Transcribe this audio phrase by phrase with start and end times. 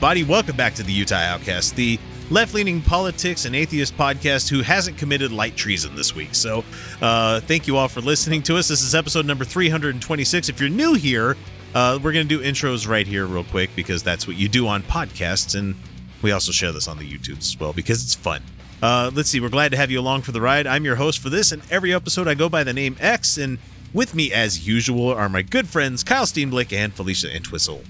[0.00, 1.98] Everybody, welcome back to the Utah Outcast, the
[2.30, 6.34] left leaning politics and atheist podcast who hasn't committed light treason this week.
[6.34, 6.64] So,
[7.02, 8.68] uh, thank you all for listening to us.
[8.68, 10.48] This is episode number 326.
[10.48, 11.36] If you're new here,
[11.74, 14.66] uh, we're going to do intros right here, real quick, because that's what you do
[14.66, 15.54] on podcasts.
[15.54, 15.74] And
[16.22, 18.40] we also share this on the YouTube as well because it's fun.
[18.82, 20.66] Uh, let's see, we're glad to have you along for the ride.
[20.66, 23.36] I'm your host for this, and every episode I go by the name X.
[23.36, 23.58] And
[23.92, 27.82] with me, as usual, are my good friends Kyle Steenblick and Felicia Entwistle.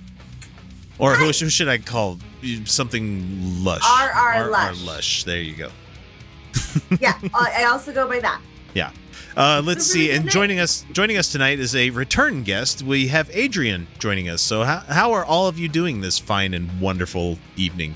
[1.01, 2.19] Or who, who should I call
[2.65, 3.83] something lush?
[3.85, 4.11] R.
[4.11, 4.33] R.
[4.33, 4.51] R.
[4.51, 4.85] Lush.
[4.85, 5.25] lush.
[5.25, 5.71] There you go.
[7.01, 8.41] yeah, I I also go by that.
[8.75, 8.91] Yeah.
[9.37, 10.11] Uh, let's see.
[10.11, 12.83] And joining us joining us tonight is a return guest.
[12.83, 14.43] We have Adrian joining us.
[14.43, 17.95] So how how are all of you doing this fine and wonderful evening,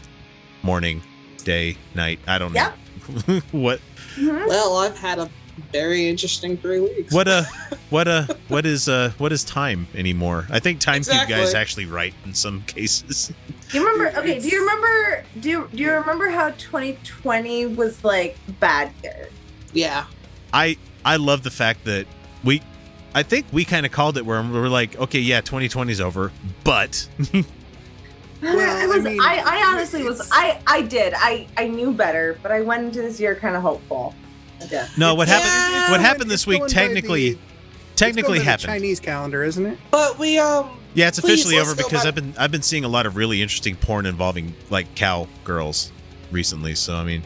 [0.62, 1.02] morning,
[1.44, 2.20] day, night?
[2.26, 2.72] I don't know.
[3.50, 3.80] what
[4.16, 4.46] Mhm.
[4.48, 5.28] Well, I've had a
[5.72, 7.12] very interesting three weeks.
[7.12, 7.44] what uh
[7.90, 10.46] what uh what is uh what is time anymore?
[10.50, 11.60] I think time cube guy is Exactly.
[11.60, 13.32] actually right in some cases.
[13.70, 14.18] Do you remember?
[14.20, 15.24] Okay, do you remember?
[15.40, 19.28] Do you, do you remember how 2020 was like bad year?
[19.72, 20.06] Yeah.
[20.52, 22.06] I I love the fact that
[22.42, 22.62] we
[23.14, 26.32] I think we kind of called it where we're like, okay, yeah, 2020's over,
[26.64, 27.44] but I,
[28.42, 30.28] Well, was, I mean, I, I honestly was.
[30.32, 31.14] I, I did.
[31.16, 34.14] I, I knew better, but I went into this year kind of hopeful.
[34.72, 35.48] I no, what happened?
[35.74, 37.38] Yeah, what happened this week by the- technically
[37.96, 38.66] technically going by the happened.
[38.66, 39.78] Chinese calendar, isn't it?
[39.90, 42.84] But we um Yeah, it's officially let's over because back- I've been I've been seeing
[42.84, 45.92] a lot of really interesting porn involving like cow girls
[46.30, 46.74] recently.
[46.74, 47.22] So I mean,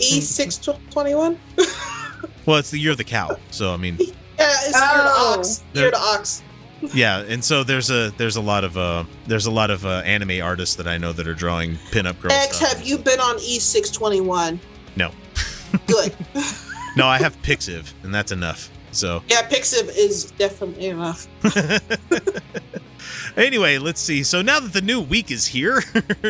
[0.00, 0.56] E six
[0.90, 1.38] twenty one.
[2.46, 3.36] well, it's the year of the cow.
[3.50, 4.06] So I mean, Yeah,
[4.38, 4.94] it's Oh.
[4.94, 5.62] year to ox.
[5.74, 6.42] Year to ox.
[6.94, 10.02] yeah, and so there's a there's a lot of uh there's a lot of uh,
[10.04, 12.68] anime artists that I know that are drawing pinup girl X, stuff.
[12.74, 14.60] have you been on E six twenty one?
[15.72, 15.78] No.
[15.86, 16.14] Good.
[16.96, 18.70] No, I have Pixiv, and that's enough.
[18.90, 21.28] So yeah, Pixiv is definitely enough.
[23.36, 24.24] anyway, let's see.
[24.24, 25.80] So now that the new week is here,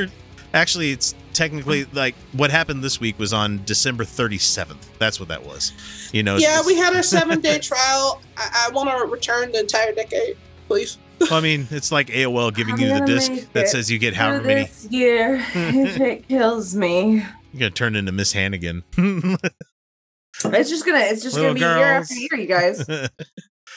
[0.54, 4.76] actually, it's technically like what happened this week was on December 37th.
[4.99, 5.72] That's what that was.
[6.12, 6.37] You know.
[6.37, 8.20] yeah, we had our seven day trial.
[8.37, 10.99] I, I want to return the entire decade, please.
[11.20, 14.15] Well, I mean, it's like AOL giving I'm you the disc that says you get
[14.15, 14.65] Through however many.
[14.65, 18.84] this year, if it kills me, You're gonna turn into Miss Hannigan.
[18.97, 20.98] it's just gonna.
[21.00, 22.84] It's just Little gonna be year after year, you guys.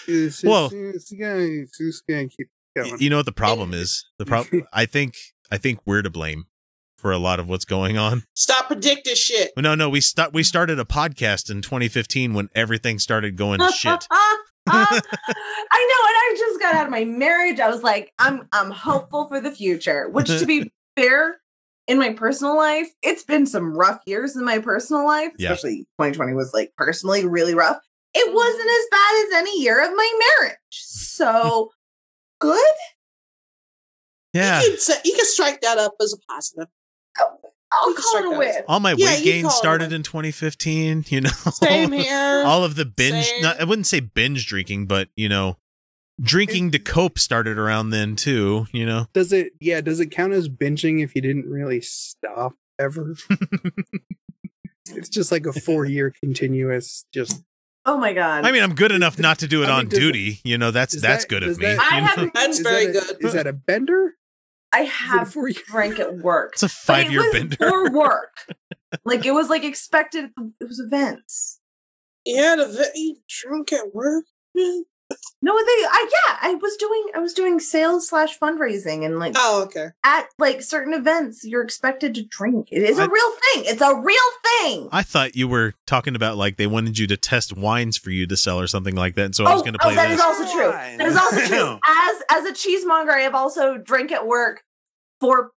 [0.08, 2.98] It's, Well- it's, it's it's gonna keep going.
[3.00, 4.06] you know what the problem is?
[4.18, 4.64] The problem.
[4.74, 5.16] I think.
[5.52, 6.46] I think we're to blame
[6.98, 8.24] for a lot of what's going on.
[8.34, 9.52] Stop predicting shit.
[9.58, 10.34] No, no, we start.
[10.34, 14.08] We started a podcast in 2015 when everything started going to shit.
[14.68, 15.02] I know, and
[15.74, 17.60] I just got out of my marriage.
[17.60, 20.08] I was like, I'm I'm hopeful for the future.
[20.10, 21.41] Which, to be fair,
[21.92, 25.34] in my personal life, it's been some rough years in my personal life.
[25.38, 25.52] Yeah.
[25.52, 27.78] Especially 2020 was like personally really rough.
[28.14, 28.34] It mm.
[28.34, 30.56] wasn't as bad as any year of my marriage.
[30.70, 31.72] So
[32.40, 32.74] good.
[34.34, 34.62] Yeah.
[34.62, 36.68] You can, you can strike that up as a positive.
[37.20, 37.40] Oh,
[37.74, 38.64] I'll You call it a that win.
[38.70, 41.06] All my Yeah, weight gain started in 2015.
[41.10, 41.30] You know.
[41.30, 42.44] Same here.
[42.46, 45.58] All of the binge, not, I wouldn't say binge drinking, but you know,
[46.22, 48.68] drinking to cope started around then too.
[48.72, 49.08] You know.
[49.14, 49.54] Does it?
[49.60, 49.82] Yeah.
[49.82, 53.16] Does it count as binging if you didn't really stop ever?
[54.90, 57.06] it's just like a four-year continuous.
[57.14, 57.44] Just
[57.86, 58.46] Oh my god.
[58.46, 60.40] I mean, I'm good enough not to do it I mean, on does duty.
[60.44, 61.66] You know, that's that's that- good of does me.
[61.66, 62.08] that- I you know?
[62.08, 63.26] haven't That's is very that a- good.
[63.26, 64.14] Is that a bender?
[64.74, 66.52] I Is it a have four-year- drank at work.
[66.54, 67.56] It's a five year bender.
[67.58, 68.36] for work.
[69.04, 70.30] like it was like expected.
[70.60, 71.60] It was events.
[72.26, 74.26] You had a ve- you drunk at work?
[74.54, 74.84] Man,
[75.42, 75.62] No, they.
[75.72, 76.38] I yeah.
[76.42, 77.06] I was doing.
[77.16, 79.88] I was doing sales slash fundraising, and like Oh, okay.
[80.04, 82.68] at like certain events, you're expected to drink.
[82.72, 83.64] It is a I- real thing.
[83.66, 84.18] It's a real
[84.62, 84.90] thing.
[84.92, 88.28] I thought you were talking about like they wanted you to test wines for you
[88.28, 89.26] to sell or something like that.
[89.26, 90.20] And so I was oh, going to play oh, that this.
[90.20, 90.72] is also true.
[90.72, 91.80] That is also true.
[91.88, 94.64] As as a cheesemonger, I have also drank at work
[95.20, 95.52] for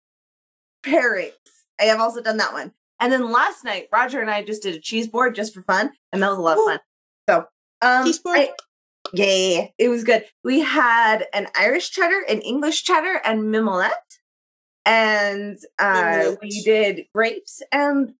[0.85, 1.31] pairings.
[1.79, 2.71] I have also done that one.
[2.99, 5.91] And then last night, Roger and I just did a cheese board just for fun,
[6.11, 6.79] and that was a lot of fun.
[7.29, 7.45] So,
[7.81, 8.37] um, Cheese board?
[8.37, 8.51] I-
[9.13, 10.25] yeah, it was good.
[10.43, 14.19] We had an Irish cheddar, an English cheddar, and mimolette,
[14.85, 18.13] and uh, we did grapes and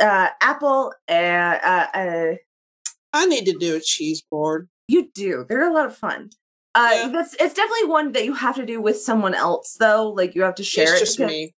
[0.00, 0.92] uh, apple.
[1.08, 2.34] Uh, uh, uh,
[3.12, 4.68] I need to do a cheese board.
[4.88, 5.46] you do.
[5.48, 6.30] They're a lot of fun.
[6.74, 7.08] Uh, Yeah.
[7.08, 10.10] that's it's definitely one that you have to do with someone else, though.
[10.10, 11.04] Like you have to share it's it.
[11.04, 11.54] just because- me.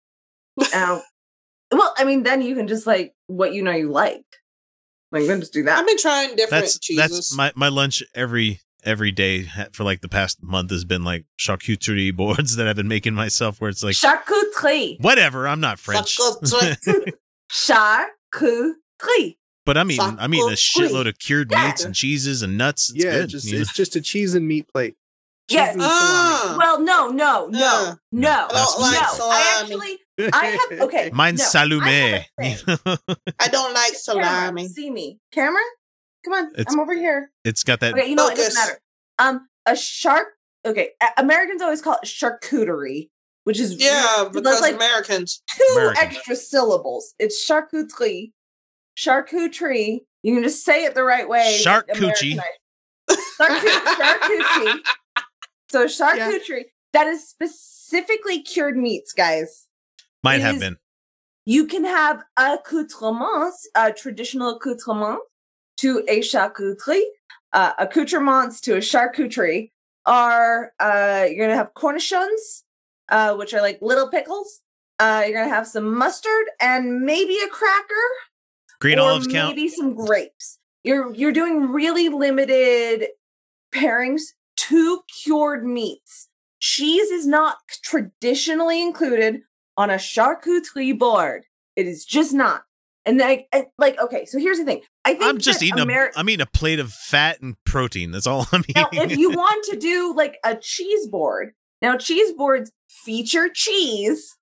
[0.75, 1.01] Um,
[1.71, 4.25] well, I mean, then you can just like what you know you like.
[5.11, 5.77] Like then just do that.
[5.79, 7.09] I've been trying different That's cheeses.
[7.11, 11.25] that's my my lunch every every day for like the past month has been like
[11.39, 14.99] charcuterie boards that I've been making myself where it's like Charcuterie.
[15.01, 16.17] whatever, I'm not French.
[16.17, 17.13] Charcuterie.
[17.51, 19.35] Charcuterie.
[19.65, 21.67] but I'm eating I'm eating a shitload of cured Yeah.
[21.67, 22.89] meats and cheeses and nuts.
[22.93, 23.29] It's yeah, good.
[23.29, 23.61] just you know?
[23.61, 24.95] it's just a cheese and meat plate.
[25.49, 25.73] Cheese Yes.
[25.73, 25.81] and.
[25.83, 26.55] Ah.
[26.57, 29.29] Well, no, no, no, Uh, no, I don't like no.
[29.29, 31.09] I actually, I have okay.
[31.13, 31.81] Mine's no, I salume.
[31.83, 32.97] have a thing.
[33.39, 34.67] I don't like Camera, salami.
[34.67, 35.61] see me, camera.
[36.23, 37.31] Come on, It's- I'm over here.
[37.43, 38.33] it's got that Okay, you know what?
[38.33, 38.79] It doesn't matter.
[39.19, 40.27] Um, a shark.
[40.65, 43.09] Okay, Americans always call it charcuterie,
[43.45, 45.41] which is Yeah, weird, because that's like Americans.
[45.55, 46.03] two American.
[46.07, 47.13] extra syllables.
[47.17, 48.31] It's charcuterie,
[48.97, 50.01] charcuterie.
[50.23, 51.57] You can just say it the right way.
[51.59, 52.37] Shark coochie.
[53.09, 53.31] Americanized.
[53.39, 54.79] Charcuterie.
[55.71, 56.65] So charcuterie.
[56.93, 59.67] That is specifically cured meats, guys.
[60.23, 60.77] might It have is- been.
[61.45, 65.23] You can have accoutrements, uh, traditional accoutrements
[65.81, 67.03] to a charcuterie.
[67.53, 69.71] Uh, accoutrements to a charcuterie
[70.05, 72.63] are uh, you're gonna have cornichons,
[73.09, 74.61] uh, which are like little pickles.
[74.99, 77.93] Uh, you're gonna have some mustard and maybe a cracker,
[78.79, 79.55] Green olives count.
[79.55, 80.59] maybe some grapes.
[80.83, 83.09] You're you're doing really limited
[83.73, 84.21] pairings.
[84.55, 86.29] Two cured meats.
[86.59, 89.41] Cheese is not traditionally included
[89.75, 91.43] on a charcuterie board.
[91.75, 92.63] It is just not.
[93.05, 93.47] And like,
[93.79, 94.25] like, okay.
[94.25, 94.81] So here's the thing.
[95.03, 98.11] I think I'm just eating Ameri- a I'm eating a plate of fat and protein.
[98.11, 99.11] That's all I'm now, eating.
[99.11, 104.37] if you want to do like a cheese board, now cheese boards feature cheese,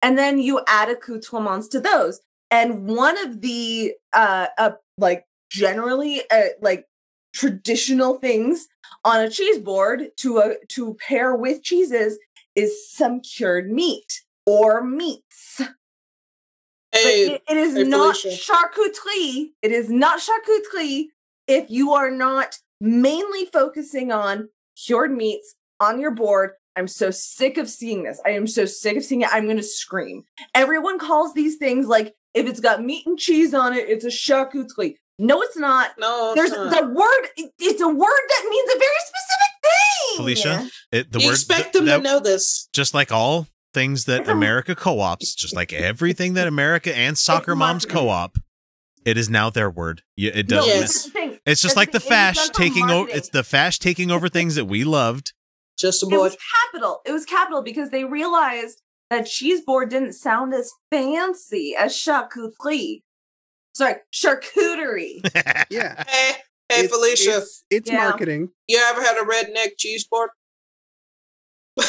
[0.00, 2.20] and then you add accoutrements to those.
[2.50, 6.86] And one of the uh, uh like generally uh, like
[7.34, 8.68] traditional things
[9.04, 12.18] on a cheese board to uh, to pair with cheeses
[12.54, 15.60] is some cured meat or meats.
[16.92, 18.52] But Hey, it- it is hey, not Felicia.
[18.52, 19.50] charcuterie.
[19.62, 21.06] It is not charcuterie
[21.46, 26.50] if you are not mainly focusing on cured meats on your board.
[26.76, 28.20] I'm so sick of seeing this.
[28.24, 29.28] I am so sick of seeing it.
[29.32, 30.24] I'm going to scream.
[30.54, 34.08] Everyone calls these things like if it's got meat and cheese on it, it's a
[34.08, 34.94] charcuterie.
[35.18, 35.90] No, it's not.
[35.98, 36.70] no, There's not.
[36.74, 37.28] the word.
[37.36, 37.98] it- It's a word
[38.28, 40.16] that means a very specific thing.
[40.16, 42.68] Felicia, it, the you word expect th- them that- to know this.
[42.72, 47.84] just like all things that America co-ops, just like everything that America and soccer moms
[47.86, 48.38] co-op,
[49.04, 50.02] it is now their word.
[50.16, 50.66] It does.
[50.66, 50.80] Yes.
[50.80, 51.40] that's the.
[51.44, 52.12] It's just That's like the thing.
[52.12, 53.10] It is fash taking over.
[53.10, 55.32] It's the fash taking over things that we loved.
[55.78, 56.36] Just a It was
[56.70, 57.00] capital.
[57.04, 58.80] It was capital because they realized
[59.10, 63.02] that cheese board didn't sound as fancy as charcuterie.
[63.74, 65.20] Sorry, charcuterie.
[65.70, 66.04] Yeah.
[66.06, 66.32] Hey,
[66.68, 68.08] hey, It's- Felicia, It's, it's Yeah.
[68.08, 68.50] marketing.
[68.68, 70.30] you ever had a redneck cheese board?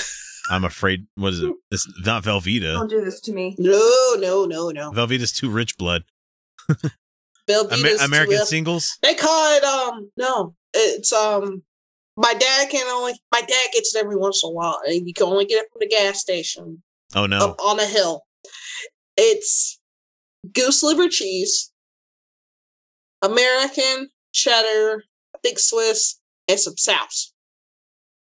[0.50, 1.08] I'm afraid.
[1.16, 1.54] What is it?
[1.72, 2.74] It's not Velveeta.
[2.74, 3.56] Don't do this to me.
[3.58, 4.92] No, no, no, no.
[4.92, 6.04] Velveeta's too rich blood.
[7.50, 8.98] Velveeta's Amer- American well- singles.
[9.02, 11.64] They call it um no, it's um
[12.18, 15.14] my dad can only my dad gets it every once in a while and you
[15.14, 16.84] can only get it from the gas station
[17.16, 17.38] Oh no.
[17.40, 18.24] up on a hill.
[19.18, 19.80] It's
[20.54, 21.72] goose liver cheese,
[23.22, 25.04] American cheddar,
[25.36, 27.34] I think Swiss, and some sauce.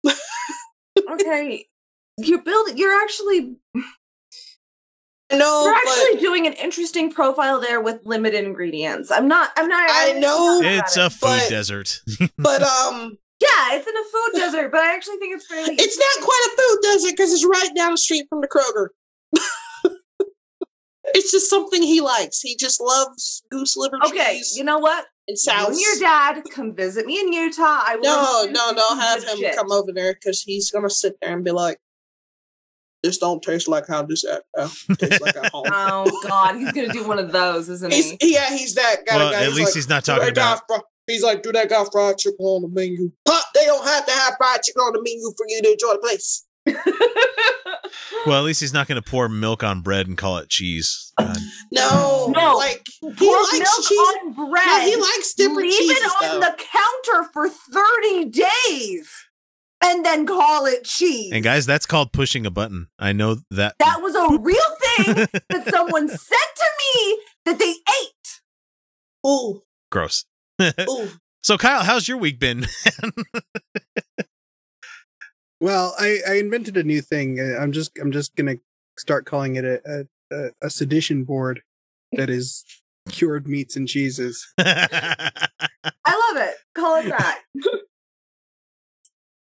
[1.10, 1.66] Okay.
[2.22, 3.56] You're building you're actually
[5.32, 9.10] No, you're but actually doing an interesting profile there with limited ingredients.
[9.10, 11.12] I'm not I'm not I I'm know, It's about a it.
[11.12, 12.00] food but- desert.
[12.38, 15.98] but um Yeah, it's in a food desert, but I actually think it's fairly it's
[15.98, 18.88] not quite a food desert because it's right down the street from the Kroger.
[21.14, 22.40] it's just something he likes.
[22.40, 25.06] He just loves goose liver Okay, cheese you know what?
[25.28, 25.80] and You sauce.
[25.80, 27.62] your dad come visit me in Utah.
[27.86, 29.56] I will No, introduce no, don't have him shit.
[29.56, 31.78] come over there because he's gonna sit there and be like,
[33.02, 34.68] "This don't taste like how this at uh,
[34.98, 38.32] tastes like at home." Oh God, he's gonna do one of those, isn't he's he?
[38.34, 39.42] yeah, he's that kind well, guy.
[39.44, 40.60] at least like, he's not talking about.
[40.68, 40.78] fri-
[41.08, 43.10] He's like, do that guy fried chicken on the menu?
[43.26, 45.92] Hot They don't have to have fried chicken on the menu for you to enjoy
[45.94, 46.46] the place.
[48.24, 51.12] Well, at least he's not going to pour milk on bread and call it cheese.
[51.18, 51.36] God.
[51.72, 52.56] No, No.
[52.56, 53.98] like he Pour likes milk cheese.
[53.98, 54.64] on bread.
[54.66, 55.96] No, he likes different Leave cheeses.
[55.98, 56.46] it on though.
[56.46, 59.10] the counter for 30 days
[59.82, 61.32] and then call it cheese.
[61.32, 62.88] And guys, that's called pushing a button.
[62.98, 63.74] I know that.
[63.78, 65.14] that was a real thing
[65.50, 68.40] that someone said to me that they ate.
[69.26, 70.24] Ooh, Gross.
[70.60, 71.08] ooh.
[71.44, 72.66] So, Kyle, how's your week been?
[75.60, 77.38] Well, I, I invented a new thing.
[77.38, 78.56] Uh, I'm just I'm just gonna
[78.98, 81.62] start calling it a a, a, a sedition board
[82.14, 82.64] that is
[83.08, 84.52] cured meats and cheeses.
[84.58, 85.38] I
[86.06, 86.54] love it.
[86.74, 87.42] Call it that.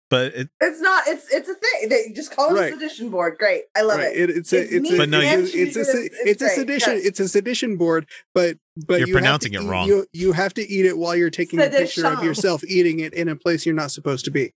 [0.09, 1.03] But it, It's not.
[1.07, 1.89] It's it's a thing.
[1.89, 2.73] They just call it Right.
[2.73, 3.37] a sedition board.
[3.37, 3.63] Great.
[3.75, 4.15] I love right.
[4.15, 4.29] it.
[4.29, 6.41] It, it's a It's it's a, But no, you- it's, it's a se- It's- it's
[6.41, 7.05] a it's sedition Yes.
[7.05, 9.87] it's a sedition board, but but You're you have pronouncing to it eat- wrong.
[9.87, 13.13] You you have to eat it while you're taking a picture of yourself eating it
[13.13, 14.53] in a place you're not supposed to be.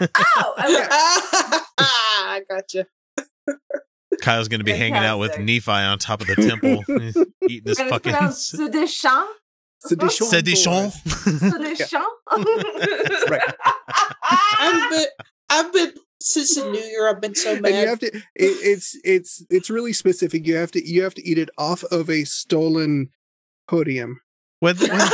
[0.00, 0.06] Oh,
[0.58, 0.86] ah, okay.
[1.78, 2.86] I gotcha.
[4.20, 6.84] Kyle's going to be hanging out with Nephi on top of the temple,
[7.48, 7.78] eating this
[9.90, 11.40] And it's fucking pronounced sedition.
[11.40, 11.50] Sedition.
[11.50, 12.02] sedition.
[12.44, 12.66] board.
[12.80, 13.30] Sedition.
[13.30, 13.54] Right.
[14.58, 15.06] I've been,
[15.50, 17.08] I've been since the new year.
[17.08, 20.70] I've been so and you have to it, it's it's it's really specific you have
[20.72, 23.08] to you have to eat it off of a stolen
[23.68, 24.20] podium
[24.60, 25.12] What, what,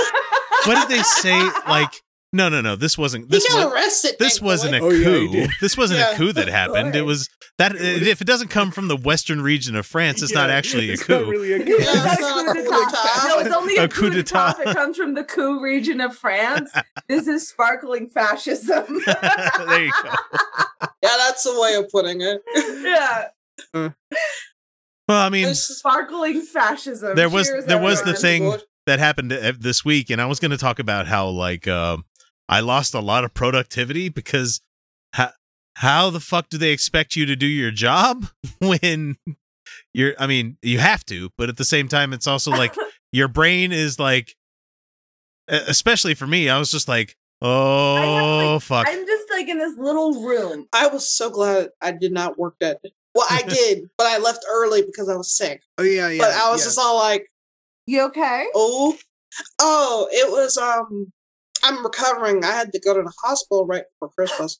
[0.67, 1.49] what did they say?
[1.69, 2.77] Like, no, no, no.
[2.77, 3.31] This wasn't.
[3.31, 3.75] This he got was.
[3.75, 4.17] arrested.
[4.19, 5.29] This wasn't a Oh, coup.
[5.33, 5.51] did.
[5.61, 6.95] this wasn't a coup that happened.
[6.95, 10.49] It was that if it doesn't come from the western region of France, it's not
[10.51, 11.21] Yeah, actually a coup.
[11.21, 11.77] not really a coup.
[11.77, 12.91] was Yeah, a it's not a coup coup d'etat.
[12.91, 13.29] d'etat.
[13.29, 14.65] No, it's only a, A coup coup d'etat d'etat.
[14.65, 16.71] that comes from the coup region of France.
[17.09, 18.85] This is sparkling fascism.
[19.07, 20.11] there you go.
[21.03, 22.43] Yeah, that's the way of putting it.
[22.83, 23.29] yeah,
[23.75, 23.95] Well,
[25.09, 27.17] I mean, This sparkling fascism.
[27.17, 28.59] There was- Cheers, there was the everyone.
[28.59, 31.69] thing- that happened uh, this week, and I was going to talk about how like
[31.69, 31.99] uh,
[32.49, 34.61] I lost a lot of productivity because
[35.13, 35.33] how
[35.77, 38.27] how the fuck do they expect you to do your job
[38.59, 39.17] when
[39.93, 40.15] you're?
[40.19, 42.75] I mean, you have to, but at the same time, it's also like
[43.13, 44.35] your brain is like,
[45.49, 48.87] especially for me, I was just like, oh like, fuck.
[48.89, 50.67] I'm just like in this little room.
[50.73, 52.81] I was so glad I did not work that.
[53.15, 55.63] Well, I did, but I left early because I was sick.
[55.79, 56.67] oh yeah yeah but I was yeah.
[56.67, 57.31] just all like,
[57.87, 58.47] You okay?
[58.55, 58.97] oh,
[59.61, 60.57] oh, it was.
[60.57, 61.13] Um,
[61.63, 62.45] I'm recovering.
[62.45, 64.59] I had to go to the hospital right before Christmas.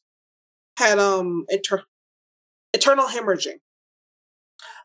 [0.79, 1.85] Had um inter-
[2.73, 3.59] internal hemorrhaging.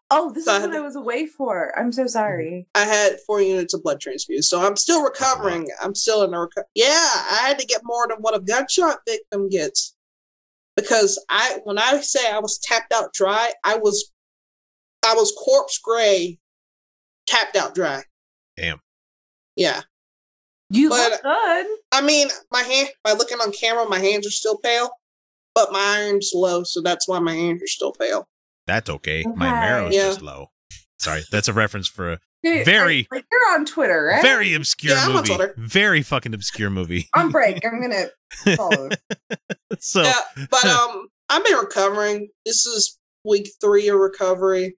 [0.10, 1.78] Oh, this So I is had what I was away for.
[1.78, 2.68] I'm so sorry.
[2.76, 5.70] I had four units of blood transfused, so I'm still recovering.
[5.82, 6.86] I'm still in a reco- yeah.
[7.32, 9.96] I had to get more than what a gunshot victim gets
[10.76, 14.12] because I when I say I was tapped out dry, I was
[15.06, 16.40] I was corpse gray,
[17.28, 18.04] tapped out dry.
[18.58, 18.82] Damn.
[19.56, 19.82] Yeah,
[20.74, 21.66] You But- look good.
[21.92, 24.90] I mean my hand by looking on camera, my hands are still pale,
[25.56, 28.28] but my iron's low, so that's why my hands are still pale.
[28.68, 29.24] That's okay.
[29.36, 29.60] My Okay.
[29.60, 30.08] marrow's Yeah.
[30.08, 30.48] just low.
[31.00, 34.22] Sorry, that's a reference for a Very- like you're on Twitter, right?
[34.22, 35.36] very obscure Yeah, I'm on movie.
[35.36, 35.54] Twitter.
[35.58, 37.08] Very fucking obscure movie.
[37.14, 37.64] on break.
[37.66, 38.10] I'm gonna
[38.58, 38.90] follow.
[39.80, 42.30] so Yeah, but um, I've been recovering.
[42.46, 44.76] This is week three of recovery.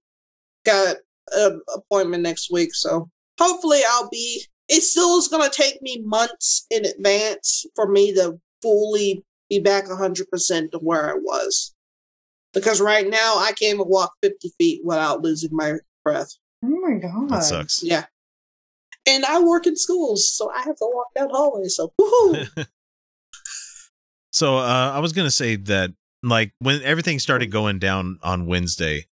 [0.65, 0.97] Got
[1.31, 3.09] an appointment next week, so
[3.39, 4.45] hopefully I'll be.
[4.67, 9.59] It still is going to take me months in advance for me to fully be
[9.59, 11.73] back 100% to where I was.
[12.53, 16.29] Because right now I can't even walk 50 feet without losing my breath.
[16.63, 17.29] Oh my god.
[17.29, 17.83] that sucks.
[17.83, 18.05] Yeah.
[19.07, 21.75] And I work in schools, so I have to walk down hallways.
[21.75, 22.65] So, woohoo!
[24.35, 25.91] So uh, I was gonna say that
[26.21, 29.05] like when everything started going down on Wednesday,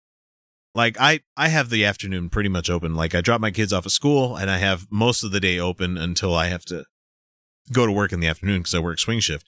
[0.73, 2.95] like I I have the afternoon pretty much open.
[2.95, 5.59] Like I drop my kids off at school and I have most of the day
[5.59, 6.85] open until I have to
[7.71, 9.47] go to work in the afternoon because I work swing shift.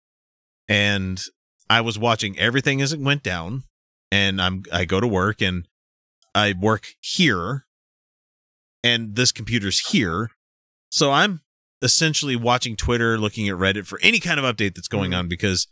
[0.67, 1.21] And
[1.69, 3.63] I was watching everything as it went down,
[4.11, 5.67] and I'm I go to work and
[6.35, 7.65] I work here,
[8.83, 10.31] and this computer's here,
[10.89, 11.41] so I'm
[11.81, 15.17] essentially watching Twitter, looking at Reddit for any kind of update that's going Mhm.
[15.19, 15.67] on because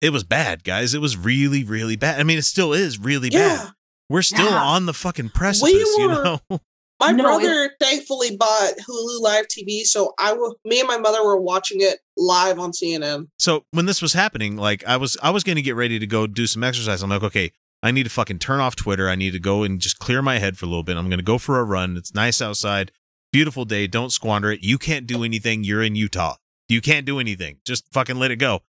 [0.00, 0.94] it was bad, guys.
[0.94, 2.20] It was really, really bad.
[2.20, 3.56] I mean, it still is really Yeah.
[3.56, 3.72] bad.
[4.12, 4.62] We're still Yeah.
[4.62, 6.40] on the fucking precipice, you were- know.
[7.00, 10.54] My No, brother thankfully bought Hulu Live TV, so I will.
[10.64, 13.26] Me and my mother were watching it live on CNN.
[13.40, 16.28] so when this was happening, like I was I was gonna get ready to go
[16.28, 17.02] do some exercise.
[17.02, 17.50] I'm like, okay,
[17.82, 19.08] I need to fucking turn off Twitter.
[19.08, 20.96] I need to go and just clear my head for a little bit.
[20.96, 21.96] I'm gonna go for a run.
[21.96, 22.92] It's nice outside.
[23.32, 23.88] Beautiful day.
[23.88, 24.62] Don't squander it.
[24.62, 25.64] You can't do anything.
[25.64, 26.36] You're in Utah.
[26.68, 27.58] You can't do anything.
[27.66, 28.60] Just fucking let it go.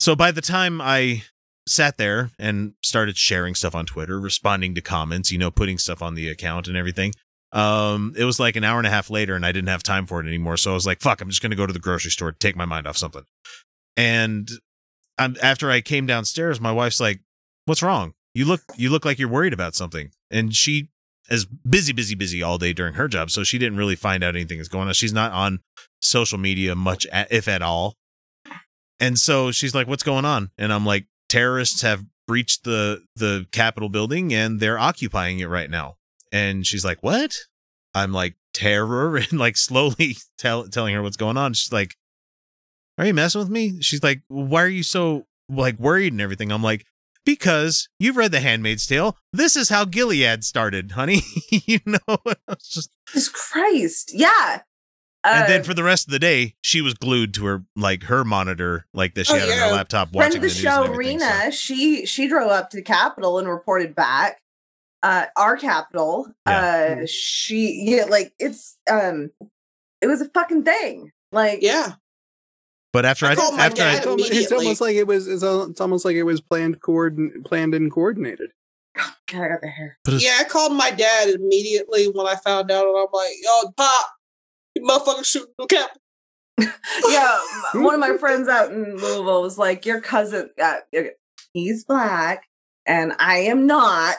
[0.00, 1.24] So by the time I
[1.68, 6.02] sat there and started sharing stuff on Twitter, responding to comments, you know, putting stuff
[6.02, 7.12] on the account and everything,
[7.52, 10.06] um, it was like an hour and a half later and I didn't have time
[10.06, 10.56] for it anymore.
[10.56, 12.38] So I was like, fuck, I'm just going to go to the grocery store, to
[12.38, 13.24] take my mind off something.
[13.96, 14.50] And
[15.18, 17.20] I'm, after I came downstairs, my wife's like,
[17.64, 18.14] "What's wrong?
[18.34, 20.88] You look you look like you're worried about something." And she
[21.28, 24.36] is busy, busy, busy all day during her job, so she didn't really find out
[24.36, 24.94] anything is going on.
[24.94, 25.60] She's not on
[26.00, 27.96] social media much, if at all.
[29.00, 33.46] And so she's like, "What's going on?" And I'm like, "Terrorists have breached the the
[33.52, 35.96] Capitol building and they're occupying it right now."
[36.32, 37.34] And she's like, "What?"
[37.94, 41.54] I'm like, "Terror," and like slowly tell, telling her what's going on.
[41.54, 41.96] She's like,
[42.96, 46.52] "Are you messing with me?" She's like, "Why are you so like worried and everything?"
[46.52, 46.86] I'm like,
[47.24, 49.16] "Because you've read The Handmaid's Tale.
[49.32, 51.22] This is how Gilead started, honey.
[51.50, 52.18] you know."
[52.62, 54.12] Just Jesus Christ.
[54.14, 54.60] Yeah.
[55.34, 58.04] And Uh, then for the rest of the day, she was glued to her like
[58.04, 59.68] her monitor, like that she Oh, had on yeah.
[59.68, 62.28] her laptop friend watching of the, the, news show, and everything, so- Rena, she she
[62.28, 64.38] drove up to the Capitol and reported back.
[65.02, 66.26] Uh, our Capitol.
[66.46, 66.98] Yeah.
[67.02, 69.30] Uh, she yeah, like it's um,
[70.00, 71.12] it was a fucking thing.
[71.32, 71.92] Like Yeah.
[72.92, 75.06] But after I I, called my after I dad It's almost, it's almost like it
[75.06, 75.28] was.
[75.28, 78.50] It's, al- it's almost like it was planned, coordin- planned and coordinated.
[78.96, 79.98] God, I got the hair.
[80.08, 84.06] Yeah, I called my dad immediately when I found out, and I'm like, "Yo, pop,
[84.16, 84.17] you
[84.80, 85.90] motherfucker shooting the cap."
[87.08, 87.38] yeah,
[87.74, 90.76] one of my friends out in Louisville was like, "Your cousin, uh,
[91.52, 92.44] he's black,
[92.86, 94.16] and I am not."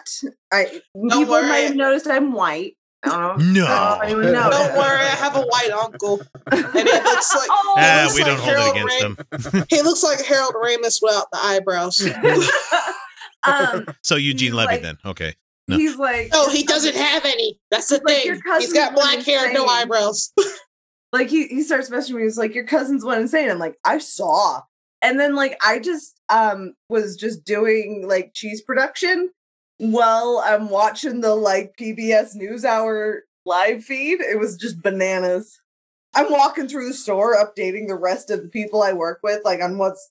[0.51, 1.47] I people worry.
[1.47, 2.75] might have noticed I'm white.
[3.03, 3.65] I don't know.
[3.65, 4.49] I don't no.
[4.49, 8.23] Don't worry, I have a white uncle, and it looks like Oh, Ah, looks we
[8.23, 9.01] like don't hold Harold it against
[9.51, 9.65] Ram- them.
[9.69, 12.01] he looks like Harold Ramis without the eyebrows.
[13.43, 14.97] um, So Eugene Levy like- then.
[15.05, 15.35] Okay.
[15.69, 15.77] No.
[15.77, 17.59] he's like, oh, he doesn't have any.
[17.71, 18.41] That's the Like, thing.
[18.41, 20.33] cousin He's got black hair, and no eyebrows.
[21.13, 22.23] like he he starts messaging me.
[22.23, 24.61] He's like, "Your cousin's went insane." I'm like, "I saw,"
[25.01, 29.29] and then like I just um was just doing like cheese production
[29.77, 34.21] while I'm watching the like PBS NewsHour live feed.
[34.21, 35.61] It was just bananas.
[36.15, 39.61] I'm walking through the store, updating the rest of the people I work with, like
[39.61, 40.09] on what's.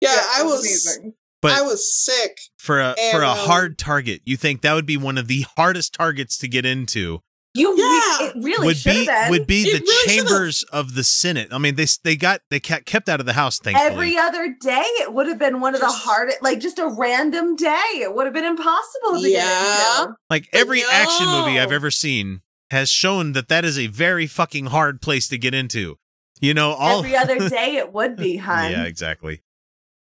[0.00, 1.14] Yeah, it I was, amazing.
[1.42, 2.36] But I was sick.
[2.58, 5.26] for a And, for a um, hard target, you think that would be one of
[5.28, 7.20] the hardest targets to get into?
[7.54, 8.28] You, Yeah.
[8.28, 9.30] it really would be been.
[9.30, 10.28] would be It the really should've.
[10.28, 11.48] chambers of the Senate.
[11.50, 13.58] I mean, they they got they kept kept out of the House.
[13.58, 16.86] Thankfully, Every other day, it would have been one of the hardest, like just a
[16.86, 17.82] random day.
[17.94, 19.42] It would have been impossible to Yeah.
[19.42, 20.14] get into.
[20.30, 24.66] like every action movie I've ever seen has shown that that is a very fucking
[24.66, 25.96] hard place to get into.
[26.40, 28.70] You know, all Every other day, it would be, hun.
[28.70, 29.42] Yeah, exactly.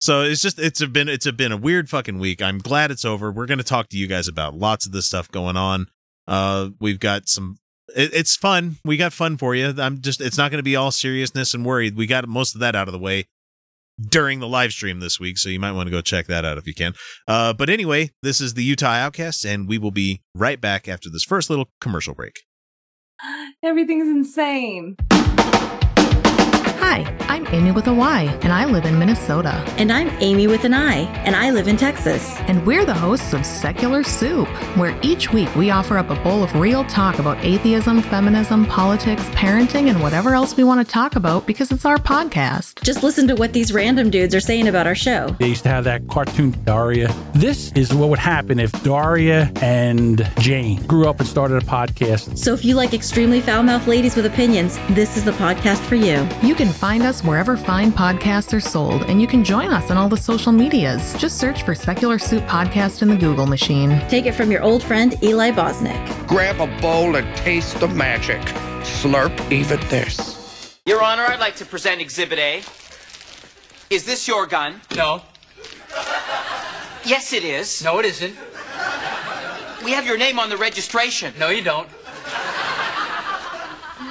[0.00, 2.42] So it's just it's been it's been a weird fucking week.
[2.42, 3.32] I'm glad it's over.
[3.32, 5.86] We're going to talk to you guys about lots of this stuff going on.
[6.26, 7.56] Uh we've got some
[7.94, 8.76] it, it's fun.
[8.84, 9.74] We got fun for you.
[9.78, 11.96] I'm just it's not going to be all seriousness and worried.
[11.96, 13.24] We got most of that out of the way
[13.98, 16.58] during the live stream this week, so you might want to go check that out
[16.58, 16.92] if you can.
[17.26, 21.08] Uh but anyway, this is the Utah Outcasts and we will be right back after
[21.08, 22.42] this first little commercial break.
[23.62, 24.96] Everything's insane.
[26.88, 29.50] Hi, I'm Amy with a Y, and I live in Minnesota.
[29.76, 32.36] And I'm Amy with an I, and I live in Texas.
[32.42, 34.46] And we're the hosts of Secular Soup,
[34.76, 39.24] where each week we offer up a bowl of real talk about atheism, feminism, politics,
[39.30, 42.80] parenting, and whatever else we want to talk about because it's our podcast.
[42.84, 45.34] Just listen to what these random dudes are saying about our show.
[45.40, 47.12] They used to have that cartoon Daria.
[47.34, 52.38] This is what would happen if Daria and Jane grew up and started a podcast.
[52.38, 55.96] So if you like extremely foul mouthed ladies with opinions, this is the podcast for
[55.96, 56.28] you.
[56.46, 59.96] You can find us wherever fine podcasts are sold, and you can join us on
[59.96, 61.14] all the social medias.
[61.18, 63.98] Just search for Secular Soup Podcast in the Google machine.
[64.08, 66.28] Take it from your old friend Eli Bosnick.
[66.28, 68.40] Grab a bowl and taste the magic.
[68.82, 70.78] Slurp even this.
[70.84, 72.62] Your Honor, I'd like to present Exhibit A.
[73.90, 74.80] Is this your gun?
[74.94, 75.22] No,
[77.04, 77.82] Yes, it is.
[77.84, 78.34] no, it isn't.
[79.84, 81.32] We have your name on the registration.
[81.38, 81.88] No, you don't.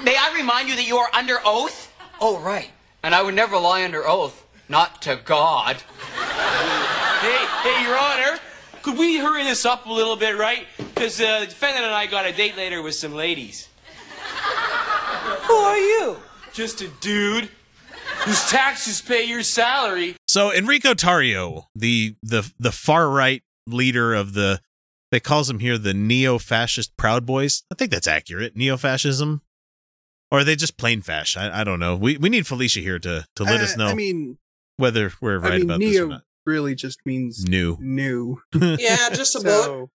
[0.03, 1.84] May I remind you that you are under oath?
[2.19, 2.71] Oh, right.
[3.03, 5.77] And I would never lie under oath, not to God.
[7.21, 8.39] Hey, hey, Your Honor,
[8.81, 10.65] could we hurry this up a little bit, right?
[10.77, 13.67] Because uh, the defendant and I got a date later with some ladies.
[15.47, 16.17] Who are you?
[16.53, 17.49] Just a dude
[18.19, 20.15] whose taxes pay your salary.
[20.27, 24.61] So Enrico Tarrio, the the the far right leader of the
[25.11, 27.63] they calls him here the neo-fascist Proud Boys.
[27.71, 28.55] I think that's accurate.
[28.55, 29.41] Neo-fascism,
[30.35, 31.37] or are they just plain fash?
[31.37, 31.95] I, I don't know.
[31.95, 34.37] We we need Felicia here to to let Uh, us know I mean,
[34.77, 36.23] whether we're right I mean, about this or not.
[36.45, 37.77] really just means New.
[37.79, 38.41] new.
[38.53, 39.63] Yeah, just about.
[39.65, 39.89] So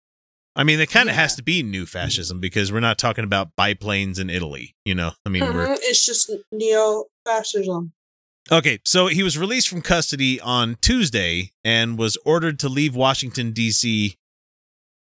[0.56, 1.21] I mean, it kind of Yeah.
[1.21, 4.75] has to be new fascism because we're not talking about biplanes in Italy.
[4.86, 7.91] You know, I mean, we're Mhm, It's just neo fascism.
[8.52, 13.52] Okay, so he was released from custody on Tuesday and was ordered to leave Washington
[13.52, 14.15] D.C.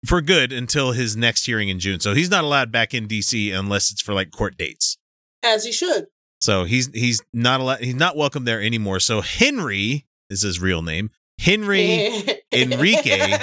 [0.05, 1.99] for good until his next hearing in June.
[1.99, 3.51] So he's not allowed back in D.C.
[3.51, 4.97] unless it's for like court dates.
[5.43, 6.07] As he should.
[6.41, 7.79] So he's he's not allowed.
[7.81, 8.99] He's not welcome there anymore.
[8.99, 11.11] So Henry is his real name.
[11.39, 12.11] Henry
[12.53, 13.19] Enrique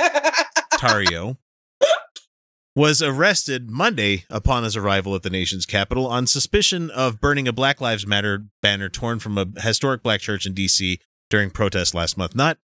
[0.74, 1.36] Tarrio
[2.74, 7.52] was arrested Monday upon his arrival at the nation's capital on suspicion of burning a
[7.52, 10.98] Black Lives Matter banner torn from a historic black church in D.C.
[11.30, 12.34] during protests last month.
[12.34, 12.58] Not,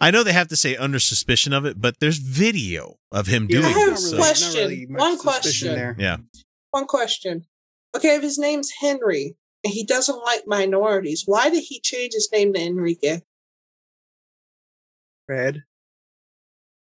[0.00, 3.48] I know they have to say under suspicion of it, but there's video of him
[3.50, 4.04] Yeah, doing I have this.
[4.06, 4.54] a so- question.
[4.70, 5.74] really One question.
[5.74, 5.96] there.
[5.98, 6.18] yeah,
[6.70, 7.46] One question.
[7.96, 12.28] Okay, if his name's Henry and he doesn't like minorities, why did he change his
[12.32, 13.20] name to Enrique?
[15.28, 15.62] Red.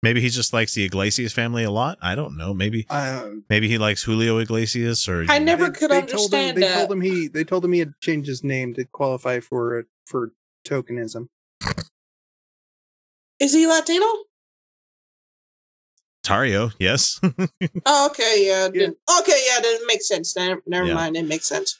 [0.03, 1.97] maybe he just likes the Iglesias family a lot.
[2.01, 2.53] I don't know.
[2.53, 6.39] Maybe Uh, maybe he likes Julio Iglesias or I never they- could they told him,
[6.39, 9.39] understand they told him he they told him he had changed his name to qualify
[9.39, 10.31] for for
[10.65, 11.29] tokenism.
[13.39, 14.05] Is he Latino?
[16.25, 16.71] Tarrio.
[16.79, 17.19] Yes.
[17.85, 18.67] Oh, okay, yeah.
[18.73, 20.35] then- Okay, yeah, that makes sense.
[20.35, 20.93] Never, never Yeah.
[20.95, 21.79] mind, it makes sense.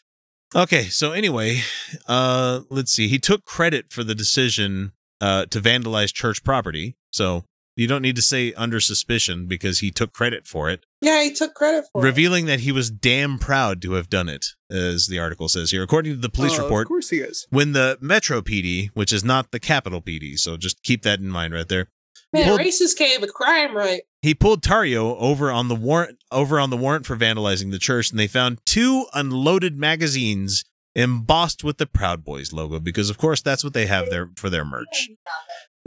[0.56, 1.62] Okay, so anyway,
[2.08, 3.08] uh let's see.
[3.08, 6.96] He took credit for the decision uh to vandalize church property.
[7.12, 7.44] So
[7.76, 11.34] you don't need to say under suspicion because he took credit for it, Yeah, he
[11.34, 12.06] took credit for it.
[12.06, 15.84] revealing that he was damn proud to have done it, as the article says here.
[15.84, 17.46] According to the police Oh, report, Of course he is.
[17.50, 21.28] when the Metro PD, which is not the Capitol PD, so just keep that in
[21.28, 21.90] mind right there.
[22.36, 24.02] Man, pulled- racist gave a crime right.
[24.22, 28.10] He pulled Tarrio over on the warrant over on the warrant for vandalizing the church,
[28.12, 30.64] and they found two unloaded magazines
[30.96, 34.50] embossed with the Proud Boys logo because, of course, that's what they have there for
[34.50, 35.10] their merch.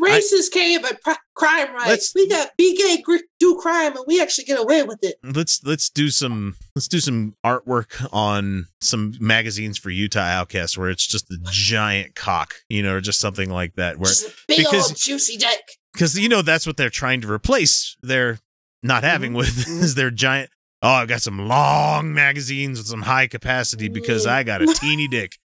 [0.01, 2.01] Racist gave a pr- crime right.
[2.15, 3.03] We got be gay,
[3.41, 5.17] do crime, and we actually get away with it.
[5.25, 10.89] Let's let's do some let's do some artwork on some magazines for Utah Outcasts where
[10.89, 13.99] it's just a giant cock, you know, or just something like that.
[13.99, 14.13] Where
[14.47, 15.78] big because old juicy dick.
[15.99, 18.39] Because you know that's what they're trying to replace they're
[18.83, 19.11] not mm-hmm.
[19.11, 19.83] having with mm-hmm.
[19.83, 20.49] is their giant
[20.81, 24.81] oh i've got some long magazines with some high capacity because i got a mm.
[24.81, 25.39] teeny dick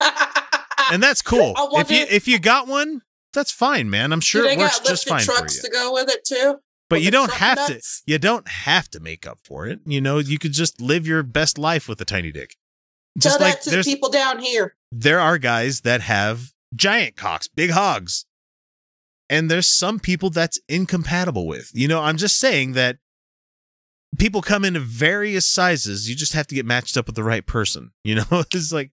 [0.92, 4.56] and that's cool if you if you got one that's fine man i'm sure it
[4.56, 6.56] works just fine for trucks you to go with it too.
[6.88, 8.02] but you don't have nuts?
[8.04, 11.06] to you don't have to make up for it you know you could just live
[11.06, 12.56] your best life with a tiny dick
[13.18, 14.76] Tell just that like to the there's people down here.
[14.92, 18.24] there are guys that have giant cocks, big hogs.
[19.30, 21.70] And there's some people that's incompatible with.
[21.72, 22.98] You know, I'm just saying that
[24.18, 26.10] people come in various sizes.
[26.10, 27.92] You just have to get matched up with the right person.
[28.04, 28.90] You know, it's like,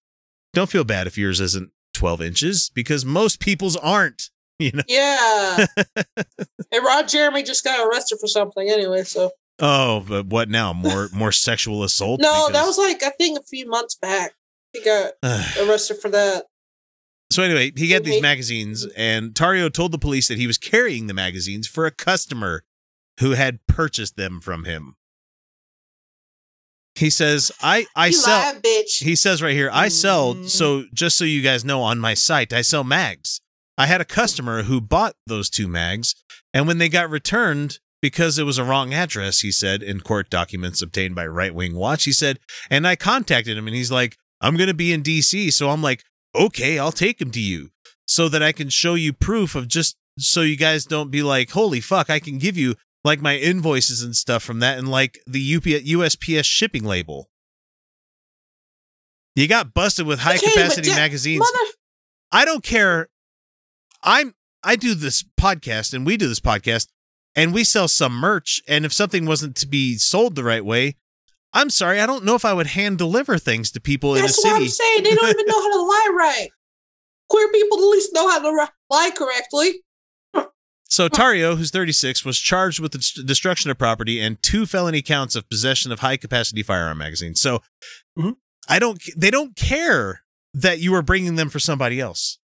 [0.54, 4.30] don't feel bad if yours isn't 12 inches because most people's aren't.
[4.60, 5.68] You know, Yeah.
[5.78, 9.04] and Ron Jeremy just got arrested for something anyway.
[9.04, 10.74] So oh, but what now?
[10.74, 12.22] More more sexual assault?
[12.22, 14.32] no, that was like I think a few months back.
[14.74, 15.14] He got
[15.62, 16.46] arrested for that.
[17.30, 21.08] So anyway, he got these magazines, and Tarrio told the police that he was carrying
[21.08, 22.64] the magazines for a customer
[23.20, 24.96] who had purchased them from him.
[26.96, 29.04] He says, "I I you sell." lying bitch.
[29.04, 30.48] He says right here, "I sell." Mm-hmm.
[30.48, 33.40] So just so you guys know, on my site, I sell mags.
[33.78, 36.16] I had a customer who bought those two mags,
[36.54, 40.30] and when they got returned because it was a wrong address, he said in court
[40.30, 44.16] documents obtained by Right Wing Watch, he said, and I contacted him, and he's like,
[44.42, 46.04] "I'm going to be in D.C." So I'm like,
[46.38, 47.72] "Okay, I'll take him to you."
[48.08, 51.52] so that I can show you proof of just so you guys don't be like,
[51.52, 55.20] holy fuck, I can give you like my invoices and stuff from that and like
[55.28, 57.30] the UP- USPS shipping label.
[59.36, 61.40] You got busted with high Okay, capacity magazines.
[61.40, 61.72] Mother,
[62.32, 63.10] I don't care.
[64.02, 66.88] I'm I do this podcast and we do this podcast
[67.36, 70.96] and we sell some merch and if something wasn't to be sold the right way,
[71.54, 74.28] I'm sorry, I don't know if I would hand deliver things to people in a
[74.28, 74.66] that's what city.
[74.66, 75.04] I'm saying.
[75.04, 76.50] They don't even know how to lie right.
[77.30, 79.82] Queer people at least know how to lie correctly.
[80.90, 85.36] So Tarrio, who's 36, was charged with the destruction of property and two felony counts
[85.36, 87.42] of possession of high capacity firearm magazines.
[87.42, 87.62] So
[88.18, 88.36] Mhm.
[88.70, 92.40] I don't they don't care that you were bringing them for somebody else.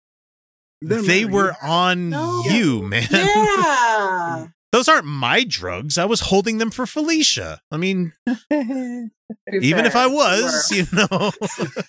[0.84, 1.36] Doesn't They matter.
[1.36, 2.44] were on No.
[2.46, 3.08] you, man.
[3.12, 4.48] Yeah.
[4.72, 5.98] Those aren't my drugs.
[5.98, 7.62] I was holding them for Felicia.
[7.72, 8.14] I mean,
[8.52, 9.12] even
[9.86, 11.32] if I was, you know.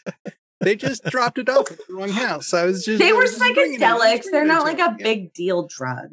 [0.60, 2.52] they just dropped it off at the wrong house.
[2.52, 3.82] I was just They I were just bringing it.
[3.82, 4.30] I was psychedelics.
[4.32, 4.94] They're not like them.
[4.94, 6.10] a big deal drug.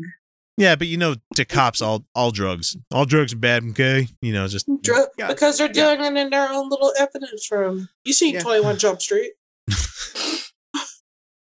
[0.58, 3.64] yeah, but you know, to cops, all all drugs, all drugs are bad.
[3.72, 4.82] Okay, you know, just mm-hmm.
[4.82, 5.28] Dr- Yeah.
[5.28, 7.90] because they're doing it in their own little evidence room.
[8.04, 8.42] You seen Yeah.
[8.42, 9.32] 21 Jump Street?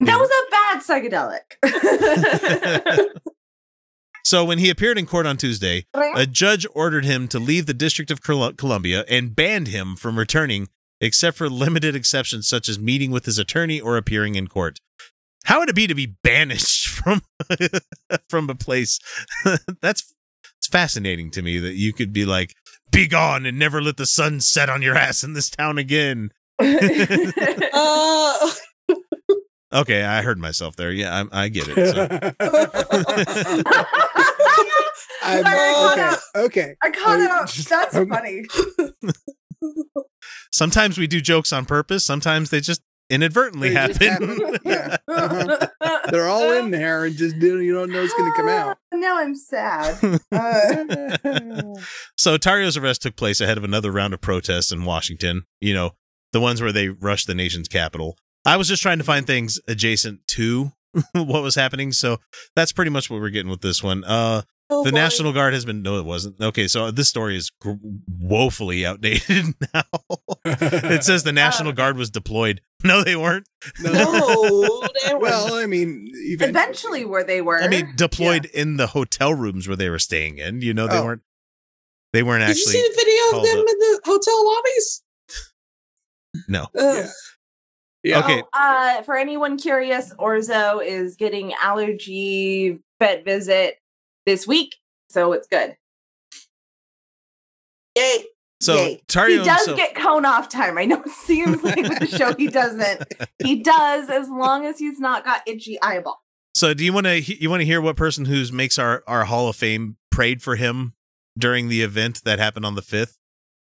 [0.01, 1.57] That was a bad psychedelic.
[4.25, 7.75] So when he appeared in court on Tuesday, a judge ordered him to leave the
[7.75, 13.11] District of Columbia and banned him from returning, except for limited exceptions such as meeting
[13.11, 14.81] with his attorney or appearing in court.
[15.45, 17.23] How would it be to be banished from
[18.29, 18.99] from a place?
[19.83, 20.15] That's
[20.59, 22.55] it's fascinating to me that you could be like,
[22.91, 26.31] "Be gone and never let the sun set on your ass in this town again."
[26.59, 28.51] Uh,
[29.75, 30.93] Okay, I heard myself there.
[30.93, 31.75] Yeah, I, I get it.
[34.05, 34.05] So.
[35.23, 36.21] I'm- Sorry, I caught okay, up.
[36.37, 36.75] okay.
[36.83, 37.51] I caught Uh, up.
[37.53, 38.45] That's um, funny.
[40.53, 42.05] Sometimes we do jokes on purpose.
[42.05, 44.29] Sometimes they just inadvertently They just happen.
[44.29, 44.59] happen.
[44.65, 44.97] Yeah.
[45.09, 46.01] uh-huh.
[46.11, 48.79] They're all in there and just you don't know it's going to come out.
[48.93, 50.21] Now I'm sad.
[50.33, 51.75] Uh,
[52.17, 55.43] so Tarrio's arrest took place ahead of another round of protests in Washington.
[55.61, 55.91] You know,
[56.33, 58.17] the ones where they rushed the nation's capital.
[58.45, 60.73] I was just trying to find things adjacent to
[61.15, 61.93] what was happening.
[61.93, 62.19] So
[62.55, 64.05] that's pretty much what we're getting with this one.
[64.05, 64.95] Uh, the boy.
[64.95, 66.41] National Guard has been no, it wasn't.
[66.41, 67.73] Okay, so this story is gr-
[68.21, 69.83] woefully outdated now.
[70.45, 72.61] it says the National Guard was deployed.
[72.83, 73.47] No, they weren't.
[73.83, 73.93] No,
[75.05, 75.21] they were.
[75.21, 77.63] Well, I mean, even eventually, where they were.
[77.63, 80.61] I mean, deployed in the hotel rooms where they were staying in.
[80.63, 81.05] You know, they Oh.
[81.05, 81.23] weren't.
[82.13, 82.73] They weren't actually.
[82.73, 82.95] Did you actually.
[82.95, 83.67] see the video of them up.
[83.69, 85.03] in the hotel lobbies?
[86.49, 86.67] No.
[86.79, 87.07] Ugh.
[88.03, 88.19] Yeah.
[88.21, 88.43] Okay.
[88.43, 93.77] Oh, uh, for anyone curious, Orzo is getting allergy vet visit
[94.27, 94.77] this week,
[95.09, 95.77] so it's good.
[97.97, 98.25] Yay.
[98.61, 99.03] So Yay.
[99.09, 100.79] Tario he does himself- get cone off time.
[100.79, 103.05] I know it seems like with the show he doesn't.
[103.43, 106.21] He does as long as he's not got itchy eyeball.
[106.55, 109.25] So do you want to you want to hear what person who's makes our our
[109.25, 110.95] Hall of Fame prayed for him
[111.37, 113.19] during the event that happened on the fifth?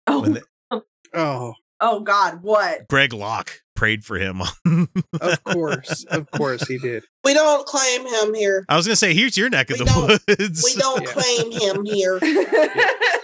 [0.06, 2.88] Oh, When the- Oh, oh God, what?
[2.88, 4.40] Greg Locke prayed for him.
[5.20, 7.04] of course, of course he did.
[7.24, 8.64] We don't claim him here.
[8.68, 10.62] I was gonna say, here's your neck of We the woods.
[10.64, 11.12] We don't Yeah.
[11.12, 12.14] claim him here.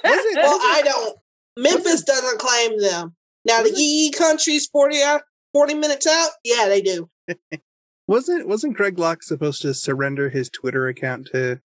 [0.05, 0.37] Was it?
[0.37, 1.19] Well, I don't.
[1.59, 3.15] Memphis doesn't claim them.
[3.45, 6.31] Now the Was it- Yee country's 40 out, 40 minutes out.
[6.45, 7.09] Yeah, they do.
[8.07, 11.61] wasn't wasn't Greg Locke supposed to surrender his Twitter account to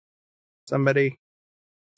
[0.68, 1.20] somebody?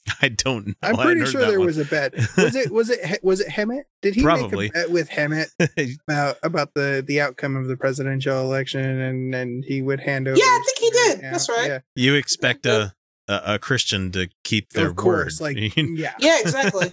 [0.22, 0.74] I don't know.
[0.82, 1.68] I'm pretty sure there one.
[1.68, 2.14] was a bet.
[2.38, 3.84] Was it was it was it Hemant?
[4.02, 4.66] Did he Probably.
[4.68, 5.50] make a bet with Hemant
[6.08, 10.38] about about the the outcome of the presidential election and and he would hand over?
[10.38, 11.18] Yeah, I think he did.
[11.20, 11.32] account?
[11.34, 11.68] That's right.
[11.68, 12.94] Yeah, you expect a,
[13.28, 15.40] a a Christian to keep their of course.
[15.40, 15.56] word.
[15.56, 16.92] Like yeah, Yeah, exactly.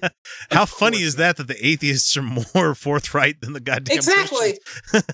[0.50, 4.58] How funny is that that the atheists are more forthright than the goddamn exactly.
[4.90, 5.04] Christians?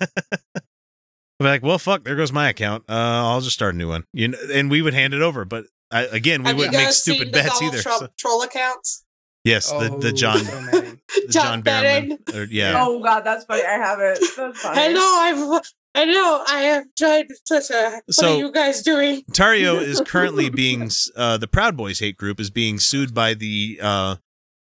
[1.38, 2.84] Be like, well, fuck, there goes my account.
[2.88, 4.04] Uh, I'll just start a new one.
[4.12, 5.44] You know, and we would hand it over.
[5.44, 7.82] But I, again, we Have wouldn't make stupid the bets Donald either.
[7.82, 9.04] Trump so- troll accounts?
[9.44, 10.98] yes, the the Oh, John so the
[11.30, 12.34] John John Barrowman.
[12.34, 13.62] Or, yeah, Oh God, that's funny.
[13.62, 14.18] I have it.
[14.64, 15.54] I know.
[15.58, 15.62] I've.
[15.94, 16.42] I know.
[16.48, 17.90] I have tried Twitter.
[18.06, 19.22] What So- are you guys doing?
[19.32, 23.78] Tarrio is currently being uh, the Proud Boys hate group is being sued by the
[23.82, 24.16] uh,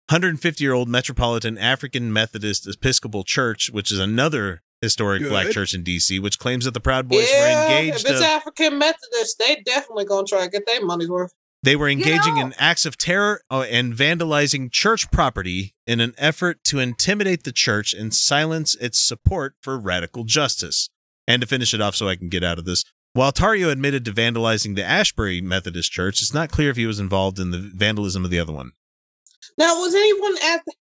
[0.08, 5.82] 150 year old Metropolitan African Methodist Episcopal Church, which is another historic black church in
[5.82, 8.04] DC, which claims that the Proud Boys yeah, were engaged.
[8.04, 11.32] if it's of- African Methodist, they definitely gonna try to get their money's worth.
[11.62, 16.14] They were engaging know- in acts of terror uh, and vandalizing church property in an
[16.18, 20.90] effort to intimidate the church and silence its support for radical justice.
[21.26, 22.84] And to finish it off so I can get out of this,
[23.14, 27.00] while Tarrio admitted to vandalizing the Asbury Methodist Church, it's not clear if he was
[27.00, 28.72] involved in the vandalism of the other one.
[29.58, 30.74] Now, was anyone at the,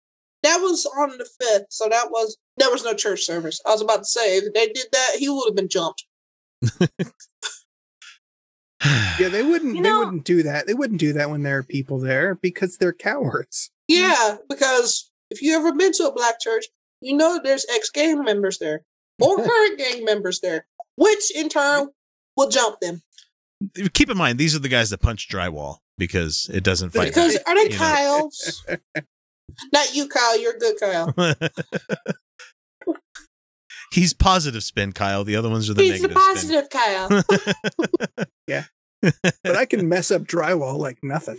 [0.43, 1.67] that was on the fifth?
[1.69, 3.61] So that was there was no church service.
[3.65, 6.05] I was about to say if they did that, he would have been jumped.
[9.19, 9.77] Yeah, they wouldn't.
[9.77, 10.67] You they wouldn't do that.
[10.67, 13.71] They wouldn't do that when there are people there because they're cowards.
[13.87, 16.65] Yeah, because if you ever been to a black church,
[17.01, 18.83] you know there's ex gang members there
[19.19, 20.65] or current gang members there,
[20.97, 21.89] which in turn
[22.35, 23.01] will jump them.
[23.93, 27.07] Keep in mind, these are the guys that punch drywall because it doesn't fight.
[27.07, 27.69] Because are they.
[27.69, 28.65] Kyles?
[29.73, 30.39] Not you, Kyle.
[30.39, 31.13] You're good, Kyle.
[33.91, 35.23] He's positive spin, Kyle.
[35.23, 36.11] The other ones are the negative.
[36.11, 37.49] He's the negative positive
[38.17, 38.25] Kyle.
[38.47, 38.65] Yeah,
[39.01, 41.37] but I can mess up drywall like nothing.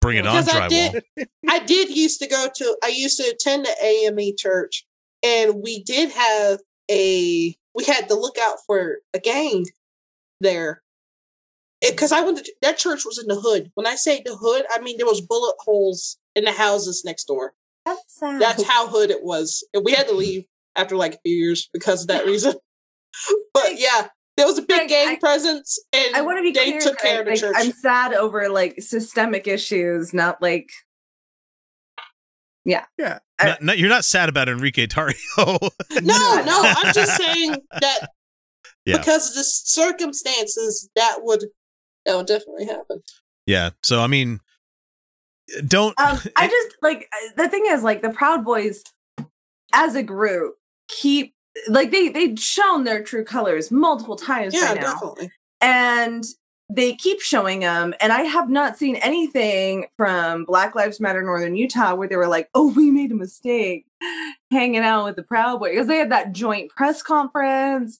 [0.00, 1.02] Bring it on, Because I drywall.
[1.16, 2.76] did, I did used to go to.
[2.84, 4.86] I used to attend the AME church,
[5.24, 7.56] and we did have a.
[7.74, 9.66] We had to look out for a gang
[10.40, 10.82] there,
[11.80, 13.70] because I went to that church was in the hood.
[13.74, 17.24] When I say the hood, I mean there was bullet holes in the houses next
[17.24, 17.54] door.
[17.88, 18.40] That's sad.
[18.40, 20.44] That's how hood it was, and we had to leave
[20.76, 22.54] after like a few years because of that reason.
[23.54, 26.52] but yeah, there was a big Greg, gang I- presence, and I want to be
[26.52, 26.80] they clear.
[26.80, 27.54] took care of the Greg, church.
[27.56, 30.70] I'm sad over like systemic issues, not like
[32.64, 32.84] Yeah.
[32.98, 35.14] Not- not- you're not sad about Enrique Tarrio.
[36.02, 38.10] No, no, I'm just saying that
[38.84, 38.98] Yeah.
[38.98, 41.46] because of the circumstances that would
[42.04, 43.00] that would definitely happen.
[43.46, 43.70] yeah.
[43.82, 44.40] So I mean,
[45.66, 45.98] don't.
[46.00, 48.84] um i just like the thing is like the proud boys
[49.72, 50.56] as a group
[50.88, 51.34] keep
[51.68, 55.30] like they they've shown their true colors multiple times Yeah, by now definitely.
[55.60, 56.24] and
[56.70, 61.56] they keep showing them, and I have not seen anything from Black Lives Matter Northern
[61.56, 63.86] Utah where they were like, "Oh, we made a mistake
[64.50, 67.98] hanging out with the Proud Boys," because they had that joint press conference,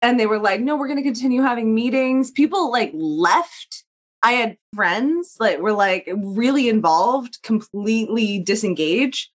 [0.00, 3.83] and they were like, "No, we're going to continue having meetings." People like left.
[4.24, 9.30] I had friends that were like really involved, completely disengaged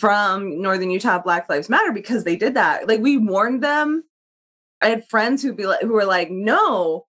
[0.00, 2.88] from Northern Utah Black Lives Matter because they did that.
[2.88, 4.02] Like we warned them.
[4.82, 7.06] I had friends who'd be like, who were like, "No."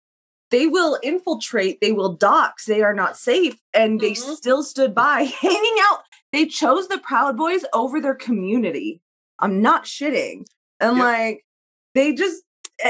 [0.51, 3.55] they will infiltrate, they will dox, they are not safe.
[3.73, 4.35] And they Mhm.
[4.35, 6.01] still stood by hanging out.
[6.31, 9.01] They chose the Proud Boys over their community.
[9.39, 10.45] I'm not shitting.
[10.79, 11.03] And Yeah.
[11.03, 11.45] like,
[11.95, 12.43] they just,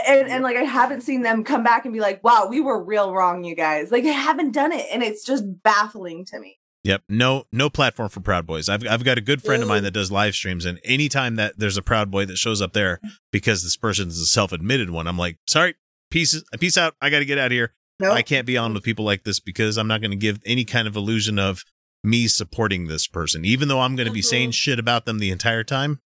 [0.08, 2.84] and, and like, I haven't seen them come back and be like, wow, we were
[2.84, 3.91] real wrong, you guys.
[3.91, 4.86] Like, they haven't done it.
[4.91, 6.60] And it's just baffling to me.
[6.84, 7.04] Yep.
[7.08, 8.67] No no platform for Proud Boys.
[8.67, 11.58] I've I've got a good friend of mine that does live streams and anytime that
[11.58, 13.00] there's a Proud Boy that shows up there
[13.32, 15.76] because this person is a self-admitted one, I'm like, "Sorry,
[16.12, 16.96] peace peace out.
[17.02, 17.74] I got to get out of here.
[18.02, 18.12] No.
[18.12, 20.65] I can't be on with people like this because I'm not going to give any
[20.65, 21.63] kind of illusion of
[22.04, 24.26] me supporting this person even though I'm going to be Mhm.
[24.26, 26.02] saying shit about them the entire time.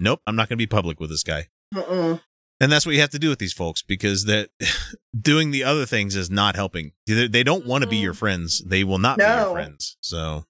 [0.00, 1.46] Nope, I'm not going to be public with this guy.
[1.72, 2.20] Mm-mm.
[2.60, 4.50] And that's what you have to do with these folks because that
[5.20, 6.92] doing the other things is not helping.
[7.06, 8.18] They, they don't want to be your mm-hmm.
[8.18, 8.62] friends.
[8.66, 9.96] They will not be your friends.
[10.00, 10.44] So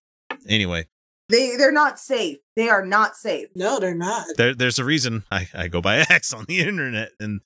[0.49, 0.87] anyway,
[1.29, 2.39] They, they're not safe.
[2.57, 3.49] They are not safe.
[3.55, 4.27] No, they're not.
[4.37, 7.41] there, there's a reason I, I go by X on the internet and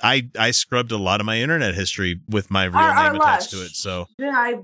[0.00, 3.20] I I scrubbed a lot of my internet history with my real Our- our name
[3.20, 3.72] attached to it.
[3.72, 4.54] So Yeah, I,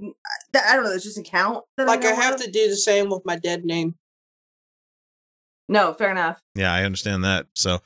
[0.54, 0.92] I don't know.
[0.92, 1.64] It's just a count.
[1.76, 2.42] that Like I know have of.
[2.42, 3.96] to do the same with my dead name.
[5.68, 6.40] No, fair enough.
[6.54, 7.46] yeah, I understand that.
[7.54, 7.80] So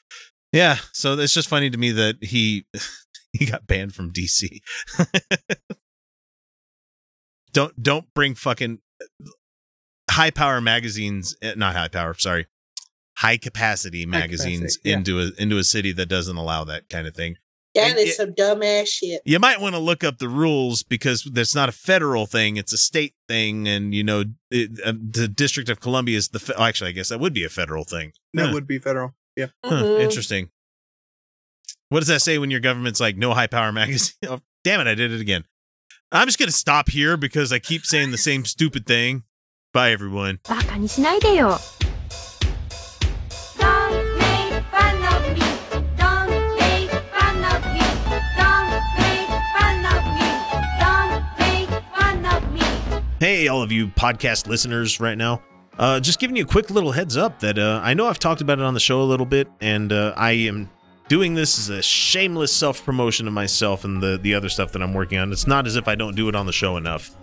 [0.53, 2.67] yeah, so it's just funny to me that he
[3.33, 4.61] he got banned from DC.
[7.53, 8.79] don't don't bring fucking
[10.11, 12.47] high power magazines, eh, not high power, sorry,
[13.19, 14.97] high capacity magazines capacity, yeah.
[14.97, 17.37] into a into a city that doesn't allow that kind of thing.
[17.75, 19.21] That And is it- some dumbass shit.
[19.25, 22.73] You might want to look up the rules because that's not a federal thing; it's
[22.73, 26.39] a state thing, and you know it, uh, the District of Columbia is the.
[26.41, 28.13] Fe- oh, actually, I guess that would be a federal thing.
[28.35, 28.53] That Huh.
[28.55, 29.15] would be federal.
[29.39, 29.47] Yeah.
[29.65, 30.01] Huh, mm-hmm.
[30.03, 30.51] Interesting.
[31.91, 34.17] What does that say when your government's like no high power magazine?
[34.29, 35.45] Oh, damn it, I did it again.
[36.11, 39.23] I'm just gonna stop here because I keep saying the same stupid thing.
[39.73, 40.41] Bye everyone.
[53.21, 55.43] Hey, all of you podcast listeners right now.
[55.79, 58.41] Uh, just giving you a quick little heads up that uh, I know I've talked
[58.41, 60.69] about it on the show a little bit, and uh, I am
[61.09, 64.83] doing this as a shameless self promotion of myself and the, the other stuff that
[64.83, 65.33] I'm working on.
[65.33, 67.15] It's not as if I don't do it on the show enough.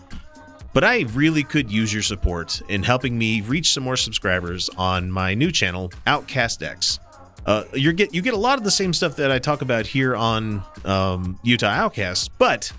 [0.73, 5.09] But I really could use your support in helping me reach some more subscribers on
[5.09, 6.99] my new channel, Outcast X.
[7.45, 9.85] Uh, you get you get a lot of the same stuff that I talk about
[9.85, 12.71] here on um, Utah Outcast, but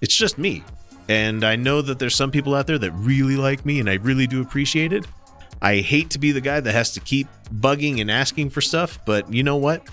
[0.00, 0.64] it's just me.
[1.09, 3.95] And I know that there's some people out there that really like me, and I
[3.95, 5.05] really do appreciate it.
[5.61, 8.99] I hate to be the guy that has to keep bugging and asking for stuff,
[9.05, 9.87] but you know what?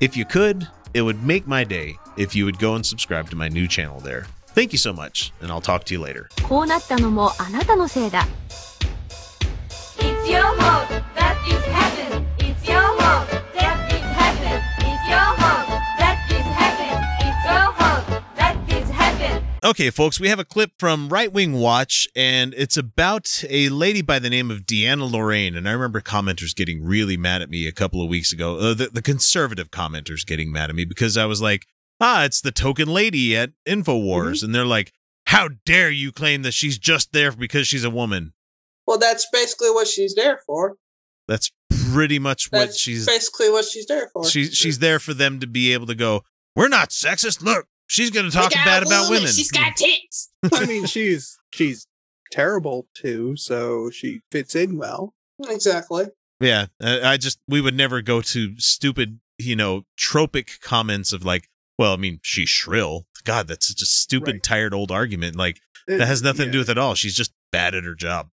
[0.00, 3.36] If you could, it would make my day if you would go and subscribe to
[3.36, 4.26] my new channel there.
[4.48, 6.28] Thank you so much, and I'll talk to you later.
[6.42, 8.26] こうなったのもあなたのせいだ
[9.98, 11.79] It's your fault that this happened.
[19.63, 24.01] Okay, folks, we have a clip from Right Wing Watch, and it's about a lady
[24.01, 25.55] by the name of Deanna Lorraine.
[25.55, 28.57] And I remember commenters getting really mad at me a couple of weeks ago.
[28.57, 31.67] Uh, the, the conservative commenters getting mad at me because I was like,
[31.99, 34.43] ah, it's the token lady at InfoWars.
[34.43, 34.93] And they're like,
[35.27, 38.33] how dare you claim that she's just there because she's a woman?
[38.87, 40.77] Well, that's basically what she's there for.
[41.27, 41.51] That's
[41.91, 44.25] pretty much what That's she's basically what she's there for.
[44.25, 46.23] she's she's there for them to be able to go,
[46.55, 47.43] we're not sexist.
[47.43, 49.29] Look, she's going to talk bad about women.
[49.31, 50.29] She's got tits.
[50.53, 51.87] I mean, she's she's
[52.31, 55.13] terrible too, so she fits in well.
[55.47, 56.05] Exactly.
[56.39, 61.23] Yeah, I I just we would never go to stupid, you know, tropic comments of
[61.25, 63.05] like, well, I mean, she's shrill.
[63.23, 64.43] God, that's such a stupid, Right.
[64.43, 65.35] tired old argument.
[65.35, 66.95] Like It- that has nothing to do with it at all.
[66.95, 68.29] She's just bad at her job.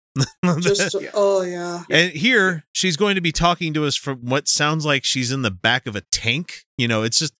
[0.61, 1.11] Just Yeah.
[1.15, 1.83] oh yeah.
[1.91, 5.43] and here she's going to be talking to us from what sounds like she's in
[5.43, 6.65] the back of a tank.
[6.79, 7.35] You know, it's just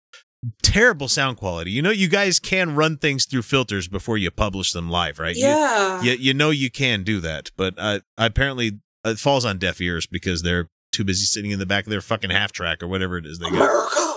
[0.63, 1.71] terrible sound quality.
[1.71, 5.37] You know, you guys can run things through filters before you publish them live, right?
[5.37, 6.03] Yeah.
[6.03, 10.07] you, you know you can do that, but uh, apparently it falls on deaf ears
[10.07, 13.19] because they're too busy sitting in the back of their fucking half track or whatever
[13.19, 13.93] it is they got.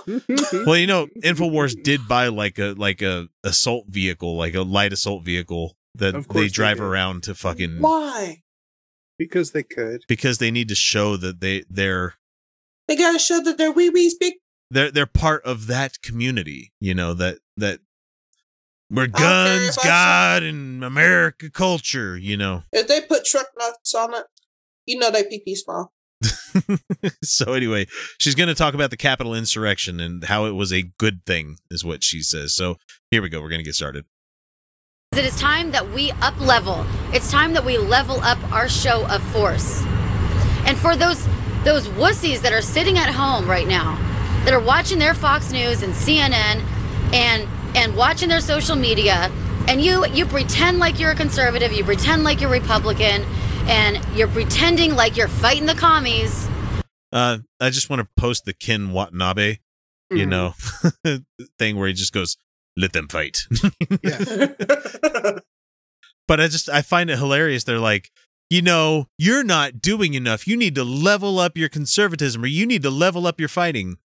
[0.65, 4.91] Well, you know, Infowars did buy like a like a assault vehicle, like a light
[4.93, 6.83] assault vehicle that they they drive did.
[6.83, 8.41] around to fucking Why?
[9.19, 10.01] because they could.
[10.07, 12.15] because they need to show that they they're
[12.87, 14.33] They gotta show that their wee wee's big.
[14.71, 17.79] They're they're part of that community, you know, that that
[18.89, 22.17] We're guns, God, and America culture.
[22.17, 22.63] You know.
[22.71, 24.25] If they put truck nuts on it,
[24.85, 25.93] you know they pee pee small.
[27.23, 27.87] so anyway,
[28.19, 31.57] she's going to talk about the Capitol insurrection and how it was a good thing,
[31.69, 32.55] is what she says.
[32.55, 32.77] So
[33.09, 33.41] here we go.
[33.41, 34.05] We're going to get started.
[35.13, 36.85] It is time that we up level.
[37.11, 39.83] It's time that we level up our show of force.
[40.65, 41.27] And for those
[41.63, 43.97] those wussies that are sitting at home right now,
[44.45, 46.63] that are watching their Fox News and CNN
[47.13, 49.31] and and watching their social media,
[49.67, 53.23] and you you pretend like you're a conservative, you pretend like you're Republican,
[53.67, 56.47] and you're pretending like you're fighting the commies.
[57.13, 59.57] Uh, I just want to post the Ken Watanabe,
[60.09, 60.29] you Mhm.
[60.29, 60.53] know,
[61.59, 62.37] thing where he just goes,
[62.77, 63.39] "Let them fight."
[66.27, 67.63] but I just I find it hilarious.
[67.63, 68.11] They're like,
[68.49, 70.47] you know, you're not doing enough.
[70.47, 73.97] You need to level up your conservatism, or you need to level up your fighting.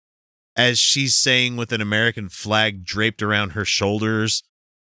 [0.56, 4.42] As she's saying, with an American flag draped around her shoulders,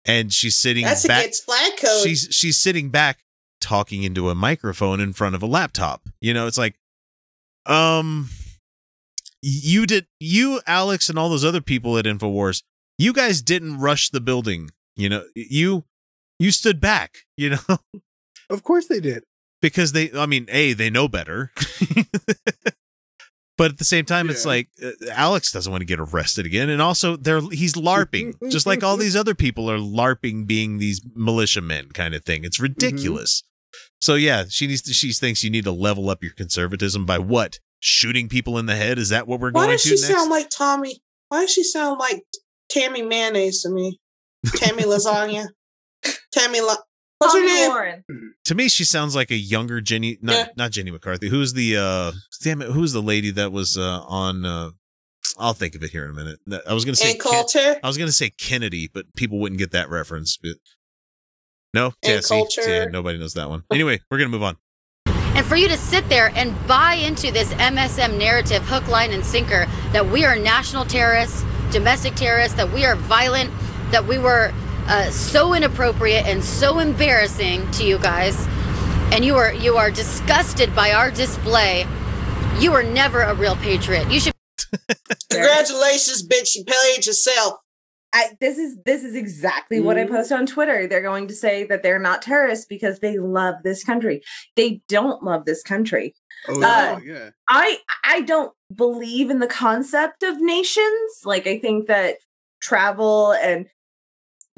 [0.04, 1.22] and she's sitting That's back.
[1.22, 2.02] against flag code.
[2.04, 3.24] She's she's sitting back,
[3.60, 6.08] talking into a microphone in front of a laptop.
[6.20, 6.76] You know, it's like,
[7.66, 8.28] um,
[9.42, 12.62] you did you Alex and all those other people at Infowars.
[12.96, 14.70] You guys didn't rush the building.
[14.96, 15.84] You know, you
[16.38, 17.18] you stood back.
[17.36, 17.78] You know,
[18.50, 19.24] Of course they did.
[19.62, 20.10] because they.
[20.12, 21.50] I mean, a they know better.
[23.58, 26.70] But at the same time, it's like uh, Alex doesn't want to get arrested again,
[26.70, 31.02] and also they're he's larping, just like all these other people are larping, being these
[31.14, 32.44] militiamen kind of thing.
[32.44, 33.42] It's ridiculous.
[34.00, 34.92] So yeah, she needs to.
[34.94, 37.58] She thinks you need to level up your conservatism by what?
[37.80, 38.96] Shooting people in the head?
[38.98, 40.06] Is that what we're Why going does she next?
[40.06, 41.00] sound like Tommy?
[41.28, 42.22] Why does she sound like
[42.70, 44.00] Tammy Mayonnaise to me?
[44.54, 45.48] Tammy Lasagna.
[46.32, 46.76] Tammy La-
[47.18, 47.68] What's her name?
[47.70, 48.04] Warren.
[48.44, 50.18] to me, she sounds like a younger Jenny.
[50.22, 50.46] Not Yeah.
[50.56, 51.28] not Jenny McCarthy.
[51.28, 51.76] Who's the?
[51.76, 52.12] uh
[52.42, 52.70] Damn it!
[52.70, 54.44] Who's the lady that was uh on?
[54.44, 54.70] uh
[55.38, 56.38] I'll think of it here in a minute.
[56.68, 59.72] I was gonna say Ann Ken- I was gonna say Kennedy, but people wouldn't get
[59.72, 60.36] that reference.
[60.36, 60.52] But
[61.74, 62.62] no, Ann yeah, Coulter.
[62.68, 63.62] yeah, nobody knows that one.
[63.72, 64.56] Anyway, we're gonna move on.
[65.06, 69.24] And for you to sit there and buy into this MSM narrative, hook, line, and
[69.24, 73.50] sinker, that we are national terrorists, domestic terrorists, that we are violent,
[73.92, 74.52] that we were
[74.88, 78.46] uh, so inappropriate and so embarrassing to you guys,
[79.12, 81.86] and you are you are disgusted by our display.
[82.58, 84.10] You are never a real patriot.
[84.10, 84.32] You should.
[85.30, 86.54] Congratulations, bitch.
[86.56, 87.54] You played yourself.
[88.12, 90.08] I, this is this is exactly what I Mhm.
[90.10, 90.86] post on Twitter.
[90.86, 94.22] They're going to say that they're not terrorists because they love this country.
[94.56, 96.14] They don't love this country.
[96.48, 97.30] Oh, Uh, yeah.
[97.48, 101.20] I I don't believe in the concept of nations.
[101.24, 102.16] Like I think that
[102.62, 103.66] travel and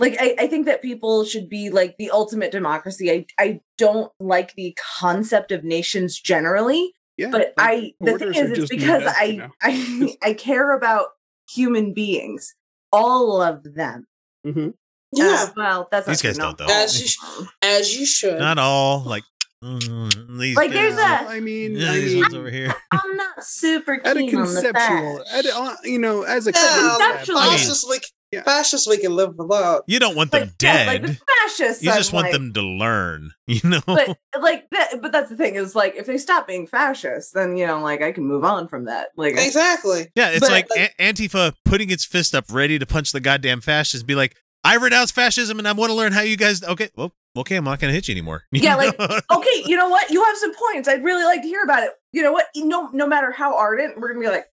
[0.00, 3.10] like I, I think that people should be like the ultimate democracy.
[3.10, 6.92] I I don't like the concept of nations generally.
[7.16, 9.50] Yeah, but I the thing borders is it's because made I you know.
[9.62, 11.06] I I care about
[11.48, 12.54] human beings.
[12.92, 14.06] All of them.
[14.46, 14.70] mm-hmm.
[15.12, 15.46] Yeah.
[15.48, 16.66] Uh, well, that's These not guys true, don't, though.
[16.70, 18.38] As you, sh- as you should.
[18.38, 19.00] Not all.
[19.00, 19.24] Like,
[19.64, 22.74] mm, these Like, there's a- I mean, Yeah, I these mean, ones over here.
[22.92, 25.30] I'm not super at a keen on the conceptual, fact.
[25.34, 26.98] at a, uh, you know, as a Yeah, concept.
[27.00, 28.00] conceptually- fascists we,
[28.32, 28.42] Yeah.
[28.44, 29.82] fascists we can live without.
[29.88, 30.86] You don't want them But yeah, dead.
[30.86, 31.18] like the
[31.48, 31.82] fascists.
[31.82, 33.32] you I'm just want like- them to learn.
[33.50, 33.80] You know.
[33.84, 37.56] But like that, but that's the thing is like if they stop being fascists, then
[37.56, 39.08] you know like I can move on from that.
[39.16, 40.08] Like Exactly.
[40.14, 43.18] yeah, it's but, like, like- A- Antifa putting its fist up, ready to punch the
[43.20, 44.04] goddamn fascists.
[44.04, 46.62] Be like, I renounce fascism, and I want to learn how you guys.
[46.62, 48.44] Okay, well, okay, I'm not going to hit you anymore.
[48.52, 48.94] You Yeah, like,
[49.32, 50.08] okay, you know what?
[50.10, 50.86] You have some points.
[50.88, 51.90] I'd really like to hear about it.
[52.12, 52.46] You know what?
[52.54, 54.46] No, no matter how ardent, we're gonna be like,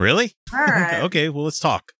[0.00, 0.32] really?
[0.52, 1.02] all right.
[1.04, 1.92] okay, well, let's talk.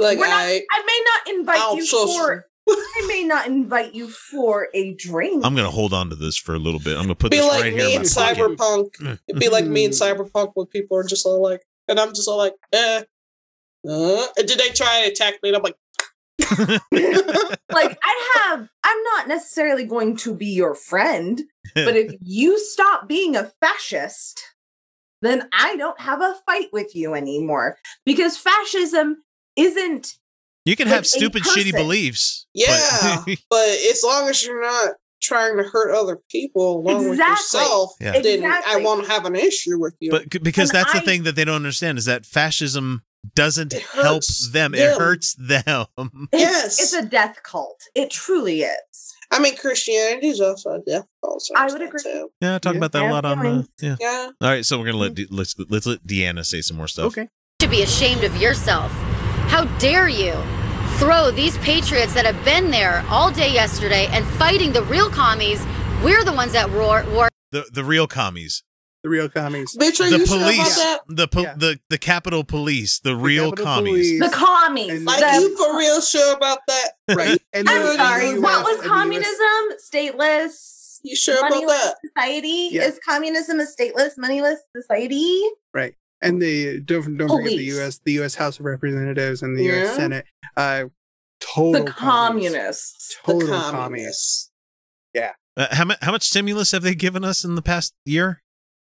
[0.00, 2.46] Like We're not, I, I may not invite I'll you shush for.
[2.68, 5.44] I may not invite you for a drink.
[5.44, 6.92] I'm going to hold on to this for a little bit.
[6.92, 8.08] I'm going to put be this like right here me in and.
[8.08, 9.18] Cyberpunk.
[9.28, 12.28] It'd be like me and Cyberpunk when people are just all like, and I'm just
[12.28, 13.02] all like, eh.
[13.88, 15.50] Uh, and did they try to attack me?
[15.50, 15.76] And I'm like,
[17.72, 18.68] like I have.
[18.84, 21.40] I'm not necessarily going to be your friend,
[21.74, 24.42] but if you stop being a fascist,
[25.22, 29.22] then I don't have a fight with you anymore because fascism
[29.60, 30.16] isn't
[30.64, 32.46] You can like have stupid, shitty beliefs.
[32.54, 33.24] yeah.
[33.50, 37.60] but as long as you're not trying to hurt other people along with Exactly.
[37.60, 38.20] yourself, Yeah.
[38.20, 40.10] then I won't have an issue with you.
[40.10, 43.02] But because And that's the thing that they don't understand is that fascism
[43.34, 44.74] doesn't help hurts them.
[44.74, 45.86] It hurts them.
[46.32, 46.80] It's, Yes.
[46.80, 47.82] it's a death cult.
[47.94, 49.14] It truly is.
[49.30, 51.42] I mean, Christianity is also a death cult.
[51.42, 52.00] so I would agree.
[52.02, 52.78] too- Yeah, I talk Yeah.
[52.78, 53.46] about that a lot on.
[53.46, 53.96] Uh, yeah.
[54.00, 54.30] Yeah.
[54.40, 57.06] All right, so we're gonna let De- let's let's let Deanna say some more stuff.
[57.08, 57.28] Okay.
[57.60, 58.90] should be ashamed of yourself.
[59.50, 60.32] How dare you
[60.98, 65.60] throw these patriots that have been there all day yesterday and fighting the real commies?
[66.04, 67.04] We're the ones that war.
[67.12, 67.28] war.
[67.50, 68.62] The the real commies.
[69.02, 69.76] The real commies.
[69.76, 71.00] Bitch, are the you sure about police, that?
[71.08, 74.20] the po- the the Capitol Police, the, real Capitol commies.
[74.20, 75.02] The commies.
[75.02, 76.90] Like the- you for real sure about that?
[77.12, 77.42] Right.
[77.52, 78.28] And I'm sorry.
[78.30, 79.78] in What was communism?
[79.84, 81.00] Stateless.
[81.02, 81.94] You sure about that?
[82.14, 82.68] society?
[82.70, 82.82] Yeah.
[82.84, 85.42] Is communism a stateless, moneyless society?
[85.74, 85.94] Right.
[86.22, 88.00] And the don't don't forget the U.S.
[88.04, 88.34] the U.S.
[88.34, 89.96] House of Representatives and the U.S.
[89.96, 90.26] Senate.
[90.56, 90.84] Uh,
[91.40, 92.44] total the commies.
[92.50, 93.16] communists.
[93.24, 93.70] Total the commies.
[93.70, 94.50] communists.
[95.14, 95.32] Yeah.
[95.56, 98.42] Uh, how much how much stimulus have they given us in the past year?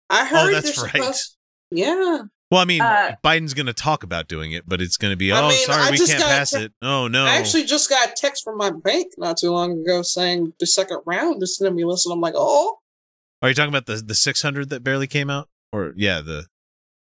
[0.09, 0.91] I heard Oh, that's right.
[0.91, 1.37] supposed-
[1.71, 2.23] Yeah.
[2.51, 5.15] Well, I mean, Uh, Biden's going to talk about doing it, but it's going to
[5.15, 6.73] be, I oh, mean, sorry, I we can't pass te- it.
[6.81, 7.25] Oh no.
[7.25, 10.65] I actually just got a text from my bank not too long ago saying the
[10.65, 12.79] second round is stimulus, and I'm like, oh.
[13.43, 15.47] Are you talking about the the 600 that barely came out?
[15.71, 16.47] Or yeah, the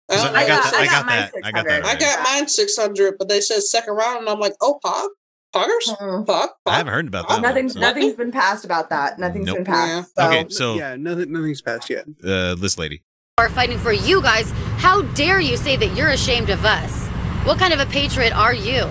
[0.10, 1.34] 'cause I, I, I got got, that, I I got got mine that.
[1.45, 1.86] I got that.
[1.86, 1.86] 600.
[1.86, 5.07] I got mine 600, but they said second round, and I'm like, oh, pog?
[5.55, 5.95] Poggers?
[5.97, 6.26] Mm.
[6.26, 6.49] Pog?
[6.68, 7.41] I haven't heard about that.
[7.41, 9.18] one, so- nothing's been passed about that.
[9.20, 9.55] Nothing's Nope.
[9.57, 10.12] been passed.
[10.18, 10.24] Yeah.
[10.24, 10.30] So.
[10.38, 12.05] Okay, so yeah, nothing nothing's passed yet.
[12.24, 13.01] uh, this lady.
[13.39, 14.51] are fighting for you guys.
[14.78, 17.07] How dare you say that you're ashamed of us?
[17.47, 18.88] What kind of a patriot are you?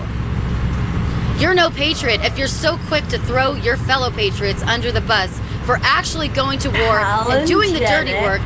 [1.39, 5.39] You're no patriot if you're so quick to throw your fellow patriots under the bus
[5.65, 8.41] for actually going to war and doing the dirty work.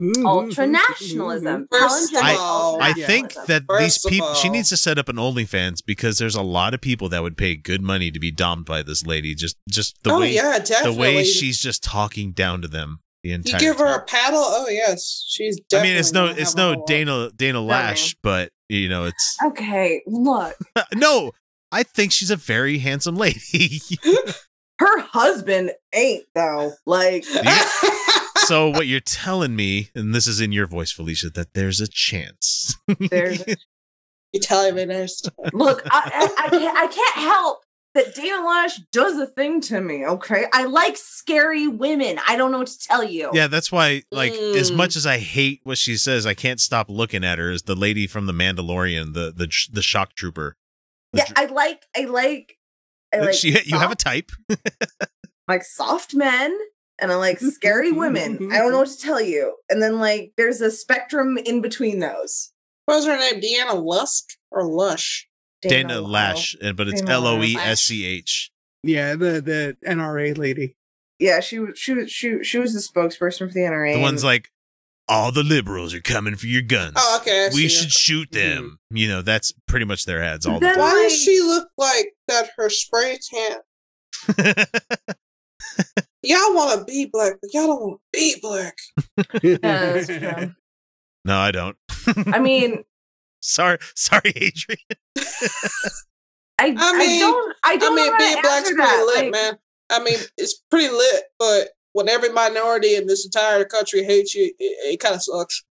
[0.00, 1.64] Mm-hmm, mm-hmm, Ultra nationalism.
[1.64, 1.76] Mm-hmm.
[1.76, 3.06] First of I- all, I Yeah.
[3.06, 6.42] think that First these people, she needs to set up an OnlyFans because there's a
[6.42, 9.34] lot of people that would pay good money to be domed by this lady.
[9.34, 13.32] Just, just the oh, way, yeah, the way she's just talking down to them the
[13.32, 13.60] entire.
[13.60, 13.72] You entire.
[13.72, 14.00] give her time.
[14.00, 14.42] a paddle?
[14.44, 15.24] Oh, yes.
[15.26, 16.84] She's I mean, it's no, it's no.
[16.86, 17.94] Dana Dana man.
[17.94, 20.54] Loesch, but you know, it's Okay, look.
[20.94, 21.32] no.
[21.70, 23.82] I think she's a very handsome lady.
[24.78, 26.72] Her husband ain't though.
[26.86, 27.24] Like
[28.48, 31.88] so what you're telling me, and this is in your voice, Felicia, that there's a
[31.88, 32.74] chance.
[33.10, 33.44] there's
[34.32, 35.22] you're telling me there's.
[35.52, 39.80] look, I, I, I can't I can't help that Dana Loesch does a thing to
[39.80, 40.44] me, okay?
[40.52, 42.18] I like scary women.
[42.28, 43.30] I don't know what to tell you.
[43.32, 44.76] Yeah, that's why, like, as Mm.
[44.76, 47.74] much as I hate what she says, I can't stop looking at her as the
[47.74, 50.56] lady from the Mandalorian, the the the shock trooper.
[51.12, 52.58] The Yeah, dr- I like I like
[53.12, 54.30] I like she, you have a type.
[55.48, 56.56] like soft men
[56.98, 58.38] and I like scary mm-hmm, women.
[58.38, 58.78] Mm-hmm, I don't know mm-hmm.
[58.78, 59.56] what to tell you.
[59.68, 62.52] And then like there's a spectrum in between those.
[62.86, 63.40] What's her name?
[63.40, 65.28] Deanna Lusk or Lush?
[65.60, 68.50] Dana Loesch, uh, but it's L O E S C H.
[68.82, 70.76] Yeah, the the NRA lady.
[71.18, 73.94] Yeah, she was she was she, she was the spokesperson for the NRA.
[73.94, 74.50] The one's like,
[75.08, 76.94] all the liberals are coming for your guns.
[76.96, 77.46] Oh, okay.
[77.46, 77.92] I we should it.
[77.92, 78.78] shoot them.
[78.90, 82.14] You know, that's pretty much their ads all the Then- Why does she look like
[82.28, 82.50] that?
[82.56, 84.66] Her spray tan.
[85.78, 86.04] time.
[86.22, 88.76] Y'all want to be black, but y'all don't want to be black.
[89.42, 90.54] Yeah, that's true.
[91.24, 91.76] no, I don't.
[92.28, 92.84] I mean,
[93.40, 94.78] sorry, sorry, Adrian.
[96.60, 99.04] I, I, I don't I I don't mean, know how being black's pretty that.
[99.06, 99.58] lit, Like, man.
[99.90, 104.44] I mean, it's pretty lit, but when every minority in this entire country hates you,
[104.58, 105.64] it, it kind of sucks.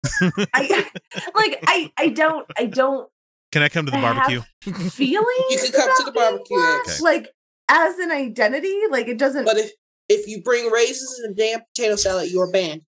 [0.54, 0.90] I
[1.36, 3.10] like I I don't I don't
[3.52, 4.42] Can I come to the have barbecue?
[4.90, 5.28] feelings.
[5.50, 6.80] You can come to the barbecue, black.
[6.88, 7.02] X.
[7.02, 7.30] Like
[7.70, 9.46] as an identity, like it doesn't.
[9.46, 9.72] But if
[10.10, 12.82] if you bring raisins and a damn potato salad, you're banned.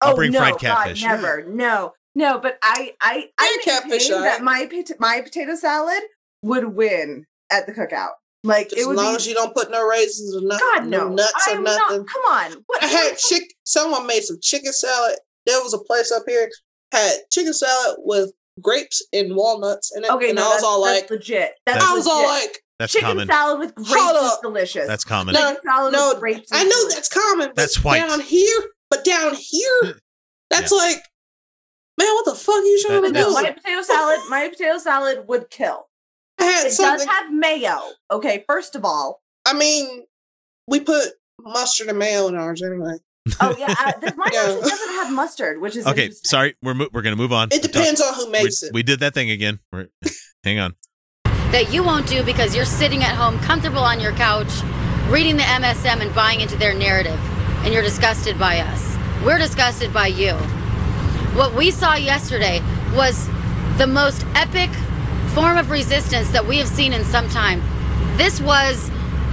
[0.00, 1.02] I'll oh bring no, fried God, catfish.
[1.02, 1.44] never.
[1.48, 2.38] No, no.
[2.38, 6.02] But I I I Yeah, catfish, that my my potato salad
[6.42, 8.12] would win at the cookout.
[8.44, 9.16] Like Just it as long be.
[9.16, 11.98] as you don't put no raisins or nothing, God no, nuts or I'm nothing.
[11.98, 12.06] not.
[12.06, 12.82] Come on, what?
[12.82, 13.42] I had chick.
[13.64, 15.18] Someone made some chicken salad.
[15.46, 16.48] There was a place up here
[16.92, 18.32] had chicken salad with
[18.62, 20.10] grapes and walnuts in it.
[20.10, 21.54] Okay, and no, I was that's, all that's like, legit.
[21.66, 23.26] That's I was all like, That's chicken common.
[23.28, 24.42] salad with grapes Hold is up.
[24.42, 24.86] delicious.
[24.86, 25.34] That's common.
[25.34, 26.48] No, Chicken salad no, with grapes.
[26.52, 26.94] I know delicious.
[26.94, 27.46] that's common.
[27.48, 27.98] But That's white.
[28.06, 28.60] Down here,
[28.90, 29.98] but down here,
[30.50, 30.98] that's like,
[31.98, 33.32] man, what the fuck are you trying That- to do?
[33.32, 35.88] my potato salad, my potato salad would kill.
[36.40, 37.80] I had It does have mayo.
[38.12, 39.22] Okay, first of all.
[39.44, 40.04] I mean,
[40.68, 41.08] we put
[41.40, 42.98] mustard and mayo in ours anyway.
[43.40, 44.40] Oh yeah, uh, this, mine Yeah.
[44.42, 46.54] actually doesn't have mustard, which is Okay, sorry.
[46.62, 47.48] We're mo- we're gonna move on.
[47.50, 48.72] It depends on who We, makes it.
[48.72, 49.58] we did that thing again.
[49.72, 49.88] We're,
[50.44, 50.76] hang on.
[51.52, 54.50] That you won't do because you're sitting at home comfortable on your couch
[55.08, 57.18] reading the MSM and buying into their narrative
[57.64, 58.96] and you're disgusted by us.
[59.24, 60.34] We're disgusted by you.
[61.34, 62.60] What we saw yesterday
[62.94, 63.26] was
[63.78, 64.70] the most epic
[65.34, 67.62] form of resistance that we have seen in some time.
[68.16, 68.90] This was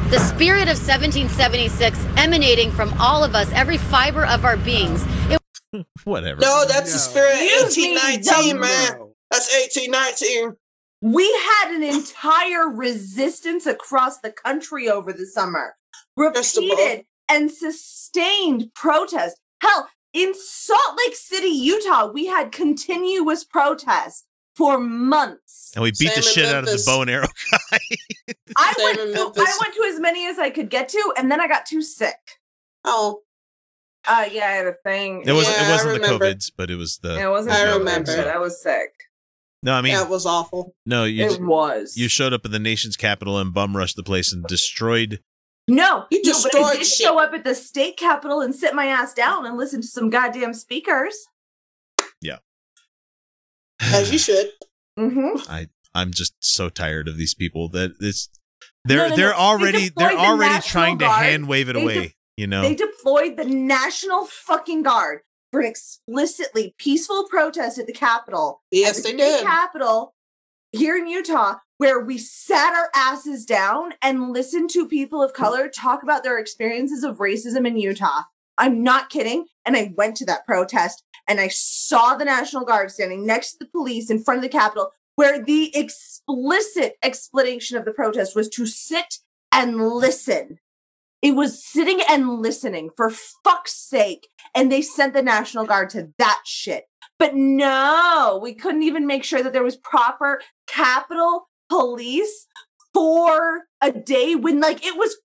[0.09, 5.05] the spirit of 1776 emanating from all of us, every fiber of our beings.
[5.29, 5.39] It
[6.03, 6.39] Whatever.
[6.41, 9.11] no, that's the spirit of 1819, man.
[9.31, 10.55] That's 1819.
[11.01, 15.75] We had an entire resistance across the country over the summer.
[16.17, 19.37] Repeated and sustained protest.
[19.61, 24.25] Hell, in Salt Lake City, Utah, we had continuous protest
[24.55, 25.71] for months.
[25.75, 26.85] And we beat the Same in shit out of the Memphis.
[26.85, 27.77] bow and arrow guy.
[28.57, 28.97] I Same went,
[29.35, 31.65] to, I went to as many as I could get to, and then I got
[31.65, 32.39] too sick.
[32.85, 33.21] Oh,
[34.07, 35.23] Uh, yeah, I had a thing.
[35.25, 35.57] It wasn't.
[35.57, 36.07] Yeah, it wasn't the.
[36.07, 37.19] COVIDs, but it was the.
[37.21, 37.55] It wasn't.
[37.55, 38.15] I COVID, remember.
[38.15, 38.93] but I was sick.
[39.65, 40.73] No, I mean, that was awful.
[40.85, 41.03] no.
[41.03, 41.97] You it was.
[41.97, 45.19] you showed up in the nation's capital and bum rushed the place and destroyed.
[45.67, 47.05] no, You no, but I destroyed did shit.
[47.07, 50.09] show up at the state capitol and sit my ass down and listen to some
[50.11, 51.15] goddamn speakers.
[52.21, 52.37] Yeah,
[53.81, 54.47] as you should.
[54.97, 55.51] Mm-hmm.
[55.51, 58.29] I I'm just so tired of these people that it's
[58.85, 59.35] they're No, no, they're no.
[59.35, 61.93] Already they're deployed the already National trying to hand wave it They away.
[61.95, 62.61] de- you know.
[62.61, 65.19] They deployed the National fucking Guard
[65.55, 68.61] for an explicitly peaceful protest at the Capitol.
[68.71, 69.45] Yes, the they did.
[69.45, 70.13] Capitol
[70.73, 75.69] here in Utah, where we sat our asses down and listened to people of color
[75.69, 78.23] talk about their experiences of racism in Utah.
[78.57, 79.45] I'm not kidding.
[79.65, 83.59] And I went to that protest and I saw the National Guard standing next to
[83.59, 88.49] the police in front of the Capitol, where the explicit explanation of the protest was
[88.49, 89.19] to sit
[89.53, 90.59] and listen.
[91.25, 94.27] It was sitting and listening for fuck's sake.
[94.53, 96.83] And they sent the National Guard to that shit.
[97.17, 102.45] But no, we couldn't even make sure that there was proper Capitol Police
[102.93, 105.17] for a day when, like, it was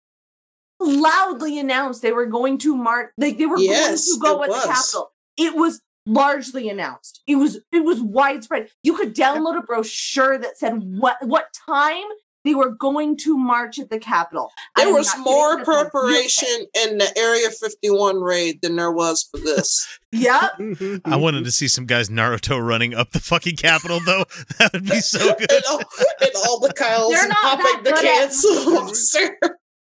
[0.81, 4.49] loudly announced they were going to march, like, they were Yes, going to go at
[4.49, 4.63] was.
[4.63, 5.13] the Capitol.
[5.37, 7.21] It was largely announced.
[7.27, 8.71] It was it was widespread.
[8.83, 12.05] You could download a brochure that said what what time
[12.45, 14.51] they were going to march at the Capitol.
[14.77, 18.93] I There am was more That's on preparation in the Area 51 raid than there
[18.93, 19.87] was for this.
[20.13, 20.27] Yep.
[20.59, 21.21] I mm-hmm.
[21.21, 24.25] wanted to see some guys Naruto running up the fucking Capitol though.
[24.59, 25.53] That would be so good.
[25.53, 25.79] and, all,
[26.21, 29.37] and all the Kyles They're not popping that the good at- cancel officer.
[29.45, 29.51] Oh,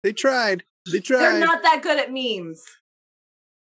[0.05, 0.63] they tried.
[0.93, 1.19] They tried.
[1.21, 2.63] They're not that good at memes.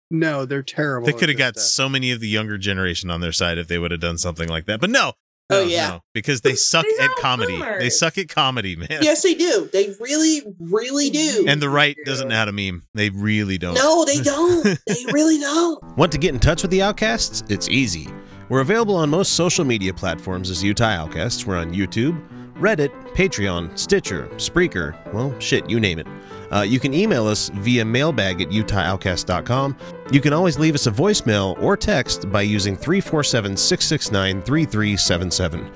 [0.08, 1.06] no, they're terrible.
[1.06, 1.64] They could have got stuff.
[1.64, 4.48] so many of the younger generation on their side if they would have done something
[4.48, 4.80] like that.
[4.80, 5.14] But no.
[5.48, 5.88] Oh, oh, yeah.
[5.88, 7.62] no, because they suck at are comedy.
[7.78, 8.98] They suck at comedy, man.
[9.00, 9.68] Yes, they do.
[9.72, 11.44] They really, really do.
[11.46, 12.82] And the right doesn't know how to meme.
[12.94, 13.74] They really don't.
[13.74, 14.64] no, they don't.
[14.86, 15.82] they really don't.
[15.96, 17.44] Want to get in touch with the Outcasts?
[17.48, 18.08] It's easy.
[18.48, 21.46] We're available on most social media platforms as Utah Outcasts.
[21.46, 22.20] We're on YouTube,
[22.58, 26.06] Reddit, Patreon, Stitcher, Spreaker, well, shit, you name it.
[26.50, 29.76] Uh, you can email us via mailbag at utahoutcast.com.
[30.12, 35.70] You can always leave us a voicemail or text by using 347 669 3377.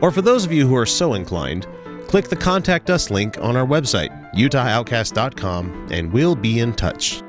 [0.00, 1.66] Or for those of you who are so inclined,
[2.06, 7.22] click the Contact Us link on our website, utahoutcast.com, and we'll be in touch.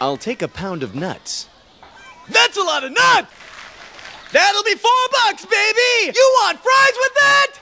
[0.00, 1.48] I'll take a pound of nuts.
[2.28, 3.32] That's a lot of nuts!
[4.32, 4.90] That'll be four
[5.24, 6.16] bucks, baby!
[6.16, 7.61] You want fries with that?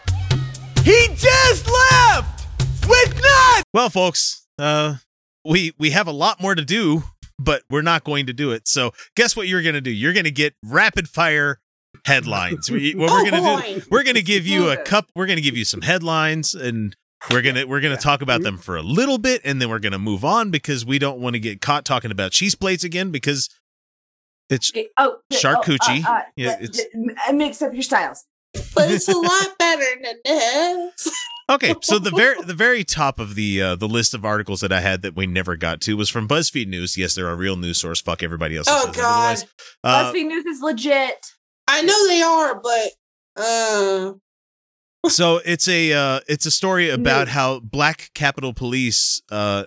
[0.84, 2.46] He just left!
[2.88, 3.62] With nuts!
[3.74, 4.96] Well, folks, uh,
[5.44, 7.02] we we have a lot more to do,
[7.38, 8.66] but we're not going to do it.
[8.66, 9.90] So, guess what you're going to do?
[9.90, 11.60] You're going to get rapid fire
[12.06, 12.70] headlines.
[12.70, 13.42] We, what Oh, we're going
[13.74, 13.86] to do?
[13.90, 15.06] We're going to give you a cup.
[15.14, 16.96] We're going to give you some headlines, and
[17.30, 19.92] we're gonna we're gonna talk about them for a little bit, and then we're going
[19.92, 23.10] to move on because we don't want to get caught talking about cheese plates again
[23.10, 23.50] because
[24.48, 26.02] it's Okay, Oh, Charcuterie.
[26.06, 26.80] Oh, uh, uh, Yeah, it's-
[27.32, 28.24] mix up your styles.
[28.74, 31.10] But it's a lot better than this.
[31.48, 34.72] Okay, so the very the very top of the uh, the list of articles that
[34.72, 36.96] I had that we never got to was from BuzzFeed News.
[36.96, 38.00] Yes, they're a real news source.
[38.00, 38.68] Fuck everybody else.
[38.68, 39.38] who Oh, says God.
[39.82, 41.26] Uh, BuzzFeed News is legit.
[41.66, 42.90] I know they are, but
[43.36, 44.12] uh,
[45.08, 49.64] so it's a uh, it's a story about how Black Capitol Police uh,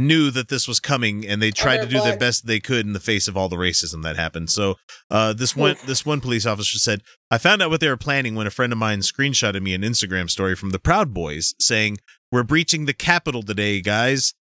[0.00, 2.92] knew that this was coming, and they tried to do their best they could in
[2.92, 4.50] the face of all the racism that happened.
[4.50, 4.76] So
[5.10, 8.34] uh, this one this one police officer said, "I found out what they were planning
[8.34, 11.98] when a friend of mine screenshotted me an Instagram story from the Proud Boys saying."
[12.32, 14.34] We're breaching the Capitol today, guys.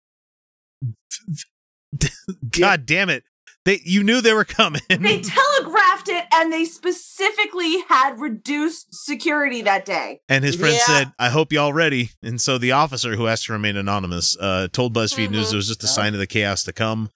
[2.49, 3.23] God damn it.
[3.65, 4.81] They you knew they were coming.
[4.89, 5.27] They telegraphed
[5.58, 5.58] it
[6.39, 10.21] and they specifically had reduced security that day.
[10.29, 10.85] And his friend Yeah.
[10.85, 12.11] said, I hope y'all ready.
[12.23, 15.53] And so the officer who asked to remain anonymous uh, told BuzzFeed News Mhm.
[15.53, 17.09] it was just a sign of the chaos to come.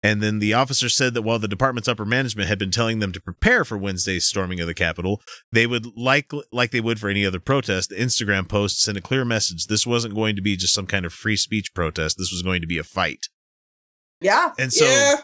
[0.00, 3.10] And then the officer said that while the department's upper management had been telling them
[3.12, 5.20] to prepare for Wednesday's storming of the Capitol,
[5.50, 7.88] they would like like they would for any other protest.
[7.90, 11.04] The Instagram post sent a clear message: this wasn't going to be just some kind
[11.04, 12.16] of free speech protest.
[12.16, 13.26] This was going to be a fight.
[14.20, 14.52] Yeah.
[14.56, 15.16] And so yeah.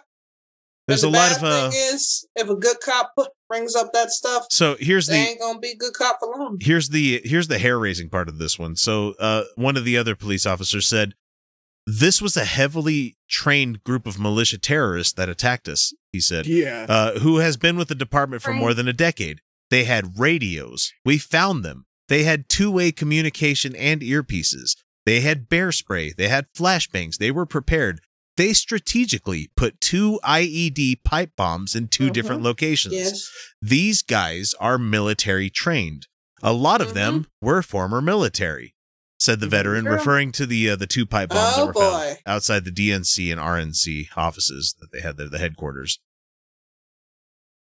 [0.87, 1.71] There's a And lot of uh.
[1.71, 3.13] thing is, if a good cop
[3.49, 6.29] brings up that stuff, So here's they the ain't gonna be a good cop for
[6.29, 6.59] long.
[6.61, 8.77] here's the here's the hair raising part of this one.
[8.77, 11.15] So uh, one of the other police officers said,
[11.87, 16.87] "This was a heavily trained group of militia terrorists that attacked us." He said, Yeah.
[16.89, 18.61] uh, "Who has been with the department for Right.
[18.61, 19.41] more than a decade?
[19.71, 20.93] They had radios.
[21.05, 21.87] We found them.
[22.09, 24.77] They had two way communication and earpieces.
[25.07, 26.13] They had bear spray.
[26.13, 27.17] They had flashbangs.
[27.19, 28.01] They were prepared."
[28.37, 32.13] They strategically put two IED pipe bombs in 2 Mhm.
[32.13, 33.31] different locations Yes.
[33.63, 36.09] these guys are military trained.
[36.43, 38.75] A lot of them were former military.
[39.21, 39.93] said the veteran, Sure.
[39.95, 42.21] referring to the uh, the two pipe bombs Oh, that were found boy.
[42.27, 45.99] outside the DNC and RNC offices that they had there, the headquarters.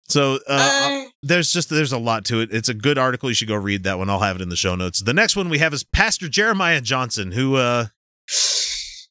[0.09, 2.49] So uh, Uh, there's just there's a lot to it.
[2.53, 3.29] It's a good article.
[3.29, 4.09] You should go read that one.
[4.09, 5.01] I'll have it in the show notes.
[5.03, 7.87] The next one we have is Pastor Jeremiah Johnson, who uh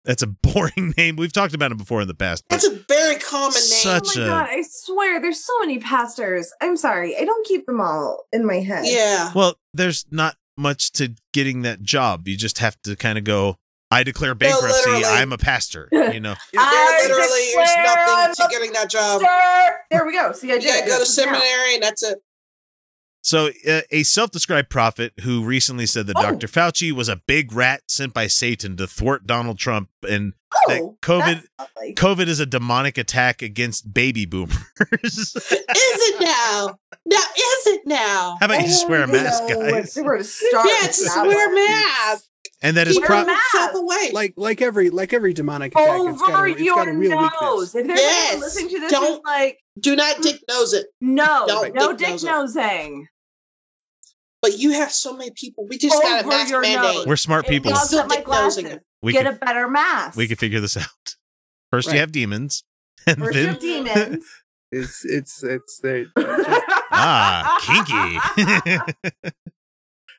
[0.05, 1.15] that's a boring name.
[1.15, 2.43] We've talked about him before in the past.
[2.49, 3.61] That's a very common name.
[3.61, 6.51] Such oh my a- god, I swear there's so many pastors.
[6.61, 7.17] I'm sorry.
[7.17, 8.85] I don't keep them all in my head.
[8.85, 9.31] Yeah.
[9.35, 12.27] well, there's not much to getting that job.
[12.27, 13.57] You just have to kind of go.
[13.91, 14.89] I declare bankruptcy.
[14.91, 15.89] literally- I'm a pastor.
[16.09, 16.35] You know.
[16.53, 19.21] There I literally is nothing I'm to getting that job.
[19.21, 19.75] Pastor!
[19.91, 20.31] There we go.
[20.33, 21.03] See, I did gotta go to Yeah.
[21.05, 22.19] seminary and that's it.
[23.22, 26.22] So, uh, a self-described prophet who recently said that Oh.
[26.22, 26.47] Dr.
[26.47, 30.34] Fauci was a big rat sent by Satan to thwart Donald Trump, and
[30.67, 31.43] that Oh, COVID.
[31.95, 34.55] COVID is a demonic attack against baby boomers.
[34.93, 36.80] Is it now?
[37.05, 38.38] Now is it now?
[38.39, 39.93] How about you just wear a Oh, mask, no, guys?
[39.93, 40.67] They were to start.
[40.67, 42.24] Yeah, just wear a mask.
[42.62, 44.10] And that is Keep pro- yourself away.
[44.12, 46.91] Like like every like every demonic attack, it's got Over a, it's your got a
[46.93, 47.74] real nose.
[47.74, 47.76] weakness.
[47.76, 48.28] If there's Yes.
[48.32, 50.88] anyone listening to this, Don't- like, Do not dick nose it.
[50.99, 53.07] no, Don't no dick dick nose nosing.
[54.41, 55.68] But you have so many people.
[55.68, 56.95] We just got a Over mask mandate.
[56.95, 57.07] nose.
[57.07, 57.72] we're smart people.
[57.72, 58.80] does Still dick nosing.
[59.01, 60.18] We Get can, a better mask.
[60.18, 60.86] we can figure this out.
[61.72, 61.93] First, Right.
[61.95, 62.64] you have demons,
[63.07, 64.26] and First you have demons.
[64.72, 66.05] It's it's it's they
[66.91, 69.41] ah, kinky.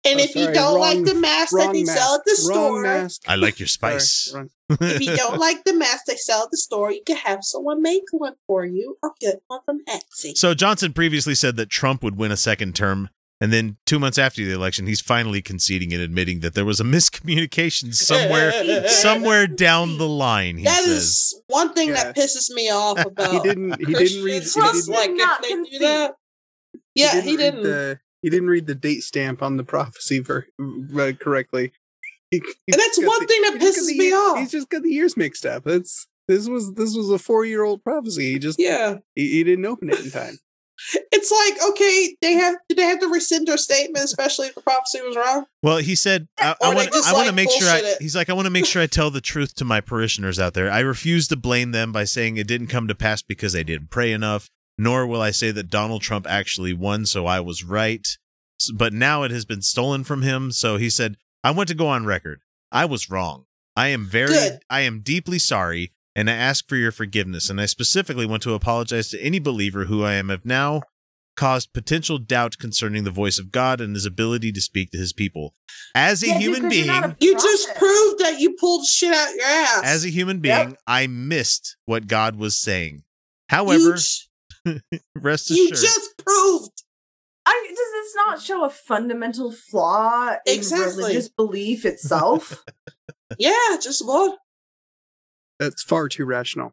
[0.02, 2.34] And Oh, if you don't wrong- like the mask that wrong they sell at the
[2.36, 3.22] store, mask.
[3.28, 4.32] I like your spice.
[4.34, 4.48] wrong-
[4.80, 7.82] if you don't like the mask they sell at the store, you can have someone
[7.82, 10.36] make one for you or get one from Etsy.
[10.38, 13.10] So Johnson previously said that Trump would win a second term,
[13.42, 16.78] and then two months after the election, he's finally conceding and admitting that there was
[16.80, 20.58] a miscommunication somewhere, somewhere down the line.
[20.58, 20.88] He That says.
[21.04, 23.32] is one thing that pisses me off about.
[23.32, 26.14] He didn't he didn't read he didn't, like not if they do that.
[26.94, 27.98] Yeah, he read didn't.
[28.22, 31.72] The he didn't read the date stamp on the prophecy ver- uh, correctly.
[32.30, 34.16] He, he's And that's one the- thing that he just got pisses the me year-
[34.18, 34.38] off.
[34.38, 35.66] He's just got the years mixed up.
[35.66, 38.32] It's this was this was a four year old prophecy.
[38.32, 38.98] He just Yeah.
[39.14, 40.38] he, he didn't open it in time.
[41.12, 44.62] It's like, okay, they have did they have to rescind their statement, especially if the
[44.62, 45.44] prophecy was wrong?
[45.62, 47.68] Well, he said, I, I Or they want, I want to like, make sure.
[47.68, 48.00] I, it.
[48.00, 50.54] he's like, I want to make sure I tell the truth to my parishioners out
[50.54, 50.70] there.
[50.70, 53.90] I refuse to blame them by saying it didn't come to pass because they didn't
[53.90, 54.48] pray enough.
[54.80, 58.06] Nor will I say that Donald Trump actually won, so I was right.
[58.74, 60.52] But now it has been stolen from him.
[60.52, 62.40] So he said, I want to go on record.
[62.72, 63.44] I was wrong.
[63.76, 64.60] I am very, Good.
[64.70, 67.50] I am deeply sorry, and I ask for your forgiveness.
[67.50, 70.80] And I specifically want to apologize to any believer who I am have now
[71.36, 75.12] caused potential doubt concerning the voice of God and his ability to speak to his
[75.12, 75.54] people.
[75.94, 79.44] As a Yeah, human being, a You just proved that you pulled shit out your
[79.44, 79.80] ass.
[79.84, 80.42] as a human Yep.
[80.66, 82.94] being, I missed what God was saying.
[82.96, 83.02] you,
[83.48, 84.02] However, j-
[85.16, 85.68] rest assured.
[85.68, 86.82] you just proved.
[87.46, 90.96] I, does this not show a fundamental flaw in Exactly.
[91.04, 92.64] religious belief itself?
[93.38, 94.38] Yeah, just what?
[95.60, 96.72] That's far too rational.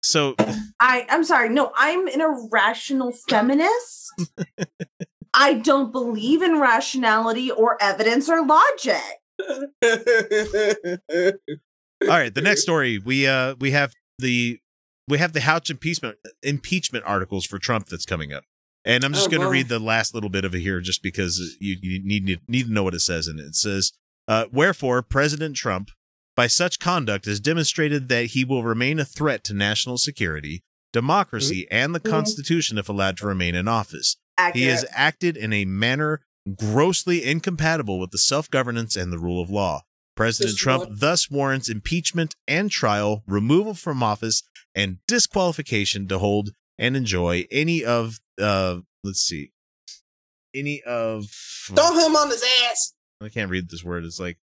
[0.00, 0.36] so
[0.78, 1.48] I I'm sorry.
[1.48, 4.12] No, I'm an irrational feminist.
[5.34, 9.02] I don't believe in rationality or evidence or logic.
[12.02, 14.60] all right, the next story we uh we have the
[15.08, 18.44] we have the House impeachment impeachment articles for Trump that's coming up.
[18.84, 21.02] And I'm just Oh, going to read the last little bit of it here just
[21.02, 23.46] because you, you need to, need to know what it says And it.
[23.46, 23.92] It says,
[24.28, 25.90] uh, "Wherefore President Trump
[26.36, 31.66] by such conduct has demonstrated that he will remain a threat to national security, democracy,
[31.70, 32.10] and the Mhm.
[32.10, 34.16] Constitution if allowed to remain in office.
[34.38, 34.56] Accurate.
[34.62, 36.20] He has acted in a manner
[36.56, 39.82] grossly incompatible with the self governance and the rule of law.
[40.16, 44.42] President This Trump thus warrants impeachment and trial, removal from office,
[44.74, 49.52] and disqualification to hold and enjoy any of, uh, let's see,
[50.54, 51.26] any of.
[51.30, 52.94] Throw him on his ass.
[53.22, 54.04] I can't read this word.
[54.04, 54.38] It's like.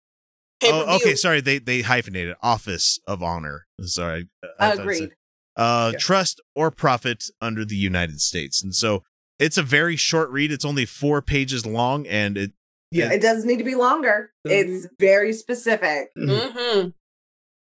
[0.62, 1.14] Oh, okay.
[1.14, 3.66] Sorry, they they hyphenated office of honor.
[3.80, 5.12] Sorry, I Agreed.
[5.56, 5.98] uh, Yeah.
[5.98, 8.62] trust or profit under the United States.
[8.62, 9.02] And so
[9.38, 10.52] it's a very short read.
[10.52, 12.52] It's only four pages long, and it
[12.90, 13.12] Yeah.
[13.12, 14.32] It doesn't need to be longer.
[14.44, 16.08] It's very specific.
[16.18, 16.88] Mm-hmm.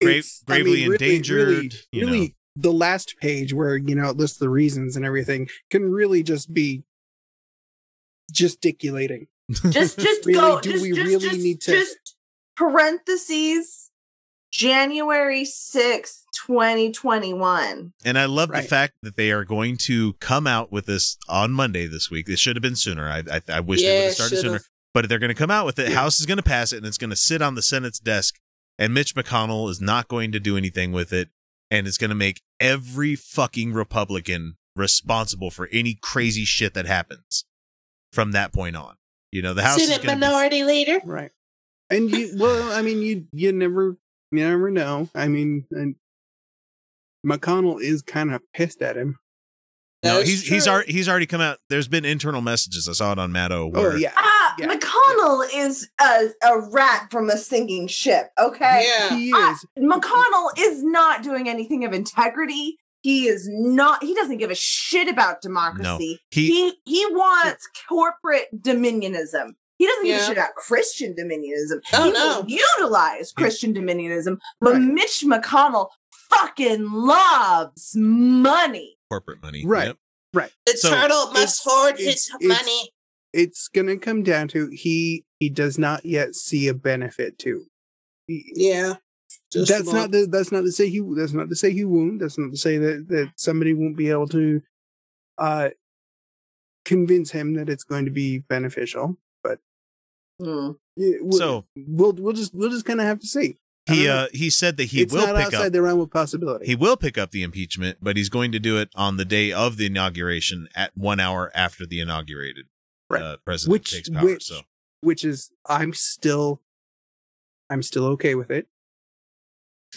[0.01, 1.47] Gra- It's- I mean, gravely really- endangered.
[1.47, 2.33] Really, you really know.
[2.55, 6.53] the last page where you know it lists the reasons and everything can really just
[6.53, 6.83] be
[8.31, 9.27] gesticulating.
[9.69, 10.59] Just just Really, go.
[10.61, 12.15] do just, we just, really just, need to- just
[12.55, 13.91] parentheses
[14.51, 17.93] January sixth, 2021.
[18.03, 21.51] And I love the fact that they are going to come out with this on
[21.51, 22.27] Monday this week.
[22.29, 23.07] It should have been sooner.
[23.09, 24.51] I I, I wish they would have started should've.
[24.51, 24.61] sooner.
[24.99, 25.93] But they're going to come out with it.
[25.93, 28.37] House is going to pass it, and it's going to sit on the Senate's desk.
[28.77, 31.29] And Mitch McConnell is not going to do anything with it,
[31.71, 37.45] and it's going to make every fucking Republican responsible for any crazy shit that happens
[38.11, 38.95] from that point on.
[39.31, 40.99] You know, the House is Senate going to Minority Leader.
[41.05, 41.31] Right.
[41.89, 43.95] And you, well, I mean, you you never
[44.33, 45.07] you never know.
[45.15, 45.95] I mean, and
[47.25, 49.17] McConnell is kind of pissed at him.
[50.03, 51.57] No, That's he's he's already he's already come out.
[51.69, 52.87] There's been internal messages.
[52.87, 53.69] I saw it on Matt O.
[53.75, 54.67] Oh yeah, Ah, Yeah.
[54.73, 58.27] McConnell is a, a rat from a sinking ship.
[58.39, 59.17] Okay, Yeah.
[59.17, 59.65] he Ah, is.
[59.77, 62.77] McConnell is not doing anything of integrity.
[63.01, 64.01] He is not.
[64.03, 66.19] He doesn't give a shit about democracy.
[66.31, 69.49] he- he he wants corporate dominionism.
[69.79, 71.79] He doesn't give a shit about Christian dominionism.
[71.93, 72.39] Oh, he no.
[72.41, 75.87] will utilize Christian dominionism, but Mitch McConnell
[76.29, 78.95] fucking loves money.
[79.09, 79.65] Corporate money.
[79.65, 79.87] Right.
[79.87, 79.97] Yep.
[80.33, 80.51] Right.
[80.65, 82.91] The So, turtle must it's- hoard it's- his it's- money.
[83.31, 87.65] It's gonna come down to he he does not yet see a benefit to.
[88.27, 88.95] He- Yeah.
[89.51, 89.93] Just that's about.
[89.93, 92.19] not the, that's not to say he that's not to say he won't.
[92.19, 94.61] That's not to say that that somebody won't be able to
[95.37, 95.69] uh
[96.85, 99.17] convince him that it's going to be beneficial.
[99.43, 99.59] But
[100.41, 100.71] Hmm.
[100.95, 103.57] yeah, we'll, So- we'll we'll just we'll just kind of have to see.
[103.89, 105.81] I He don't uh he said that he it's will not pick outside up the
[105.81, 106.65] realm of possibility.
[106.65, 109.51] he will pick up the impeachment, but he's going to do it on the day
[109.51, 112.65] of the inauguration at one hour after the inaugurated
[113.09, 113.21] Right.
[113.23, 114.23] uh, president which takes power.
[114.25, 114.61] which so
[115.01, 116.61] which is I'm still
[117.69, 118.67] I'm still okay with it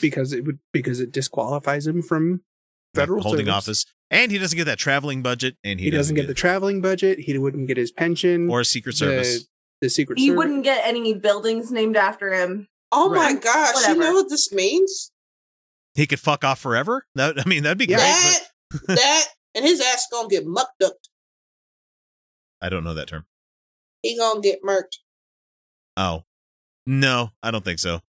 [0.00, 2.42] because it would because it disqualifies him from
[2.94, 3.54] federal holding service.
[3.54, 6.80] office, and he doesn't get that traveling budget, and he, He, doesn't get, the traveling
[6.80, 7.18] budget.
[7.20, 9.48] He wouldn't get his pension or Secret the- Service.
[9.80, 10.36] The, Secret He Service.
[10.38, 12.68] wouldn't get any buildings named after him.
[12.92, 13.74] Oh my gosh!
[13.74, 13.94] Whatever.
[13.94, 15.10] You know what this means?
[15.94, 17.06] He could fuck off forever.
[17.14, 17.96] That I mean, that'd be great.
[17.98, 18.40] that,
[18.70, 20.94] but- that, and his ass gonna get mucked up.
[22.60, 23.24] I don't know that term.
[24.02, 24.98] He gonna get murked.
[25.96, 26.24] Oh,
[26.86, 28.00] no, I don't think so.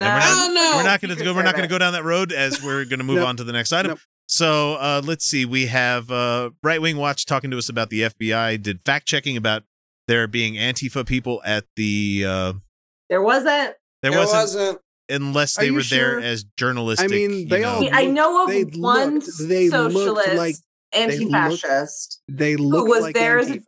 [0.00, 0.72] And we're not, I don't know.
[0.76, 1.32] we're not going to go.
[1.34, 3.28] We're not going to go down that road as we're going to move Nope.
[3.28, 3.90] on to the next item.
[3.92, 4.00] Nope.
[4.26, 5.44] So uh, let's see.
[5.44, 8.60] We have uh, Right Wing Watch talking to us about the FBI.
[8.60, 9.62] Did fact checking about
[10.08, 12.24] there being Antifa people at the.
[12.26, 12.52] Uh,
[13.08, 13.74] There wasn't.
[14.02, 14.78] There There wasn't, wasn't.
[15.08, 17.04] unless they you were there as journalistic.
[17.04, 17.68] I mean, you they know.
[17.74, 20.56] all- I, I know of They one looked- they socialist like-
[20.92, 23.58] they looked- anti-fascist They who was like there as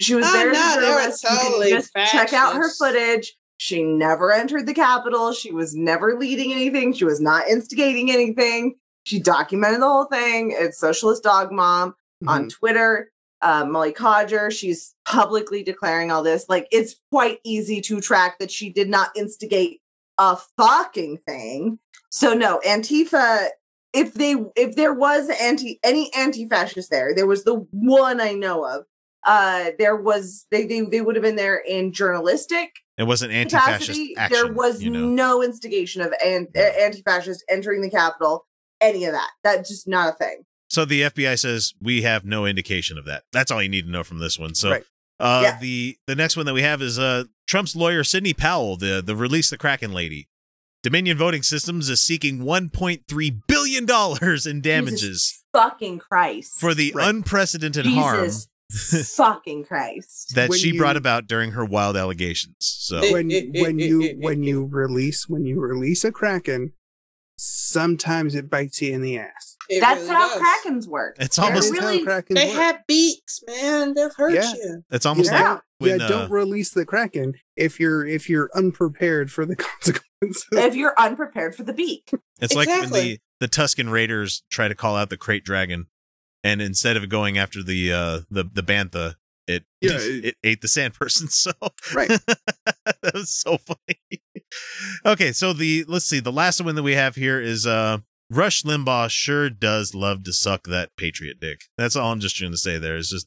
[0.00, 1.22] she was Oh, there as no, they were journalist.
[1.22, 3.36] You can totally just check out her footage.
[3.58, 5.32] She never entered the Capitol.
[5.32, 6.92] She was never leading anything.
[6.92, 8.74] She was not instigating anything.
[9.04, 10.50] She documented the whole thing.
[10.52, 11.94] It's Socialist Dog Mom
[12.26, 12.50] on Mhm.
[12.52, 13.10] Twitter.
[13.44, 16.46] Uh, Molly Conger, she's publicly declaring all this.
[16.48, 19.82] Like, it's quite easy to track that she did not instigate
[20.16, 21.78] a fucking thing.
[22.10, 23.48] So no, Antifa.
[23.92, 28.64] If they, if there was anti any anti-fascist there, there was the one I know
[28.64, 28.86] of.
[29.24, 33.98] Uh, there was they they they would have been there in journalistic It wasn't anti-fascist
[34.30, 35.06] there was you know.
[35.08, 38.46] no instigation of an, uh, anti-fascist entering the Capitol.
[38.80, 39.30] Any of that.
[39.42, 40.44] That's just not a thing.
[40.74, 43.22] So the FBI says we have no indication of that.
[43.32, 44.54] That's all you need to know from this one.
[44.56, 44.84] So Right.
[45.20, 45.58] uh, Yeah.
[45.60, 49.14] the the next one that we have is uh, Trump's lawyer Sidney Powell, the the
[49.14, 50.28] release the Kraken lady.
[50.82, 56.58] Dominion Voting Systems is seeking 1.3 billion dollars in damages Jesus fucking Christ.
[56.58, 57.08] for the Right.
[57.08, 58.30] unprecedented harm
[59.16, 60.32] fucking Christ.
[60.34, 62.56] that When she you- brought about during her wild allegations.
[62.60, 66.72] So when when you when you release when you release a kraken,
[67.38, 69.53] sometimes it bites you in the ass.
[69.68, 70.42] It That's really how does.
[70.42, 71.16] Krakens work.
[71.18, 72.56] it's They're almost That is how really krakens They work.
[72.56, 73.94] have beaks, man.
[73.94, 74.52] They'll hurt Yeah.
[74.54, 74.84] you.
[74.90, 78.50] it's almost yeah, like when yeah, uh, don't release the kraken if you're if you're
[78.54, 80.46] unprepared for the consequences.
[80.52, 82.10] if you're unprepared for the beak.
[82.40, 85.86] It's like when the the Tusken Raiders try to call out the Krayt Dragon,
[86.42, 89.14] and instead of going after the uh the the bantha,
[89.46, 91.28] it Yeah, it, it- ate the sand person.
[91.28, 91.52] So
[91.94, 92.08] Right.
[92.08, 94.22] that was so funny.
[95.06, 97.98] okay, so the let's see, the last one that we have here is uh
[98.30, 101.62] Rush Limbaugh sure does love to suck that patriot dick.
[101.76, 102.78] That's all I'm just trying to say.
[102.78, 103.26] There is just.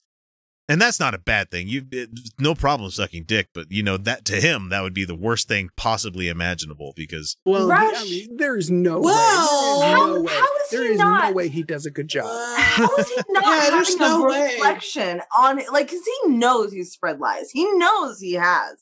[0.70, 1.70] And that's not a bad thing.
[1.70, 5.06] You it, no problem sucking dick, but you know that to him that would be
[5.06, 9.88] the worst thing possibly imaginable because well, he- I mean, there is no Well, way.
[9.88, 10.34] There is how- no way.
[10.34, 12.26] how is There he is not- no way he does a good job.
[12.58, 14.54] How is he not Yeah, having no a way.
[14.56, 15.72] reflection on it?
[15.72, 17.50] Like, because he knows he's spread lies.
[17.50, 18.78] He knows he has.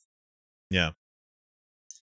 [0.72, 0.92] Yeah.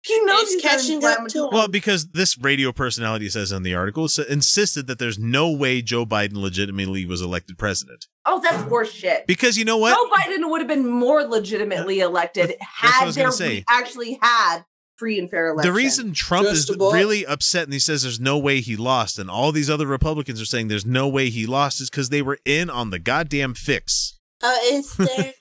[0.04, 1.50] He knows he's catching up to him.
[1.52, 5.80] Well, because this radio personality says in the article s- insisted that there's no way
[5.80, 8.06] Joe Biden legitimately was elected president.
[8.26, 9.26] Oh, that's horse shit.
[9.26, 9.96] Because you know what?
[9.96, 13.64] Joe Biden would have been more legitimately elected what had was there say.
[13.68, 14.64] actually had
[14.96, 15.72] free and fair election.
[15.72, 19.18] the reason Trump Just is really upset and he says there's no way he lost,
[19.18, 22.22] and all these other Republicans are saying there's no way he lost, is because they
[22.22, 24.18] were in on the goddamn fix.
[24.42, 25.32] Uh, is there?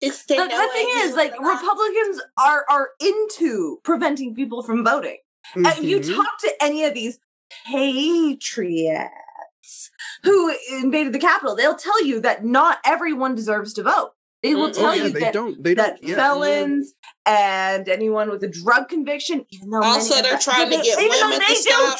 [0.00, 1.62] Is the, there the thing is, like lost?
[1.62, 5.18] Republicans are are into preventing people from voting.
[5.56, 6.14] Uh, you Mhm.
[6.14, 7.18] talk to any of these
[7.66, 9.10] patriots
[10.22, 14.12] who invaded the Capitol, they'll tell you that not everyone deserves to vote.
[14.42, 16.14] They will Mm, tell oh, yeah, you they that, don't- they don't- yeah.
[16.14, 16.94] felons
[17.26, 20.76] and anyone with a drug conviction, even though Also, many of they're them- trying to
[20.76, 21.98] they- get even though women they to do stop.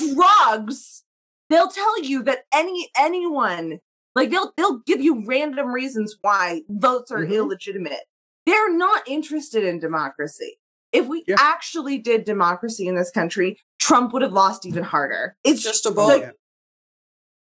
[0.55, 1.05] drugs,
[1.51, 3.81] they'll tell you that any anyone
[4.15, 7.33] like they'll they'll give you random reasons why votes are Mhm.
[7.35, 8.05] illegitimate.
[8.47, 10.59] They're not interested in democracy.
[10.93, 11.37] If we Yeah.
[11.39, 15.37] actually did democracy in this country, Trump would have lost even harder.
[15.45, 16.35] It's Just a like, vote.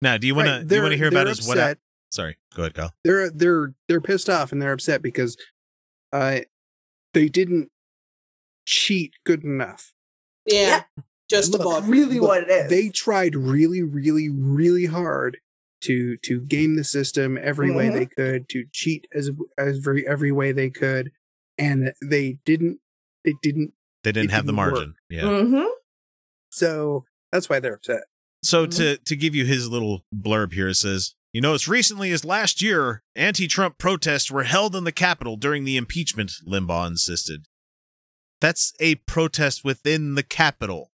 [0.00, 1.58] Now, do you want Right, to do you want to hear about they're his what?
[1.58, 1.78] upset.
[2.10, 2.94] Sorry, go ahead, Kyle.
[3.02, 5.36] they're they're they're pissed off and they're upset because
[6.12, 6.40] uh
[7.12, 7.70] they didn't
[8.66, 9.92] cheat good enough.
[10.46, 10.84] Yeah.
[11.28, 11.88] Just a Look, vote.
[11.88, 12.70] really Look, what it is.
[12.70, 15.38] They tried really, really, really hard
[15.84, 17.92] to to game the system every way Mhm.
[17.94, 21.10] they could, to cheat as as every every way they could,
[21.58, 22.80] and they didn't.
[23.24, 23.72] They didn't.
[24.02, 24.74] They didn't have the didn't work.
[24.74, 24.94] margin.
[25.08, 25.22] Yeah.
[25.22, 25.66] Mhm.
[26.50, 28.02] So that's why they're upset.
[28.42, 28.76] So Mm-hmm.
[28.78, 32.24] to to give you his little blurb here, it says, you know, as recently as
[32.24, 36.32] last year, anti-Trump protests were held in the Capitol during the impeachment.
[36.46, 37.46] Limbaugh insisted.
[38.40, 40.90] That's a protest within the Capitol.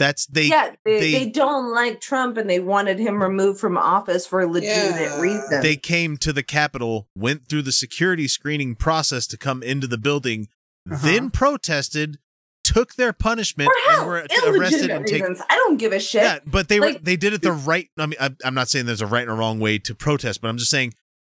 [0.00, 0.44] That's they.
[0.46, 4.40] yeah, they, they- they, don't like Trump and they wanted him removed from office for
[4.40, 5.20] a legitimate Yeah.
[5.20, 5.60] reason.
[5.62, 9.98] They came to the Capitol, went through the security screening process to come into the
[9.98, 10.48] building,
[10.90, 11.06] Uh-huh.
[11.06, 12.18] then protested,
[12.64, 15.36] took their punishment, for and hell, were arrested and taken.
[15.50, 16.22] I don't give a shit.
[16.22, 17.88] Yeah, but they were they did it the right.
[17.98, 20.40] I mean, I, I'm not saying there's a right and a wrong way to protest,
[20.40, 20.94] but I'm just saying,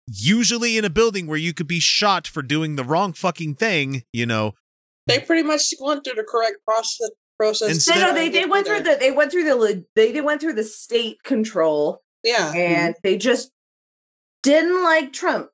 [0.08, 4.04] usually in a building where you could be shot for doing the wrong fucking thing,
[4.14, 4.54] you know,
[5.08, 7.10] They pretty much went through the correct process.
[7.44, 7.70] Process.
[7.70, 10.42] Instead- They, no, they, they went through the they went through the they, they went
[10.42, 12.52] through the state control Yeah.
[12.54, 13.52] and they just
[14.44, 15.50] didn't like Trump.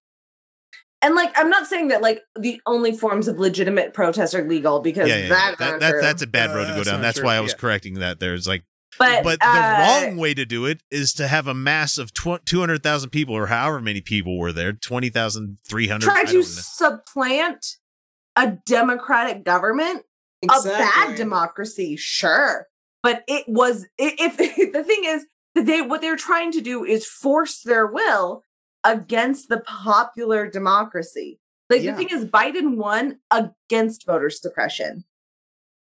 [1.02, 4.82] And like I'm not saying that like the only forms of legitimate protest are legal
[4.82, 5.30] because yeah, yeah, yeah.
[5.30, 7.02] that's That, that, that's a bad road to Uh, go that's down.
[7.02, 7.58] That's true, why I was yeah.
[7.58, 8.20] correcting that.
[8.20, 8.64] There's like,
[8.98, 12.14] but but the uh, wrong way to do it is to have a mass of
[12.14, 16.04] tw- 200,000 people or however many people were there, 20,000, 300.
[16.04, 16.42] try to know.
[16.42, 17.78] supplant
[18.36, 20.04] a democratic government
[20.44, 22.68] a bad democracy sure
[23.04, 24.38] but it was if
[24.74, 25.26] the thing is
[25.56, 28.44] that they what they're trying to do is force their will
[28.84, 31.92] against the popular democracy like Yeah.
[31.92, 35.04] the thing is biden won against voter suppression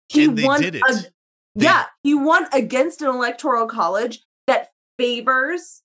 [0.09, 0.83] he won did it.
[0.89, 1.13] ag-
[1.55, 5.83] They- yeah he won against an electoral college that favors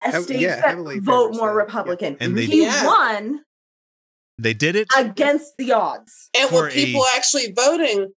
[0.00, 1.60] Hev- states yeah, that vote more that, yeah.
[1.64, 2.86] republican And they- he Yeah.
[2.86, 3.44] won
[4.38, 4.88] They did it.
[4.96, 8.12] against the odds And for with people a- actually voting,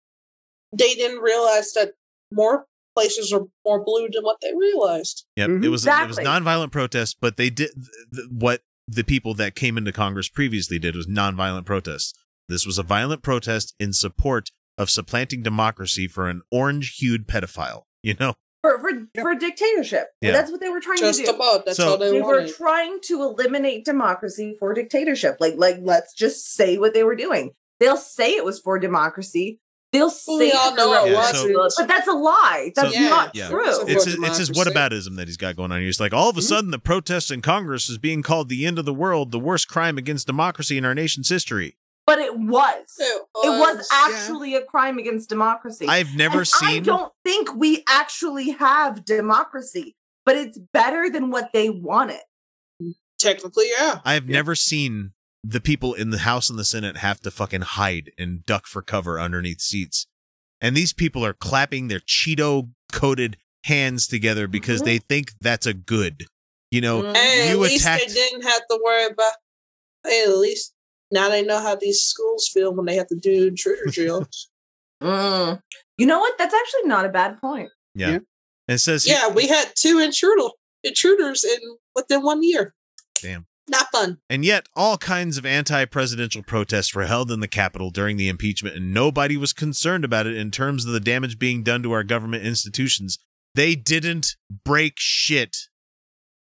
[0.76, 1.94] they didn't realize that
[2.32, 2.66] more
[2.96, 5.26] places are more blue than what they realized.
[5.38, 5.72] Yep, it Mhm.
[5.72, 9.78] was it was nonviolent protests, but they did th- th- what the people that came
[9.78, 12.14] into Congress previously did was nonviolent protests.
[12.50, 17.84] This was a violent protest in support of supplanting democracy for an orange-hued pedophile.
[18.02, 18.90] You know, for for,
[19.22, 20.08] for dictatorship.
[20.22, 20.32] Yeah.
[20.32, 21.32] That's what they were trying Just to do.
[21.32, 21.66] about.
[21.66, 25.38] That's So- all they, they were trying to eliminate democracy for dictatorship.
[25.40, 27.52] Like like let's just say what they were doing.
[27.80, 29.60] They'll say it was for democracy.
[29.92, 32.72] They'll say We all know the it Yeah, revolution so- was- but that's a lie.
[32.76, 33.50] That's So- not Yeah.
[33.50, 33.66] true.
[33.88, 35.90] It's For his, it's his whataboutism that he's got going on here.
[35.90, 36.44] It's like all of a Mhm.
[36.44, 39.68] sudden the protest in Congress is being called the end of the world, the worst
[39.68, 41.76] crime against democracy in our nation's history.
[42.10, 42.96] But it was.
[42.98, 43.90] It It was was.
[43.92, 45.86] actually a crime against democracy.
[45.88, 49.96] I've never And I don't think we actually have democracy,
[50.26, 52.22] but it's better than what they wanted.
[53.20, 54.00] Technically, yeah.
[54.06, 55.12] I've never seen
[55.44, 58.82] the people in the House and the Senate have to fucking hide and duck for
[58.82, 60.08] cover underneath seats.
[60.62, 64.86] And these people are clapping their Cheeto coated hands together because Mhm.
[64.86, 66.26] they think that's a good.
[66.72, 67.06] You know.
[67.06, 69.34] And you at least they didn't have to worry about.
[70.04, 70.74] Hey, at least
[71.12, 74.50] now they know how these schools feel when they have to do intruder drills.
[75.02, 75.62] Mm.
[75.98, 76.38] You know what?
[76.38, 77.70] That's actually not a bad point.
[77.96, 78.12] Yeah.
[78.12, 78.20] Yeah.
[78.68, 80.50] It says, yeah, we had two intruder
[80.84, 81.60] intruders in
[81.96, 82.74] within one year.
[83.22, 83.48] Damn.
[83.68, 84.18] Not fun.
[84.30, 88.30] And yet, all kinds of anti presidential protests were held in the Capitol during the
[88.30, 91.92] impeachment, and nobody was concerned about it in terms of the damage being done to
[91.92, 93.20] our government institutions.
[93.56, 94.36] They didn't
[94.66, 95.58] break shit.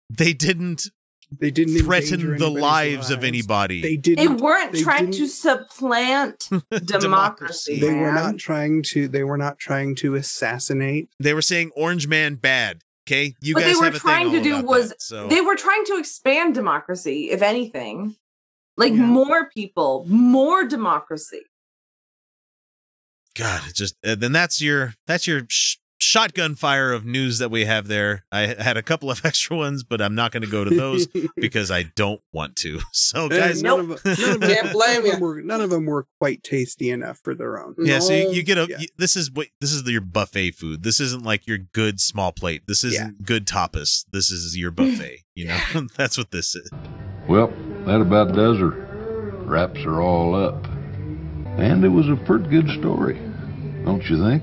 [0.09, 0.91] They didn't
[1.39, 3.81] They didn't threaten the anybody's lives of anybody.
[3.81, 4.39] They They didn't.
[4.39, 6.49] weren't they trying didn't- to supplant
[6.87, 7.79] democracy.
[7.81, 9.07] They were not trying to.
[9.09, 11.09] They were not trying to assassinate.
[11.21, 12.83] They were saying Orange Man bad.
[13.07, 15.03] Okay, you what guys they were have a trying thing to do about was that,
[15.03, 15.27] so.
[15.29, 18.17] they were trying to expand democracy, if anything.
[18.77, 19.01] Like Yeah.
[19.03, 21.41] more people, more democracy.
[23.37, 27.51] God, it just uh, then that's your that's your sh- shotgun fire of news that
[27.51, 28.25] we have there.
[28.33, 31.07] I had a couple of extra ones, but I'm not going to go to those
[31.37, 32.81] because I don't want to.
[32.93, 35.71] So, guys, none, of, none, of them, Can't blame none, of them were, none of
[35.71, 37.75] them were quite tasty enough for their own.
[37.79, 38.79] Yeah, so you, you get a Yeah.
[38.79, 40.83] you- this is what this is your buffet food.
[40.85, 42.63] This isn't like your good small plate.
[42.69, 44.05] This isn't good tapas.
[44.13, 45.25] This is your buffet.
[45.35, 45.59] You know,
[45.97, 46.71] that's what this is.
[47.29, 47.53] Well,
[47.87, 48.71] That about does her.
[49.45, 50.65] Wraps are all up.
[51.59, 53.15] And it was a pretty good story,
[53.85, 54.43] don't you think?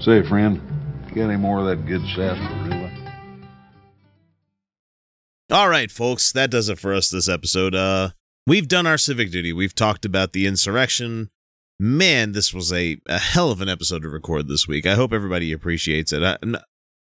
[0.00, 0.60] Say, friend,
[1.14, 2.90] got any more of that good sarsaparilla?
[5.50, 7.74] All right, folks, that does it for us this episode.
[7.74, 8.10] Uh,
[8.46, 9.52] we've done our civic duty.
[9.52, 11.30] We've talked about the insurrection.
[11.80, 14.86] Man, this was a, a hell of an episode to record this week.
[14.86, 16.22] I hope everybody appreciates it.
[16.22, 16.56] I, n-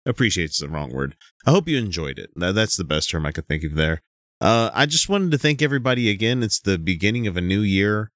[0.07, 1.17] appreciates the wrong word.
[1.47, 2.31] I hope you enjoyed it.
[2.37, 4.03] That- That's the best term I could think of there.
[4.41, 6.43] Uh, I just wanted to thank everybody again.
[6.43, 8.11] It's the beginning of a new year.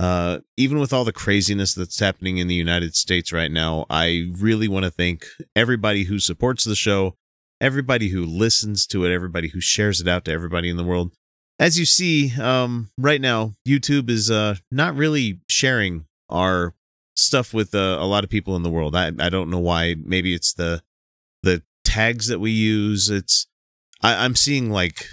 [0.00, 4.30] Uh, even with all the craziness that's happening in the United States right now, I
[4.32, 7.16] really want to thank everybody who supports the show,
[7.60, 11.12] everybody who listens to it, everybody who shares it out to everybody in the world.
[11.58, 16.74] As you see, um, right now, YouTube is uh, not really sharing our
[17.14, 18.96] stuff with uh, a lot of people in the world.
[18.96, 19.96] I, I don't know why.
[20.02, 20.82] Maybe it's the
[21.42, 23.10] the tags that we use.
[23.10, 23.48] It's
[24.02, 25.04] I, I'm seeing like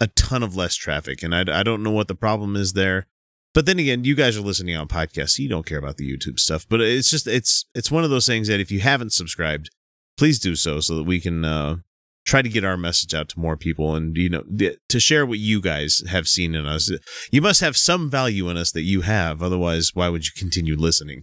[0.00, 3.06] a ton of less traffic, and I, I don't know what the problem is there.
[3.52, 6.10] But then again, you guys are listening on podcasts, so you don't care about the
[6.10, 6.66] YouTube stuff.
[6.68, 9.70] But it's just it's it's one of those things that if you haven't subscribed,
[10.16, 11.76] please do so so that we can uh,
[12.24, 14.44] try to get our message out to more people and you know
[14.88, 16.90] to share what you guys have seen in us.
[17.32, 20.76] You must have some value in us that you have, otherwise, why would you continue
[20.76, 21.22] listening?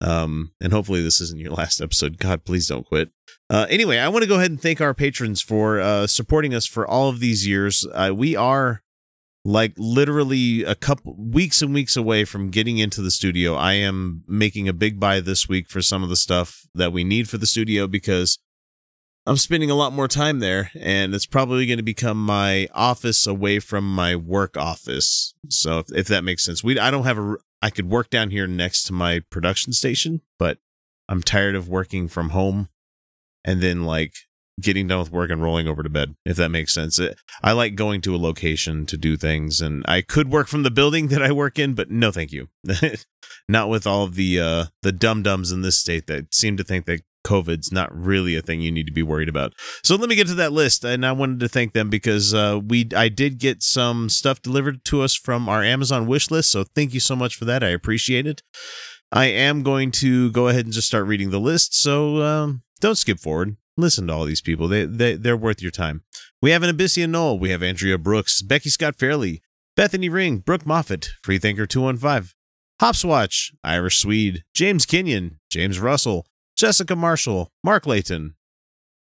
[0.00, 2.18] Um, and hopefully this isn't your last episode.
[2.18, 3.10] God, please don't quit.
[3.50, 6.66] Uh, anyway, I want to go ahead and thank our patrons for uh, supporting us
[6.66, 7.84] for all of these years.
[7.92, 8.82] Uh, we are
[9.48, 13.54] like literally a couple weeks and weeks away from getting into the studio.
[13.54, 17.02] I am making a big buy this week for some of the stuff that we
[17.02, 18.38] need for the studio because
[19.24, 23.26] I'm spending a lot more time there and it's probably going to become my office
[23.26, 25.32] away from my work office.
[25.48, 28.30] So if, if that makes sense, we I don't have a I could work down
[28.30, 30.58] here next to my production station, but
[31.08, 32.68] I'm tired of working from home
[33.46, 34.12] and then like
[34.60, 37.52] getting done with work and rolling over to bed if that makes sense It- i
[37.52, 41.08] like going to a location to do things and i could work from the building
[41.08, 42.48] that i work in but no thank you
[43.48, 46.64] not with all of the uh the dum dums in this state that seem to
[46.64, 49.52] think that covid's not really a thing you need to be worried about
[49.82, 52.58] so let me get to that list and i wanted to thank them because uh
[52.66, 56.64] we i did get some stuff delivered to us from our amazon wish list so
[56.74, 58.42] thank you so much for that i appreciate it
[59.10, 61.74] I am going to go ahead and just start reading the list.
[61.74, 63.56] So um, don't skip forward.
[63.78, 64.66] Listen to all these people.
[64.66, 66.02] They, they, they're worth your time.
[66.42, 67.38] We have an Abyssian Knoll.
[67.38, 69.40] We have Andrea Brooks, Becky Scott Fairley,
[69.76, 72.34] Bethany Ring, Brooke Moffat, Freethinker 215,
[72.82, 76.26] Hopswatch, Irish Swede, James Kenyon, James Russell,
[76.56, 78.34] Jessica Marshall, Mark Layton,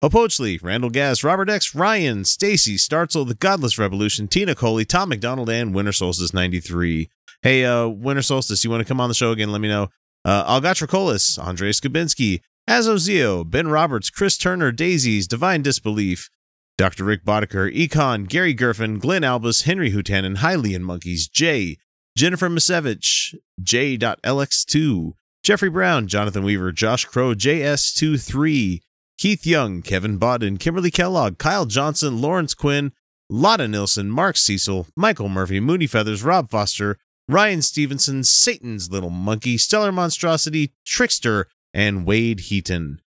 [0.03, 5.51] Opochley, Randall Gass, Robert X, Ryan, Stacy, Startzel, The Godless Revolution, Tina Coley, Tom McDonald,
[5.51, 7.11] and Winter Solstice 93.
[7.43, 9.51] Hey, uh, Winter Solstice, you want to come on the show again?
[9.51, 9.89] Let me know.
[10.25, 16.29] Uh, Algatracolis, Andre Skabinski, Azozio, Ben Roberts, Chris Turner, Daisies, Divine Disbelief,
[16.77, 17.03] Dr.
[17.03, 21.77] Rick Boddicker, Econ, Gary Gerfin, Glenn Albus, Henry Hutanen, Hylian Monkeys, Jay,
[22.17, 25.11] Jennifer Misevich, J.LX2,
[25.43, 28.79] Jeffrey Brown, Jonathan Weaver, Josh Crow, JS23,
[29.17, 32.93] Keith Young, Kevin Bodden, Kimberly Kellogg, Kyle Johnson, Lawrence Quinn,
[33.29, 36.97] Lotta Nilsson, Mark Cecil, Michael Murphy, Mooney Feathers, Rob Foster,
[37.27, 42.99] Ryan Stevenson, Satan's Little Monkey, Stellar Monstrosity, Trickster, and Wade Heaton.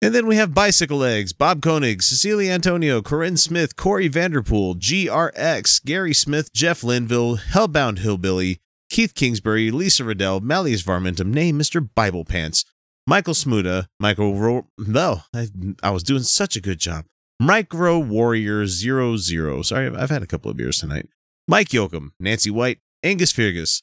[0.00, 5.84] And then we have Bicycle Legs, Bob Koenig, Cecilia Antonio, Corinne Smith, Corey Vanderpool, GRX,
[5.84, 8.60] Gary Smith, Jeff Linville, Hellbound Hillbilly,
[8.90, 11.88] Keith Kingsbury, Lisa Riddell, Malleus Varmentum, name Mr.
[11.94, 12.64] Bible Pants,
[13.06, 15.48] Michael Smuda, Michael Ro- No, I,
[15.82, 17.04] I was doing such a good job.
[17.40, 19.62] Micro Warrior Zero Zero.
[19.62, 21.08] Sorry, I've- I've had a couple of beers tonight.
[21.48, 23.82] Mike Yoakum, Nancy White, Angus Fergus,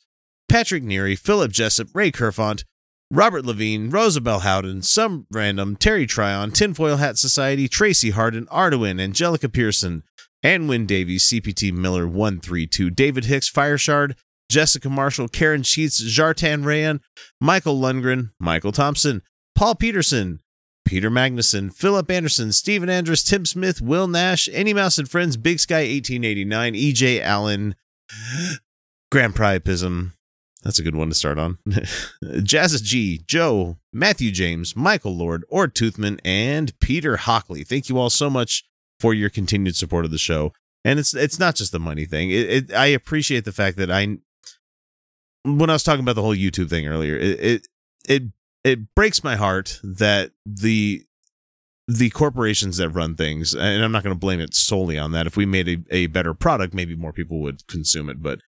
[0.50, 2.64] Patrick Neary, Philip Jessup, Ray Kerfont,
[3.12, 9.50] Robert Levine, Rosabelle Howden, Some Random, Terry Tryon, Tinfoil Hat Society, Tracy Harden, Arduin, Angelica
[9.50, 10.04] Pearson,
[10.44, 14.16] Ann Wynn Davies, CPT Miller 132, David Hicks, Fireshard,
[14.50, 17.02] Jessica Marshall, Karen Sheets, Jartan Rayan,
[17.42, 19.24] Michael Lundgren, Michael Thompson,
[19.56, 20.40] Paul Peterson,
[20.86, 25.60] Peter Magnuson, Philip Anderson, Stephen Andrus, Tim Smith, Will Nash, Any Mouse and Friends, Big
[25.60, 27.76] Sky 1889, EJ Allen,
[29.12, 30.14] Grand Priapism.
[30.64, 31.58] That's a good one to start on.
[32.24, 37.64] Jazza G, Joe, Matthew James, Michael Lord, Ord Toothman, and Peter Hockley.
[37.64, 38.66] Thank you all so much
[39.00, 40.52] for your continued support of the show.
[40.84, 42.30] And it's it's not just the money thing.
[42.32, 44.18] It, it I appreciate the fact that I
[45.44, 47.68] when I was talking about the whole YouTube thing earlier, it it
[48.08, 48.24] it,
[48.64, 51.04] it breaks my heart that the
[51.88, 55.26] the corporations that run things, and I'm not going to blame it solely on that.
[55.26, 58.22] If we made a, a better product, maybe more people would consume it.
[58.22, 58.42] But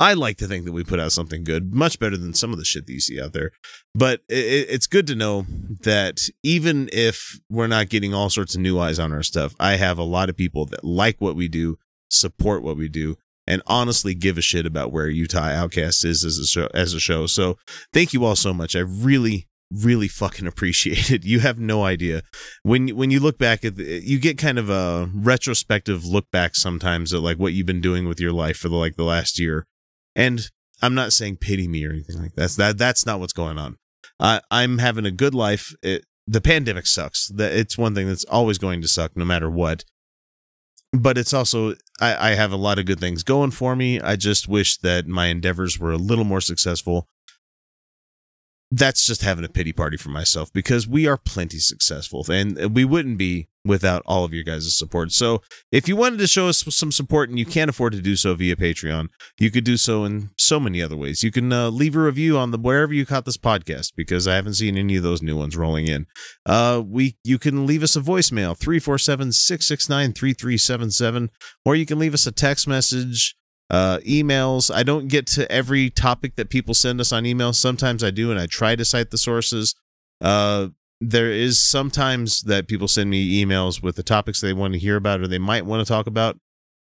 [0.00, 2.58] I like to think that we put out something good, much better than some of
[2.58, 3.50] the shit that you see out there.
[3.94, 5.44] But it, it's good to know
[5.82, 9.76] that even if we're not getting all sorts of new eyes on our stuff, I
[9.76, 11.76] have a lot of people that like what we do,
[12.08, 16.38] support what we do, and honestly give a shit about where Utah Outcast is as
[16.38, 16.68] a show.
[16.72, 17.26] As a show.
[17.26, 17.58] So
[17.92, 18.74] thank you all so much.
[18.74, 21.26] I really, really fucking appreciate it.
[21.26, 22.22] You have no idea
[22.62, 26.56] when when you look back at the, you get kind of a retrospective look back
[26.56, 29.38] sometimes at like what you've been doing with your life for the like the last
[29.38, 29.66] year
[30.20, 30.50] and
[30.82, 32.42] I'm not saying pity me or anything like that.
[32.42, 33.76] That's that that's not what's going on.
[34.18, 35.74] Uh, I'm having a good life.
[35.82, 37.28] It, the pandemic sucks.
[37.28, 39.84] That it's one thing that's always going to suck no matter what.
[40.92, 44.00] But it's also I, I have a lot of good things going for me.
[44.00, 47.08] I just wish that my endeavors were a little more successful
[48.72, 52.84] that's just having a pity party for myself because we are plenty successful and we
[52.84, 55.12] wouldn't be without all of your guys' support.
[55.12, 58.16] So if you wanted to show us some support and you can't afford to do
[58.16, 59.08] so via Patreon,
[59.38, 61.22] you could do so in so many other ways.
[61.22, 64.36] You can uh, leave a review on the wherever you caught this podcast because I
[64.36, 66.06] haven't seen any of those new ones rolling in.
[66.46, 71.28] Uh, we you can leave us a voicemail 347-669-3377
[71.64, 73.36] or you can leave us a text message
[73.70, 74.74] uh, emails.
[74.74, 77.52] I don't get to every topic that people send us on email.
[77.52, 79.74] Sometimes I do, and I try to cite the sources.
[80.20, 80.68] Uh,
[81.00, 84.96] there is sometimes that people send me emails with the topics they want to hear
[84.96, 86.38] about or they might want to talk about,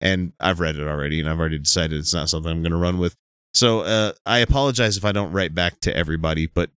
[0.01, 2.77] and I've read it already, and I've already decided it's not something I'm going to
[2.77, 3.15] run with.
[3.53, 6.69] So uh, I apologize if I don't write back to everybody, but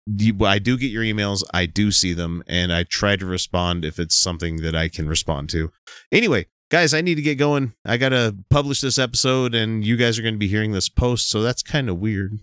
[0.42, 1.44] I do get your emails.
[1.54, 5.08] I do see them, and I try to respond if it's something that I can
[5.08, 5.72] respond to.
[6.12, 7.74] Anyway, guys, I need to get going.
[7.86, 10.90] I got to publish this episode, and you guys are going to be hearing this
[10.90, 12.40] post, so that's kind of weird.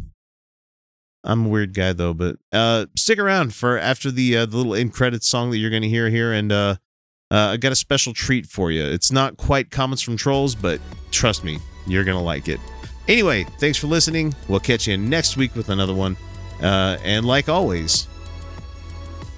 [1.28, 4.72] I'm a weird guy though, but uh, stick around for after the uh, the little
[4.72, 6.76] in credits song that you're going to hear here, and uh,
[7.30, 8.82] uh, I got a special treat for you.
[8.82, 10.80] It's not quite comments from trolls, but
[11.10, 12.58] trust me, you're going to like it.
[13.08, 14.34] Anyway, thanks for listening.
[14.48, 16.16] We'll catch you next week with another one,
[16.62, 18.08] uh, and like always,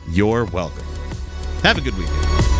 [0.09, 0.87] you're welcome.
[1.65, 2.60] Have a good weekend.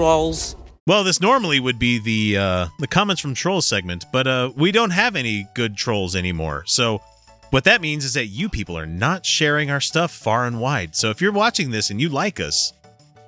[0.00, 0.56] Trolls.
[0.86, 4.72] Well, this normally would be the uh, the comments from trolls segment, but uh, we
[4.72, 6.64] don't have any good trolls anymore.
[6.66, 7.02] So
[7.50, 10.96] what that means is that you people are not sharing our stuff far and wide.
[10.96, 12.72] So if you're watching this and you like us,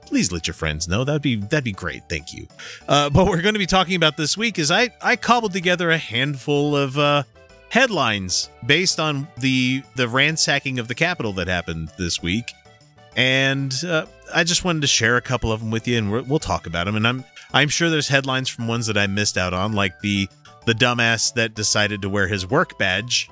[0.06, 1.04] please let your friends know.
[1.04, 2.08] That'd be that'd be great.
[2.08, 2.46] Thank you.
[2.88, 5.90] Uh, but we're going to be talking about this week is I I cobbled together
[5.90, 7.24] a handful of uh,
[7.68, 12.50] headlines based on the the ransacking of the Capitol that happened this week,
[13.16, 16.39] and uh, I just wanted to share a couple of them with you, and we'll
[16.39, 16.97] talk about them.
[16.97, 20.28] And I'm I'm sure there's headlines from ones that I missed out on, like the
[20.66, 23.28] the dumbass that decided to wear his work badge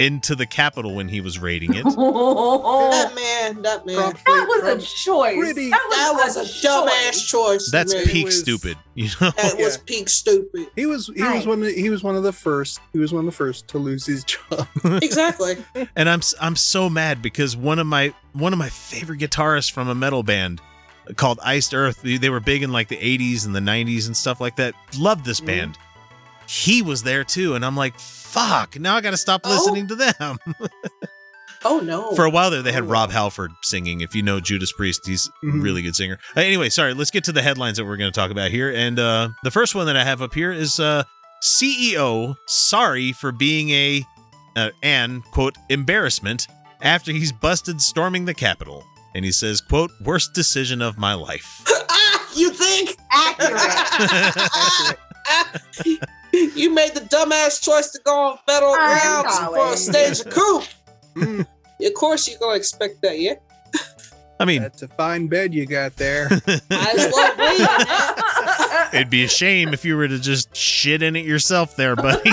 [0.00, 1.84] into the Capitol when he was raiding it.
[1.84, 3.96] that man, that man.
[3.96, 5.36] That was a choice.
[5.36, 6.64] pretty- That was, That was a choice.
[6.64, 7.70] dumbass choice.
[7.70, 8.06] That's me.
[8.06, 9.30] peak was- stupid, you know.
[9.36, 10.68] That was peak stupid.
[10.74, 12.80] He was he was one of, he was one of the first.
[12.92, 14.66] He was one of the first to lose his job.
[15.02, 15.56] Exactly.
[15.96, 19.70] and I'm s- I'm so mad because one of my one of my favorite guitarists
[19.70, 20.60] from a metal band
[21.16, 24.16] called Iced Earth, they they were big in like the 80s and the 90s and
[24.16, 24.74] stuff like that.
[24.96, 25.46] Loved this mm-hmm.
[25.46, 25.78] band.
[26.46, 27.94] He was there too, and I'm like,
[28.30, 28.78] fuck.
[28.78, 29.50] Now I got to stop Oh.
[29.50, 30.38] listening to them.
[31.62, 32.14] Oh no.
[32.14, 32.86] For a while there, they had Oh.
[32.86, 34.00] Rob Halford singing.
[34.00, 35.62] If you know Judas Priest, he's a Mhm.
[35.62, 36.18] really good singer.
[36.34, 36.94] Uh, anyway, sorry.
[36.94, 38.72] Let's get to the headlines that we're going to talk about here.
[38.74, 41.02] And uh, the first one that I have up here is uh,
[41.42, 44.02] CEO sorry for being a
[44.56, 46.46] uh, an quote embarrassment
[46.80, 48.82] after he's busted storming the Capitol.
[49.14, 52.96] And he says, "quote Worst decision of my life." ah, you think?
[53.12, 54.98] Accurate.
[56.32, 60.32] you made the dumbass choice to go on federal I'm grounds for a stage of
[60.32, 60.62] coup.
[61.16, 61.46] Mm.
[61.82, 63.34] Of course, you're gonna expect that, yeah.
[64.38, 66.28] I mean, That's a fine bed you got there.
[66.70, 71.14] I as well believe it'd be a shame if you were to just shit in
[71.14, 72.30] it yourself there, buddy.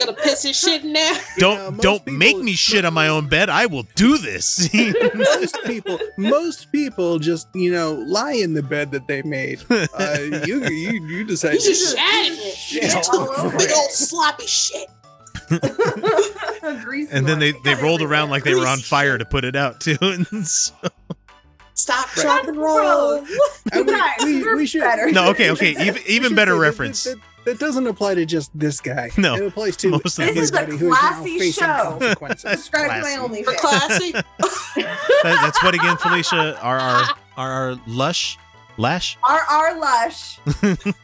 [0.00, 1.14] Gonna piss his shit in there.
[1.38, 3.50] don't most don't make me shit on my own bed.
[3.50, 4.68] I will do this.
[5.14, 9.60] most people, most people just you know lie in the bed that they made.
[9.70, 9.86] Uh,
[10.46, 11.54] you you you decide.
[11.54, 12.72] You just shat in it.
[12.72, 13.02] Yeah.
[13.58, 14.88] Big old sloppy shit.
[17.12, 19.80] And then they, they rolled around like they were on fire to put it out
[19.80, 19.96] too.
[20.00, 20.74] And so-
[21.74, 22.22] Stop, Right.
[22.22, 23.24] drop, and roll.
[23.72, 25.10] And we- Guys, we- we're should- better.
[25.10, 27.04] no, okay, okay, even even better say that- reference.
[27.04, 29.10] That, that, that doesn't apply to just this guy.
[29.16, 31.64] No, it applies to most of This is a everybody who is now classy facing
[31.64, 31.96] show.
[31.98, 32.50] consequences.
[32.50, 33.42] Subscribe to my Classy.
[33.42, 34.12] For classy.
[35.22, 36.58] That- that's what again, Felicia?
[36.60, 37.04] Our our
[37.36, 38.38] our, our lush
[38.76, 39.16] lash.
[39.28, 40.38] RR Lush.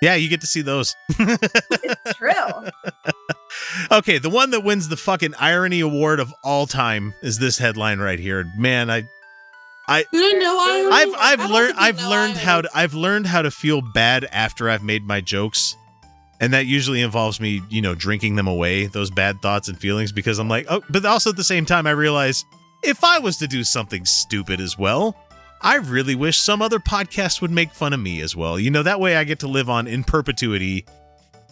[0.00, 0.94] Yeah, you get to see those.
[1.18, 2.30] It's true.
[3.90, 7.98] okay, the one that wins the fucking irony award of all time is this headline
[7.98, 8.44] right here.
[8.56, 9.08] Man, I
[9.88, 10.90] You didn't know I.
[10.92, 14.24] I've I I've learned I've learned I- how to I've learned how to feel bad
[14.32, 15.76] after I've made my jokes.
[16.40, 20.12] And that usually involves me, you know, drinking them away, those bad thoughts and feelings,
[20.12, 22.44] because I'm like, oh, but also at the same time, I realize
[22.84, 25.16] if I was to do something stupid as well,
[25.62, 28.56] I really wish some other podcast would make fun of me as well.
[28.56, 30.84] You know, that way I get to live on in perpetuity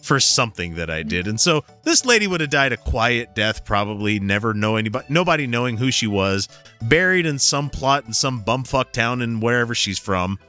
[0.01, 1.27] for something that I did.
[1.27, 5.47] And so this lady would have died a quiet death, probably never know anybody, nobody
[5.47, 6.47] knowing who she was,
[6.81, 10.39] buried in some plot in some bumfuck town in wherever she's from.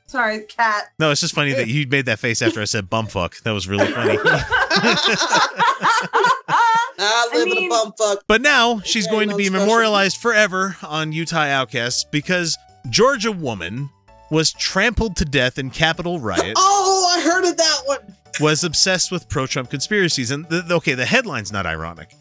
[0.08, 0.86] Sorry, cat.
[1.00, 3.42] No, it's just funny that you made that face after I said bumfuck.
[3.44, 4.18] That was really funny.
[7.00, 8.24] I live in mean- a bum fuck.
[8.28, 9.66] But now she's Yeah, going to be special.
[9.66, 12.58] memorialized forever on Utah Outcasts because
[12.90, 13.90] Georgia woman
[14.30, 18.00] was trampled to death in Capitol riot, Oh, I heard of that one.
[18.40, 20.32] was obsessed with pro-Trump conspiracies.
[20.32, 22.14] And the, okay, the headline's not ironic,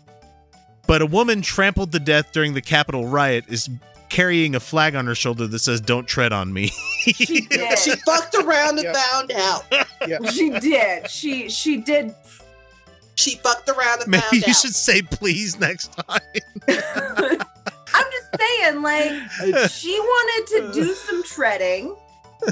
[0.86, 3.68] but a woman trampled to death during the Capitol riot is
[4.08, 7.76] carrying a flag on her shoulder that says "Don't tread on me." She did.
[7.78, 8.92] She fucked around and Yeah.
[8.92, 9.64] found out.
[10.32, 11.10] She did.
[11.10, 12.14] She she did.
[13.16, 16.20] She fucked around and Maybe found you should say please next time.
[17.96, 21.96] I'm just saying, like, she wanted to do some treading.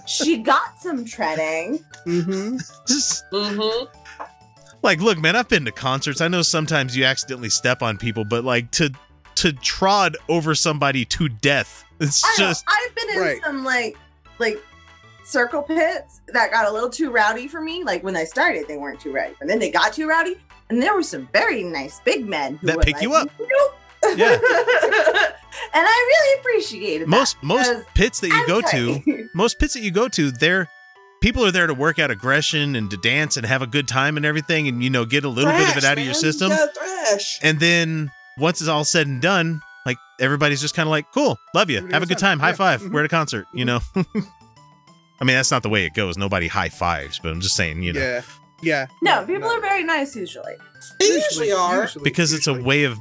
[0.06, 1.84] She got some treading.
[2.04, 2.56] hmm
[3.32, 3.84] Mm-hmm.
[4.82, 8.24] like look man i've been to concerts i know sometimes you accidentally step on people
[8.24, 8.90] but like to
[9.34, 13.42] to trod over somebody to death it's I know, just I've been in Right.
[13.44, 13.96] some like
[14.38, 14.62] like
[15.24, 17.82] circle pits that got a little too rowdy for me.
[17.84, 20.36] Like when I started, they weren't too rowdy, but then they got too rowdy,
[20.68, 23.30] and there were some very nice big men who That were pick like, you up.
[23.38, 23.78] Nope.
[24.16, 24.30] Yeah.
[25.74, 29.58] and I really appreciated most that most because pits that you I'm go to most
[29.58, 30.68] pits that you go to they're
[31.20, 34.16] people are there to work out aggression and to dance and have a good time
[34.16, 36.50] and everything and you know get a little bit of it out of your system
[36.50, 37.38] Yeah, thrash.
[37.42, 41.36] and then once it's all said and done like everybody's just kind of like cool
[41.54, 42.54] love you have a good time high yeah.
[42.54, 42.92] five Mhm.
[42.92, 46.48] we're at a concert you know i mean that's not the way it goes nobody
[46.48, 48.22] high fives but i'm just saying you know Yeah.
[48.62, 48.86] Yeah.
[49.02, 50.54] no, people are very nice usually.
[50.98, 51.82] They usually are.
[51.82, 52.96] usually- because it's a way of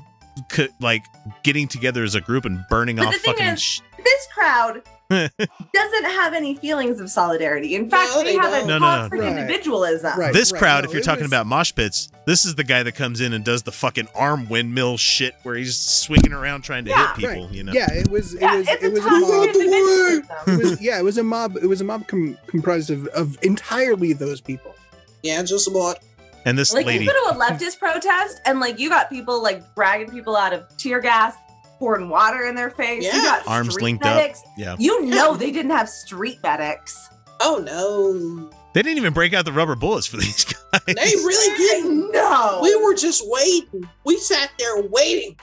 [0.51, 1.03] c- like
[1.43, 4.27] getting together as a group and burning But off the thing fucking is- sh- This
[4.33, 7.75] crowd doesn't have any feelings of solidarity.
[7.75, 8.63] In fact, No, they, they have don't.
[8.63, 8.85] a No, no, no.
[9.09, 9.29] toxic Right.
[9.29, 10.19] individualism.
[10.19, 10.33] Right.
[10.33, 12.93] this crowd no, if you're talking was- about mosh pits this is the guy that
[12.93, 16.89] comes in and does the fucking arm windmill shit where he's swinging around trying to
[16.91, 17.07] Yeah.
[17.07, 17.53] hit people Right.
[17.53, 18.33] you know Yeah, it was.
[18.33, 18.67] It Yeah, was.
[18.69, 20.47] it's It a was a toxic mob.
[20.47, 21.57] It was, yeah, it was a mob.
[21.57, 24.73] It was a mob com- comprised of, of entirely those people.
[25.21, 25.99] Yeah, just a about.
[26.45, 29.41] And this Like lady you go to a leftist protest and like you got people
[29.41, 31.35] like dragging people out of tear gas,
[31.79, 33.03] pouring water in their face.
[33.03, 33.21] You Yeah.
[33.23, 34.39] got arms street linked medics.
[34.41, 37.09] up yeah You know they didn't have street medics.
[37.39, 41.57] Oh no, they didn't even break out the rubber bullets for these guys they really
[41.57, 42.11] didn't.
[42.11, 42.59] No.
[42.61, 43.87] We were just waiting.
[44.05, 45.35] We sat there waiting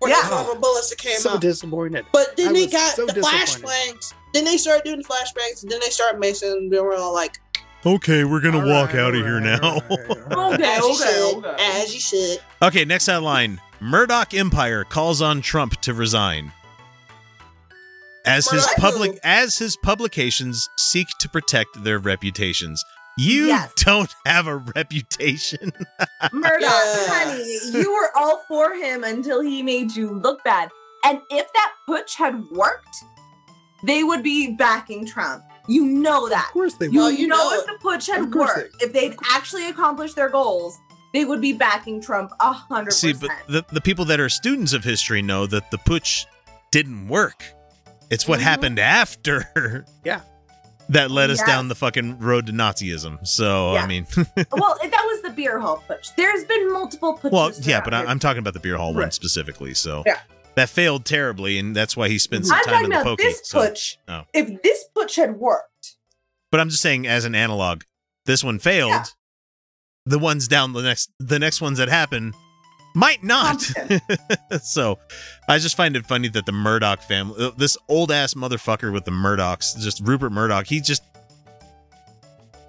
[0.00, 0.20] for Yeah.
[0.28, 1.32] the rubber bullets that came so out.
[1.34, 2.04] So disappointed.
[2.12, 3.64] But then I they got so the disappointed.
[3.64, 4.14] flashbangs.
[4.34, 7.14] Then they started doing the flashbangs, and then they started mixing, and they were all
[7.14, 7.38] like,
[7.86, 10.50] okay we're gonna All walk right, out of all here right, now all right, all
[10.50, 10.54] right.
[10.60, 11.56] Okay, as you okay, should, okay.
[11.82, 12.38] as you should.
[12.62, 16.52] okay next headline murdoch empire calls on trump to resign
[18.24, 22.82] as his public as his publications seek to protect their reputations
[23.18, 23.72] you Yes.
[23.76, 25.72] don't have a reputation
[26.32, 27.06] Murdoch, Yeah.
[27.08, 30.68] honey, you were all for him until he made you look bad.
[31.02, 32.94] And if that putsch had worked,
[33.84, 35.42] they would be backing Trump.
[35.68, 36.46] You know that.
[36.46, 37.10] Of course they You, will.
[37.10, 40.28] you know, know if the putsch had Of course worked, if they'd actually accomplished their
[40.28, 40.78] goals,
[41.12, 43.32] they would be backing Trump a hundred See, percent.
[43.46, 46.26] but the, the people that are students of history know that the putsch
[46.70, 47.42] didn't work.
[48.10, 48.42] It's what Mhm.
[48.44, 49.84] happened after.
[50.04, 50.20] Yeah.
[50.90, 51.48] That led us Yes.
[51.48, 53.26] down the fucking road to Nazism.
[53.26, 56.14] So, I mean, well, that was the beer hall putsch.
[56.16, 57.32] There's been multiple putches.
[57.32, 59.74] Well, yeah, but I, I'm talking about the beer hall one specifically.
[59.74, 60.20] So Yeah.
[60.56, 63.22] That failed terribly, and that's why he spent some I'm time in the pokey.
[63.22, 63.96] this so- putsch.
[64.08, 64.22] oh.
[64.34, 65.96] If this putsch had worked,
[66.50, 67.82] But I'm just saying, as an analog,
[68.24, 68.90] this one failed.
[68.90, 69.04] Yeah.
[70.06, 72.32] The ones down the next, the next ones that happen
[72.94, 73.60] might not.
[74.62, 74.98] so,
[75.48, 79.04] I just find it funny that the Murdoch family, uh, this old ass motherfucker with
[79.04, 81.02] the Murdochs, just Rupert Murdoch, he just.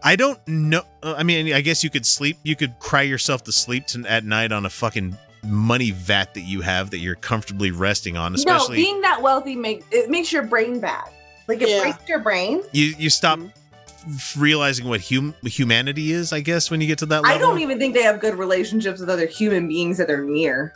[0.03, 0.81] I don't know.
[1.03, 2.37] uh, I mean, I guess you could sleep.
[2.43, 6.41] You could cry yourself to sleep to, at night on a fucking money vat that
[6.41, 8.31] you have that you're comfortably resting on.
[8.31, 11.09] no, Especially, being that wealthy makes it makes your brain bad.
[11.47, 11.81] Like it Yeah.
[11.81, 12.61] breaks your brain.
[12.73, 14.13] you you stop mm-hmm.
[14.15, 16.33] f- realizing what hum- humanity is.
[16.33, 17.35] I guess when you get to that level.
[17.35, 20.73] I don't even think they have good relationships with other human beings that they're near.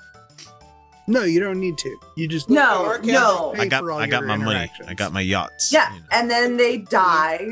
[1.07, 1.97] No, you don't need to.
[2.15, 3.53] You just No, no.
[3.57, 4.71] I got I got my money.
[4.87, 5.71] I got my yachts.
[5.73, 7.47] Yeah, and then they die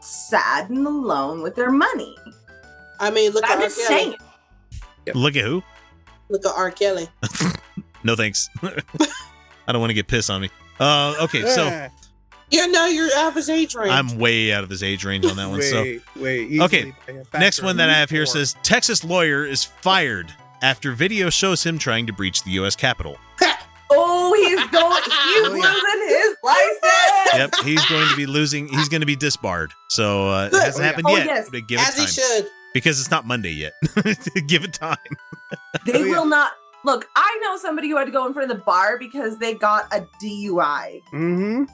[0.00, 2.16] sad and alone with their money.
[2.98, 3.62] I mean, look I'm at R.
[3.64, 4.00] just Kelly.
[4.00, 4.16] saying.
[5.14, 5.62] Look at who?
[6.32, 6.70] Look at R.
[6.72, 7.08] Kelly.
[8.04, 8.48] No thanks.
[8.64, 10.50] I don't want to get pissed on me.
[10.80, 11.66] Uh, okay, so
[12.50, 13.92] Yeah, no, you're out of his age range.
[13.92, 15.60] I'm way out of his age range on that one.
[15.60, 15.82] Wait, so
[16.20, 16.50] wait.
[16.50, 19.62] easily okay, by a factor next one that I have here says Texas lawyer is
[19.62, 22.74] fired after video shows him trying to breach the U.S.
[22.74, 23.16] Capitol.
[23.94, 25.02] Oh, he's going.
[25.04, 27.34] He's losing his license.
[27.34, 28.66] Yep, he's going to be losing.
[28.66, 29.70] He's going to be disbarred.
[29.90, 30.86] So uh, it hasn't Oh, yeah.
[30.86, 31.26] happened Oh, yet.
[31.26, 31.48] yes.
[31.52, 32.10] But give it As he time
[32.42, 32.50] should.
[32.74, 33.72] Because it's not Monday yet.
[34.46, 34.96] give it time.
[35.86, 36.52] They will not.
[36.84, 39.54] Look, I know somebody who had to go in front of the bar because they
[39.54, 41.02] got a DUI.
[41.12, 41.64] Mm-hmm.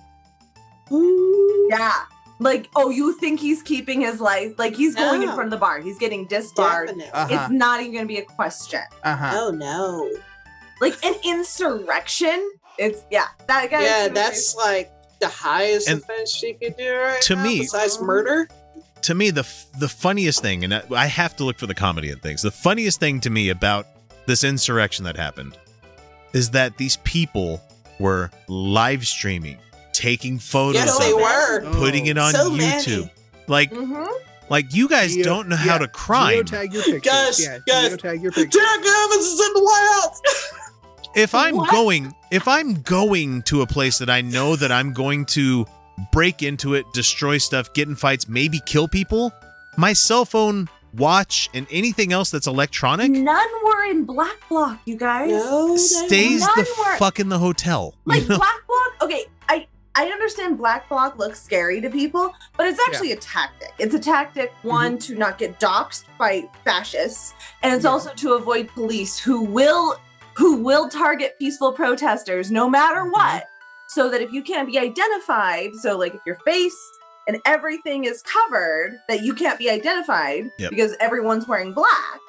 [1.71, 2.05] Yeah.
[2.41, 4.55] Like, oh, you think he's keeping his life?
[4.59, 5.81] Like, he's going in front of the bar.
[5.81, 6.91] He's getting disbarred.
[6.91, 7.27] Uh-huh.
[7.31, 8.83] It's not even going to be a question.
[9.03, 9.31] Uh-huh.
[9.35, 10.11] Oh no.
[10.81, 12.51] Like, an insurrection?
[12.79, 13.27] It's, yeah.
[13.49, 13.83] That guy.
[13.83, 18.01] Yeah, that's like the highest And offense she could do right to now, me- besides
[18.01, 18.49] murder.
[19.03, 19.47] To me the
[19.79, 22.43] the funniest thing and I- I have to look for the comedy in things.
[22.43, 23.87] The funniest thing to me about
[24.27, 25.57] this insurrection that happened
[26.33, 27.61] is that these people
[27.99, 29.59] were live streaming,
[29.93, 31.73] taking photos Yes, of they it, were.
[31.79, 32.83] putting it on So many.
[32.85, 33.11] YouTube.
[33.47, 34.05] Like Mm-hmm.
[34.51, 36.45] like you guys Geo- don't know how to crime.
[36.45, 37.01] Geotag your pictures.
[37.13, 38.63] Guys, yeah, guys, geotag your pictures.
[38.63, 40.21] Jack Evans is in the White House.
[41.15, 41.71] if I'm What?
[41.71, 45.65] going if I'm going to a place that I know that I'm going to
[46.13, 49.33] break into it, destroy stuff, get in fights, maybe kill people,
[49.77, 54.97] my cell phone, watch, and anything else that's electronic None were in Black Bloc, you
[54.97, 55.31] guys.
[55.31, 57.95] No, they stays None the were- fuck in the hotel.
[58.05, 58.37] like You know?
[58.39, 63.13] black Bloc, okay i i understand black Bloc looks scary to people but it's actually
[63.13, 64.69] a tactic it's a tactic mm-hmm.
[64.69, 67.91] one to not get doxxed by fascists and it's Yeah.
[67.91, 69.97] also to avoid police who will
[70.35, 73.11] who will target peaceful protesters no matter mm-hmm.
[73.13, 73.48] what
[73.89, 76.77] so that if you can't be identified so like if your face
[77.27, 80.71] and everything is covered that you can't be identified Yep.
[80.71, 82.21] because everyone's wearing black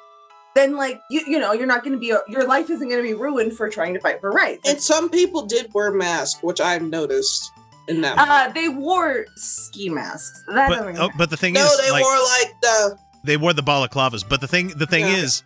[0.54, 3.06] then like you you know you're not going to be your life isn't going to
[3.08, 6.60] be ruined for trying to fight for rights And some people did wear masks, which
[6.60, 7.50] I've noticed
[7.88, 8.16] in that.
[8.18, 10.44] Uh, they wore ski masks.
[10.48, 13.52] That but, oh, but the thing no, is, they like, wore like the they wore
[13.52, 14.24] the balaclavas.
[14.28, 15.16] But the thing, the thing Yeah.
[15.16, 15.42] is,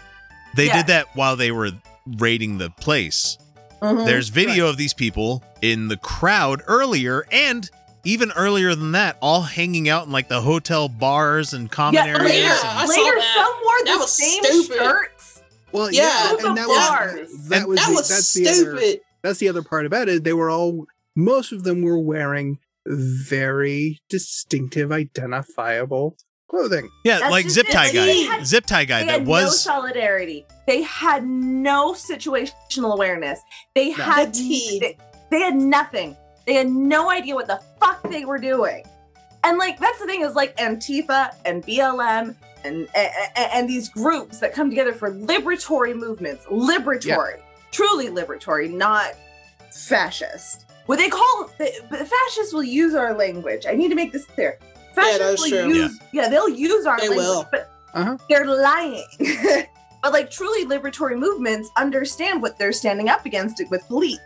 [0.56, 0.76] they Yeah.
[0.78, 1.70] did that while they were
[2.06, 3.36] raiding the place.
[3.84, 4.06] Mhm.
[4.06, 7.68] There's video of these people in the crowd earlier, and
[8.04, 12.06] even earlier than that, all hanging out in like the hotel bars and common yeah,
[12.18, 12.22] areas.
[12.24, 13.34] later, and- I saw later that.
[13.34, 14.76] some wore That the same stupid.
[14.78, 15.40] shirts.
[15.72, 17.48] Well, Yeah, yeah, and that are was bars.
[17.48, 19.00] that was that the, was that's the other stupid.
[19.22, 20.22] that's the other part about it.
[20.24, 20.86] They were all
[21.16, 26.16] most of them were wearing very distinctive, identifiable
[26.48, 26.90] clothing.
[27.04, 29.62] yeah, That's like zip tie guy, had- zip tie guy They that had no was
[29.62, 30.46] solidarity.
[30.66, 33.40] They had no situational awareness.
[33.74, 34.04] They No.
[34.04, 34.96] had The they,
[35.30, 36.16] they had nothing.
[36.46, 38.84] They had no idea what the fuck they were doing.
[39.42, 42.34] And like that's the thing is like Antifa and BLM
[42.64, 47.40] and and, and these groups that come together for liberatory movements, liberatory,
[47.72, 49.12] truly liberatory, not
[49.70, 50.66] fascist.
[50.86, 53.64] What they call the, the fascists will use our language.
[53.66, 54.58] I need to make this clear.
[54.94, 55.74] Fascists that's will true.
[55.74, 56.28] use yeah.
[56.28, 57.48] they'll use our They language, will.
[57.50, 58.16] but Uh-huh.
[58.28, 59.04] they're lying.
[60.02, 64.18] but like truly liberatory movements understand what they're standing up against it with police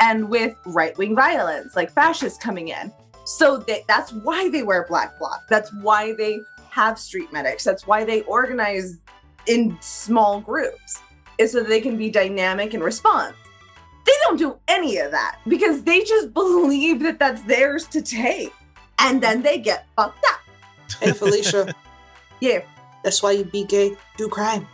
[0.00, 2.92] and with right-wing violence, like fascists coming in.
[3.24, 5.46] So they, that's why they wear black bloc.
[5.48, 6.40] That's why they
[6.70, 7.62] have street medics.
[7.64, 8.98] That's why they organize
[9.46, 11.00] in small groups,
[11.38, 13.34] is so that they can be dynamic in response.
[14.06, 18.52] They don't do any of that because they just believe that that's theirs to take,
[19.00, 20.40] and then they get fucked up.
[21.00, 21.72] Hey, Felicia,
[22.40, 22.60] Yeah,
[23.04, 24.66] that's why you be gay, do crime.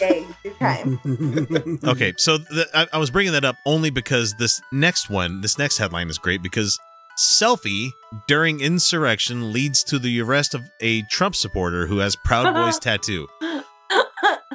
[0.00, 0.98] gay, do crime.
[1.84, 2.14] okay.
[2.16, 5.78] So the, I, I was bringing that up only because this next one, this next
[5.78, 6.78] headline is great because
[7.18, 7.90] selfie
[8.26, 13.28] during insurrection leads to the arrest of a Trump supporter who has Proud Boys tattoo.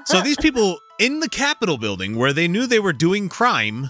[0.05, 3.89] So these people in the Capitol building where they knew they were doing crime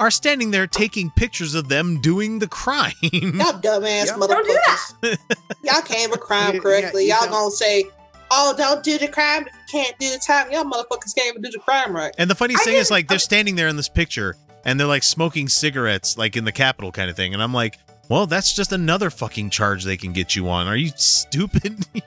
[0.00, 2.92] are standing there taking pictures of them doing the crime.
[3.02, 5.18] Y'all dumbass Don't do motherfuckers.
[5.62, 7.06] Y'all can't even crime correctly.
[7.06, 7.84] yeah, you Y'all gonna say,
[8.30, 9.42] "Oh, don't do the crime.
[9.42, 12.12] If you can't do the time." Y'all motherfuckers can't even do the crime right.
[12.18, 14.86] And the funniest I thing is like they're standing there in this picture and they're
[14.86, 17.34] like smoking cigarettes like in the Capitol kind of thing.
[17.34, 17.78] And I'm like,
[18.08, 20.66] well, that's just another fucking charge they can get you on.
[20.66, 21.84] Are you stupid?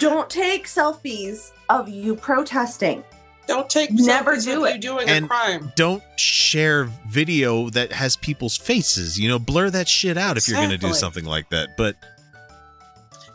[0.00, 3.04] Don't take selfies of you protesting.
[3.48, 4.74] Don't take Never do it.
[4.76, 5.72] You doing And- a crime.
[5.74, 9.18] Don't share video that has people's faces.
[9.18, 11.76] You know, blur that shit out if you're going to do something like that.
[11.76, 11.96] But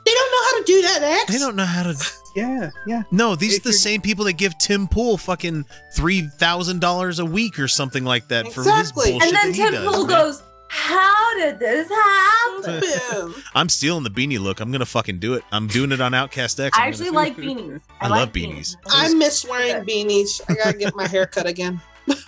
[0.06, 1.32] They don't know how to do that, X.
[1.34, 1.96] they don't know how to.
[2.36, 3.04] Yeah, yeah.
[3.12, 5.66] No, these If are the same people that give Tim Pool fucking
[5.96, 9.12] three thousand dollars a week or something like that for his Exactly.
[9.12, 9.28] bullshit.
[9.28, 10.18] and then that he Tim does, Pool man.
[10.26, 10.44] goes,
[10.76, 13.34] How did this happen?
[13.56, 14.60] I'm stealing the beanie look.
[14.60, 15.44] I'm gonna fucking do it.
[15.52, 16.76] I'm doing it on Outcast X.
[16.78, 17.82] I'm actually gonna- like beanies.
[18.02, 18.76] I like love beanies.
[18.88, 20.42] I miss wearing beanies.
[20.50, 21.80] I gotta get my hair cut again.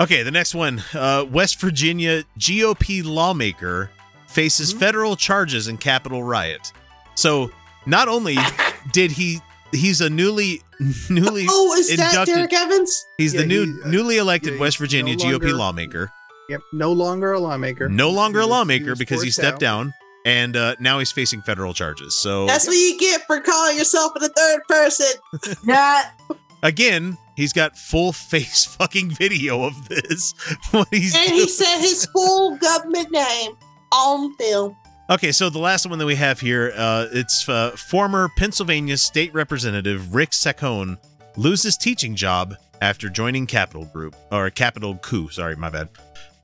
[0.00, 0.80] Okay, the next one.
[0.94, 3.90] Uh, West Virginia GOP lawmaker
[4.28, 4.78] faces Mm-hmm.
[4.78, 6.72] federal charges in Capitol riot.
[7.16, 7.50] So
[7.84, 8.36] not only
[8.92, 9.40] did he
[9.72, 10.62] he's a newly
[11.10, 13.06] newly Oh, is that inducted Derek Evans?
[13.18, 16.12] he's the new he, uh, newly elected yeah, West Virginia no GOP longer- lawmaker.
[16.48, 16.60] Yep.
[16.72, 17.88] No longer a lawmaker.
[17.88, 19.60] No longer a was- lawmaker was because he stepped out.
[19.60, 19.94] down
[20.24, 22.16] and uh, now he's facing federal charges.
[22.18, 25.56] So That's what you get for calling yourself in the third person.
[25.64, 26.02] Nah,
[26.62, 30.34] again, he's got full face fucking video of this.
[30.70, 31.40] What he's and doing.
[31.40, 33.52] he said his full government name
[33.92, 34.76] on film.
[35.10, 39.32] Okay, so the last one that we have here, uh, it's uh, former Pennsylvania State
[39.32, 40.98] Representative Rick Saccone
[41.38, 45.30] loses teaching job after joining Capital Group or Capital Coup.
[45.30, 45.88] Sorry, my bad.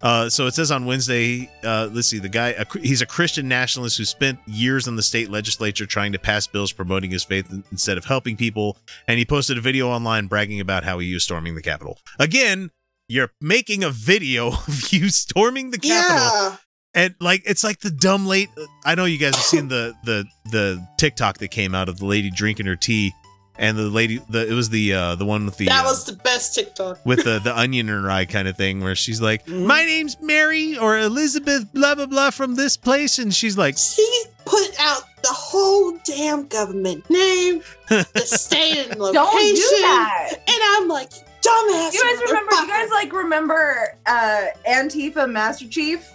[0.05, 3.49] Uh, so it says on Wednesday, uh, let's see, the guy, a, he's a Christian
[3.49, 7.51] nationalist who spent years in the state legislature trying to pass bills promoting his faith
[7.73, 8.77] instead of helping people.
[9.09, 11.99] And he posted a video online bragging about how he used storming the Capitol.
[12.19, 12.71] Again,
[13.09, 16.57] you're making a video of you storming the Capitol Yeah.
[16.95, 18.49] and like it's like the dumb late
[18.87, 22.07] i know you guys have seen the the the tiktok that came out of the
[22.07, 23.13] lady drinking her tea
[23.59, 26.05] and the lady the it was the uh the one with the that uh, was
[26.05, 26.99] the best TikTok.
[27.05, 29.67] with the the onion in her eye kind of thing where she's like Mm-hmm.
[29.67, 34.25] my name's mary or elizabeth blah blah blah from this place and she's like She
[34.45, 39.15] put out the whole damn government name, the state and location.
[39.15, 40.31] don't do that.
[40.37, 41.95] And I'm like, dumbass.
[41.95, 42.55] You guys remember?
[42.57, 46.11] You guys like remember uh Antifa Master Chief?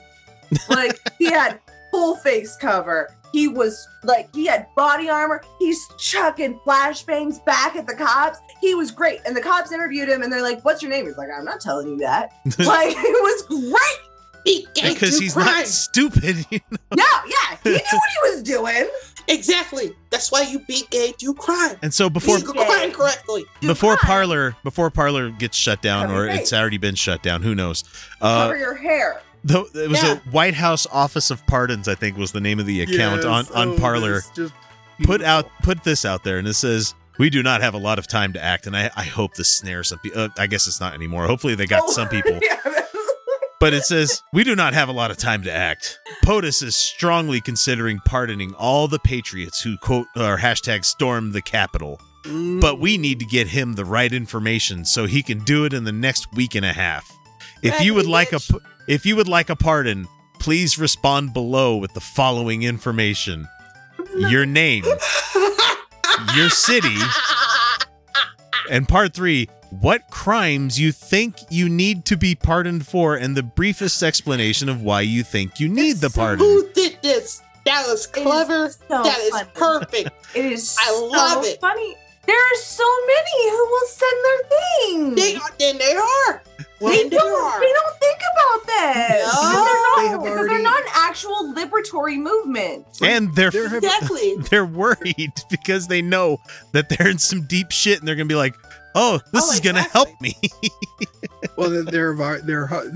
[0.69, 1.59] Like he had
[1.89, 3.15] full face cover.
[3.31, 5.41] He was like he had body armor.
[5.59, 8.39] He's chucking flashbangs back at the cops.
[8.61, 11.17] He was great, and the cops interviewed him, and they're like, "What's your name?" He's
[11.17, 14.05] like, "I'm not telling you that." like it was great.
[14.45, 15.45] Be gay, because do he's crime.
[15.45, 16.77] not stupid you know?
[16.95, 18.89] No, yeah, he knew what he was doing.
[19.27, 19.91] Exactly.
[20.09, 21.75] That's why you beat gay, do crime.
[21.83, 23.45] and so before Legal crime correctly.
[23.61, 27.43] before Parler before Parler gets shut down Cover or your it's already been shut down
[27.43, 27.83] who knows
[28.21, 29.21] uh Cover your hair.
[29.43, 30.13] Though it was Yeah.
[30.13, 33.45] a White House Office of Pardons, I think was the name of the account on
[33.45, 33.51] Yes.
[33.51, 34.21] on Oh, Parler.
[35.03, 37.99] Put out put this out there, and it says we do not have a lot
[37.99, 40.21] of time to act, and I, I hope this snares some people.
[40.21, 41.25] Uh, I guess it's not anymore.
[41.25, 42.57] Hopefully they got Oh, some people, yeah.
[43.61, 45.99] but it says we do not have a lot of time to act.
[46.25, 51.99] POTUS is strongly considering pardoning all the patriots who quote or hashtag stormed the Capitol.
[52.59, 55.85] But we need to get him the right information so he can do it in
[55.85, 57.09] the next week and a half.
[57.63, 58.39] If you would like a
[58.89, 60.07] if you would like a pardon,
[60.39, 63.47] please respond below with the following information:
[64.17, 64.83] your name,
[66.35, 66.97] your city,
[68.69, 73.43] and part 3, what crimes you think you need to be pardoned for and the
[73.43, 76.45] briefest explanation of why you think you need the pardon.
[76.45, 77.41] Who did this?
[77.65, 78.69] That was clever.
[78.69, 79.49] so that is funny.
[79.53, 80.09] perfect.
[80.35, 81.61] It is I so love it.
[81.61, 81.95] funny.
[82.29, 85.15] There are so many who will send their thing.
[85.15, 86.43] They are, then they are.
[86.79, 87.43] They Then don't.
[87.43, 87.59] are.
[87.59, 89.33] They don't think about this.
[89.35, 89.41] No.
[89.97, 90.23] They they're have not.
[90.23, 92.85] Because already- they're not an actual liberatory movement.
[93.01, 94.35] And they're There have- Exactly.
[94.51, 96.37] they're worried because they know
[96.73, 98.55] that they're in some deep shit and they're going to be like,
[98.95, 100.35] "Oh, this Oh, is going to help me."
[101.57, 102.95] well, there- there have there have-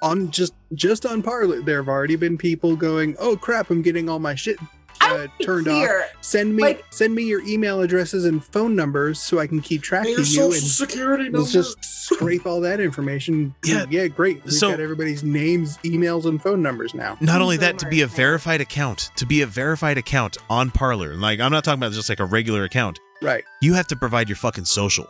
[0.00, 4.08] on just just on Parler, there have already been people going, "Oh crap, I'm getting
[4.08, 4.58] all my shit
[5.00, 5.88] uh, Be turned off.
[6.20, 9.82] Send me Like- send me your email addresses and phone numbers so I can keep
[9.82, 11.38] track of you social and security number.
[11.40, 13.54] let's just scrape all that information.
[13.64, 13.84] Yeah.
[13.90, 14.42] yeah, great.
[14.44, 17.16] We've So- got everybody's names, emails, and phone numbers now.
[17.20, 21.14] Not only that, to be a verified account, to be a verified account on Parler,
[21.16, 22.98] like I'm not talking about just like a regular account.
[23.22, 23.44] Right.
[23.62, 25.08] You have to provide your fucking social.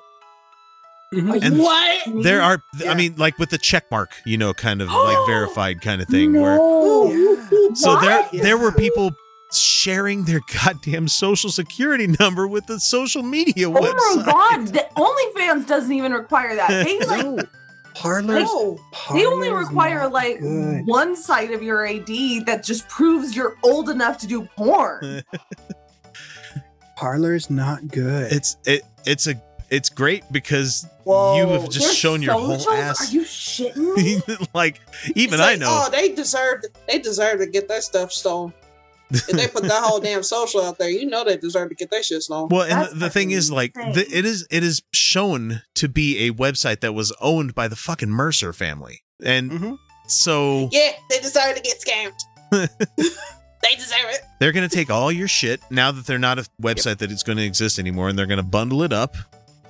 [1.12, 1.42] Mhm.
[1.44, 2.22] And what?
[2.24, 2.90] There are, Yeah.
[2.90, 6.08] I mean, like with the check mark, you know, kind of like verified kind of
[6.08, 6.32] thing.
[6.32, 7.68] Where Yeah.
[7.74, 8.32] so there What?
[8.42, 9.12] there were people
[9.58, 14.26] sharing their goddamn social security number with the social media Oh website.
[14.26, 16.68] my god, the OnlyFans doesn't even require that.
[16.84, 17.46] They like
[17.94, 18.42] Parler's.
[18.44, 18.78] No,
[19.12, 20.86] they only require like good.
[20.86, 25.22] one side of your ID that just proves you're old enough to do porn.
[26.96, 28.32] Parler's not good.
[28.32, 29.40] It's it it's a
[29.70, 33.10] it's great because Whoa, you have just their shown your whole ass.
[33.10, 34.22] Are you shitting me?
[34.54, 34.80] like
[35.16, 35.66] even It's I like, know.
[35.86, 36.62] Oh, they deserve.
[36.88, 38.52] They deserve to get that stuff stolen.
[39.10, 41.90] If they put that whole damn social out there, you know they deserve to get
[41.90, 42.48] that shit stolen.
[42.50, 46.26] Well, and the, the thing is, like, the, it is it is shown to be
[46.28, 49.74] a website that was owned by the fucking Mercer family, and Mm-hmm.
[50.06, 52.18] so yeah, they deserve to get scammed.
[53.62, 54.20] they deserve it.
[54.40, 57.22] they're going to take all your shit now that they're not a website that is
[57.22, 59.16] going to exist anymore, and they're going to bundle it up,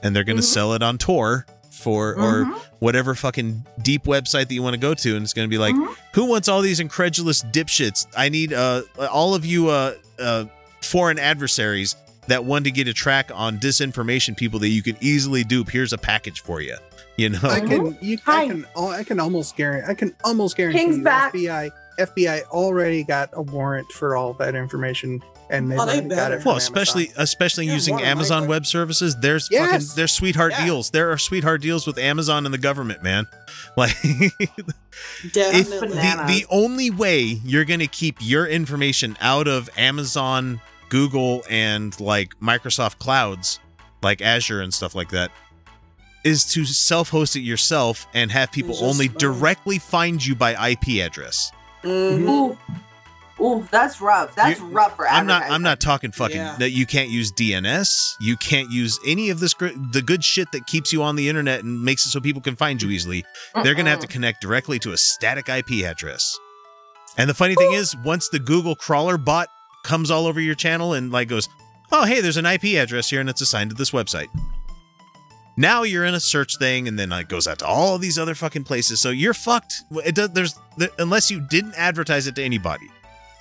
[0.03, 0.47] and they're going to Mhm.
[0.47, 1.47] sell it on Tor
[1.85, 2.61] for or Mhm.
[2.81, 5.59] whatever fucking deep website that you want to go to, and it's going to be
[5.59, 5.95] like, Mhm.
[6.15, 8.07] who wants all these incredulous dipshits?
[8.17, 10.45] I need uh all of you uh uh
[10.83, 11.95] foreign adversaries
[12.27, 15.69] that want to get a track on disinformation people that you can easily dupe.
[15.71, 16.77] Here's a package for you.
[17.17, 20.79] You know, I can you I can I can almost guarantee I can almost guarantee
[20.81, 21.33] King's you back.
[21.35, 26.33] FBI FBI already got a warrant for all that information and they've Oh, they got
[26.33, 26.37] it.
[26.43, 26.57] from Well, Amazon.
[26.57, 28.49] especially especially Yeah, using one of my Amazon favorites.
[28.51, 29.71] Web Services, there's Yes.
[29.71, 30.65] fucking there's sweetheart Yeah.
[30.65, 30.91] deals.
[30.91, 33.27] There are sweetheart deals with Amazon and the government, man.
[33.77, 35.89] Like if Definitely.
[35.89, 41.99] the, the only way you're going to keep your information out of Amazon, Google, and
[42.01, 43.59] like Microsoft clouds,
[44.03, 45.31] like Azure and stuff like that,
[46.25, 51.01] is to self-host it yourself and have people Just only directly find you by IP
[51.05, 51.51] address.
[51.85, 52.29] Mhm.
[52.29, 52.59] Ooh,
[53.45, 54.35] ooh, that's rough.
[54.35, 55.43] That's You- rough for I'm not.
[55.51, 56.57] I'm not talking fucking Yeah.
[56.59, 58.17] that you can't use DNS.
[58.21, 61.29] You can't use any of this gr- the good shit that keeps you on the
[61.29, 63.25] internet and makes it so people can find you easily.
[63.63, 66.39] They're gonna have to connect directly to a static IP address.
[67.17, 69.49] And the funny thing is, once the Google crawler bot
[69.85, 71.49] comes all over your channel and like goes,
[71.93, 74.29] "Oh, hey, there's an IP address here and it's assigned to this website."
[75.57, 78.35] Now you're in a search thing, and then it goes out to all these other
[78.35, 79.01] fucking places.
[79.01, 79.83] So you're fucked.
[80.05, 80.31] It does.
[80.31, 80.59] There's
[80.99, 82.89] unless you didn't advertise it to anybody,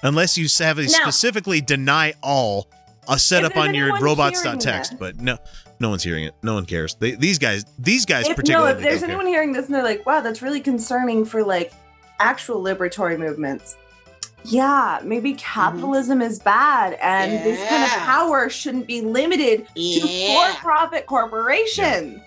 [0.04, 2.68] unless you have a Now- specifically deny all
[3.08, 5.00] uh, a setup on your robots.txt.
[5.00, 5.38] But no,
[5.80, 6.36] no one's hearing it.
[6.44, 6.96] No one cares.
[6.96, 9.10] They, these guys, these guys If, no, if there's don't care.
[9.10, 11.74] anyone hearing this and they're like, wow, that's really concerning for like
[12.20, 13.76] actual liberatory movements.
[14.46, 15.40] Yeah, maybe mm-hmm.
[15.40, 22.22] capitalism is bad and this kind of power shouldn't be limited to for-profit corporations.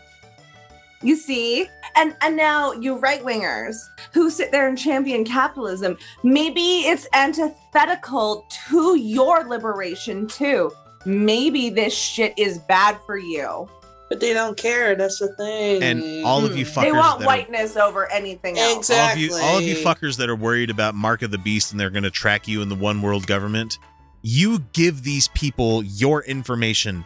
[1.02, 1.68] You see?
[1.94, 3.76] And and now you right wingers
[4.12, 10.72] who sit there and champion capitalism, maybe it's antithetical to your liberation too.
[11.04, 13.68] Maybe this shit is bad for you.
[14.08, 14.94] But they don't care.
[14.94, 15.82] That's the thing.
[15.82, 18.88] and all of you fuckers They want that are- whiteness over anything else.
[18.90, 21.72] all of you all of you fuckers that are worried about mark of the beast
[21.72, 23.78] and they're going to track you in the one world government
[24.22, 27.04] you give these people your information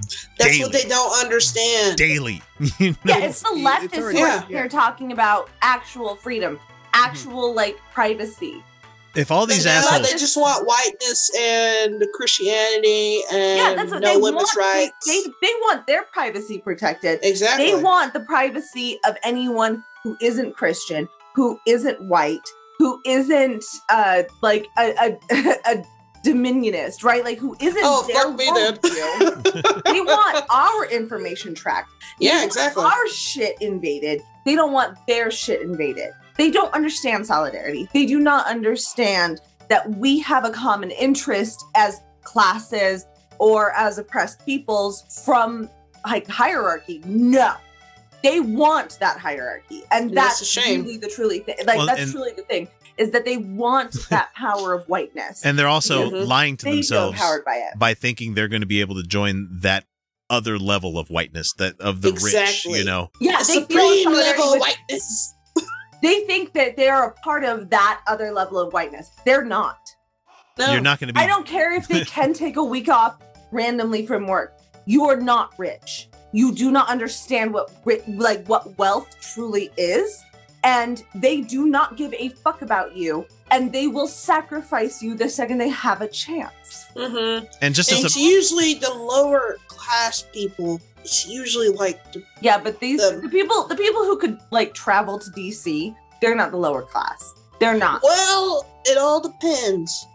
[0.00, 1.96] That's daily what they don't understand.
[1.96, 2.42] daily
[2.78, 2.96] you know?
[3.04, 3.60] Yeah, it's the It's
[3.94, 6.64] leftists already- who are here talking about actual freedom, mm-hmm.
[6.94, 8.62] actual like privacy.
[9.16, 14.02] If all these They- assholes They just want whiteness and Christianity and yeah, that's what
[14.02, 14.56] no they women's want.
[14.56, 15.06] They- rights.
[15.06, 17.20] They, they want their privacy protected.
[17.22, 17.66] exactly.
[17.72, 22.46] They want the privacy of anyone who isn't Christian, who isn't white,
[22.78, 25.84] who isn't uh like a a, a
[26.24, 27.24] dominionist, right?
[27.24, 28.74] Like who isn't Oh, their fuck me then.
[28.76, 29.82] worldview.
[29.92, 31.90] they want our information tracked.
[32.20, 32.84] They Yeah, want exactly.
[32.84, 34.20] Our shit invaded.
[34.44, 36.10] They don't want their shit invaded.
[36.40, 37.86] They don't understand solidarity.
[37.92, 43.04] They do not understand that we have a common interest as classes
[43.38, 45.68] or as oppressed peoples from
[46.06, 47.02] like hierarchy.
[47.04, 47.52] No.
[48.22, 49.82] They want that hierarchy.
[49.90, 50.82] And That's that's, shame.
[50.84, 51.56] really the truly thing.
[51.66, 55.44] Like Well, that's and- truly the thing is that they want that power of whiteness.
[55.44, 56.26] and they're also Mhm.
[56.26, 57.78] lying to they themselves empowered by it.
[57.78, 59.84] by thinking they're going to be able to join that
[60.30, 64.44] other level of whiteness that of the rich you know Yeah, the they supreme level
[64.44, 65.34] of with- whiteness.
[66.02, 69.10] They think that they are a part of that other level of whiteness.
[69.24, 69.78] They're not.
[70.58, 70.72] No.
[70.72, 73.18] you're not going to be I don't care if they can take a week off
[73.50, 74.58] randomly from work.
[74.84, 76.08] You are not rich.
[76.32, 77.72] You do not understand what
[78.08, 80.22] like what wealth truly is,
[80.64, 85.28] and they do not give a fuck about you, and they will sacrifice you the
[85.28, 86.86] second they have a chance.
[86.94, 87.46] Mm-hmm.
[87.62, 90.80] and just And as it's a usually the lower class people.
[91.02, 94.74] It's usually like the, Yeah, but these The- the people the people who could like
[94.74, 97.32] travel to DC, they're not the lower class.
[97.58, 98.02] They're not.
[98.02, 100.06] well, it all depends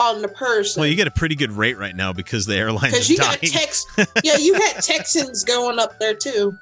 [0.00, 0.80] on the person.
[0.80, 3.18] well you get a pretty good rate right now because the airlines because are you
[3.18, 3.86] got dying Tex,
[4.24, 6.56] yeah, you had Texans going up there too.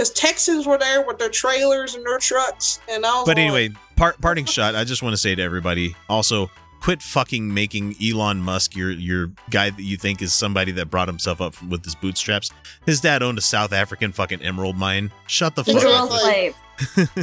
[0.00, 3.44] Because Texans were there with their trailers and their trucks, and I was But like,
[3.44, 4.74] anyway, part, parting shot.
[4.74, 5.94] I just want to say to everybody.
[6.08, 6.50] Also,
[6.80, 11.06] quit fucking making Elon Musk your your guy that you think is somebody that brought
[11.06, 12.50] himself up with his bootstraps.
[12.86, 15.12] His dad owned a South African fucking emerald mine.
[15.26, 16.10] Shut the fuck Literal up.
[16.18, 16.56] slave.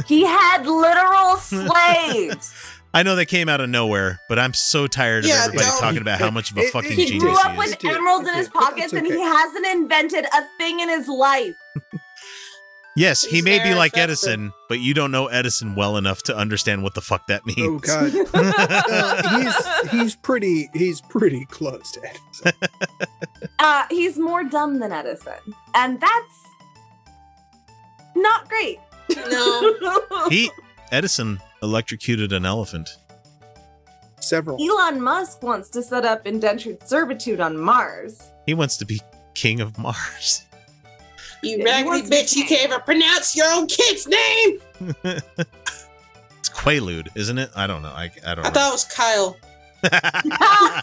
[0.06, 2.54] he had literal slaves.
[2.94, 5.80] I know they came out of nowhere, but I'm so tired Yeah, of everybody no.
[5.80, 7.90] talking about how much of a It- fucking He genius grew up he with is.
[7.96, 11.56] emeralds in his okay, pockets, and he hasn't invented a thing in his life.
[12.98, 14.10] Yes, he He's may be very like effective.
[14.10, 17.60] Edison, but you don't know Edison well enough to understand what the fuck that means.
[17.60, 18.12] Oh god.
[18.34, 19.38] Uh,
[19.84, 22.52] he's he's pretty he's pretty close to Edison.
[23.60, 25.34] Uh, he's more dumb than Edison,
[25.74, 26.46] and that's
[28.14, 28.78] not great.
[29.10, 29.74] No.
[30.30, 30.50] he
[30.92, 32.88] Edison electrocuted an elephant.
[34.20, 34.58] Several.
[34.60, 38.32] Elon Musk wants to set up indentured servitude on Mars.
[38.46, 39.00] He wants to be
[39.34, 40.44] king of Mars.
[41.42, 44.60] You he raggedy bitch, you can't even pronounce your own kid's name.
[46.38, 47.50] It's Quaalude, isn't it?
[47.56, 47.88] I don't know.
[47.88, 48.54] I, I don't I know.
[48.54, 49.36] thought it was Kyle.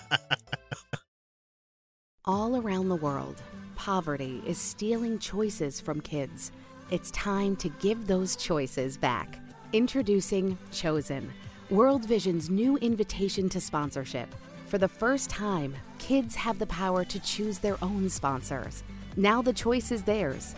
[2.26, 3.42] All around the world,
[3.76, 6.52] poverty is stealing choices from kids.
[6.92, 9.40] It's time to give those choices back.
[9.74, 11.32] Introducing Chosen,
[11.70, 14.34] World Vision's new invitation to sponsorship.
[14.68, 18.84] For the first time, kids have the power to choose their own sponsors.
[19.18, 20.56] Now the choice is theirs.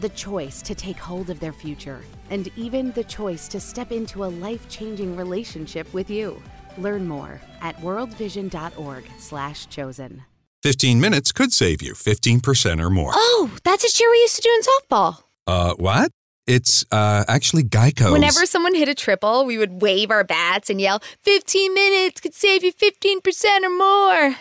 [0.00, 2.00] The choice to take hold of their future,
[2.30, 6.42] and even the choice to step into a life-changing relationship with you.
[6.76, 10.24] Learn more at worldvision.org/slash chosen.
[10.62, 13.12] 15 minutes could save you 15% or more.
[13.14, 15.22] Oh, that's a cheer we used to do in softball.
[15.46, 16.10] Uh, what?
[16.46, 18.10] It's uh, actually Geico.
[18.12, 22.34] Whenever someone hit a triple, we would wave our bats and yell, 15 minutes could
[22.34, 24.36] save you 15% or more.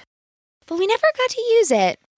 [0.65, 1.99] But we never got to use it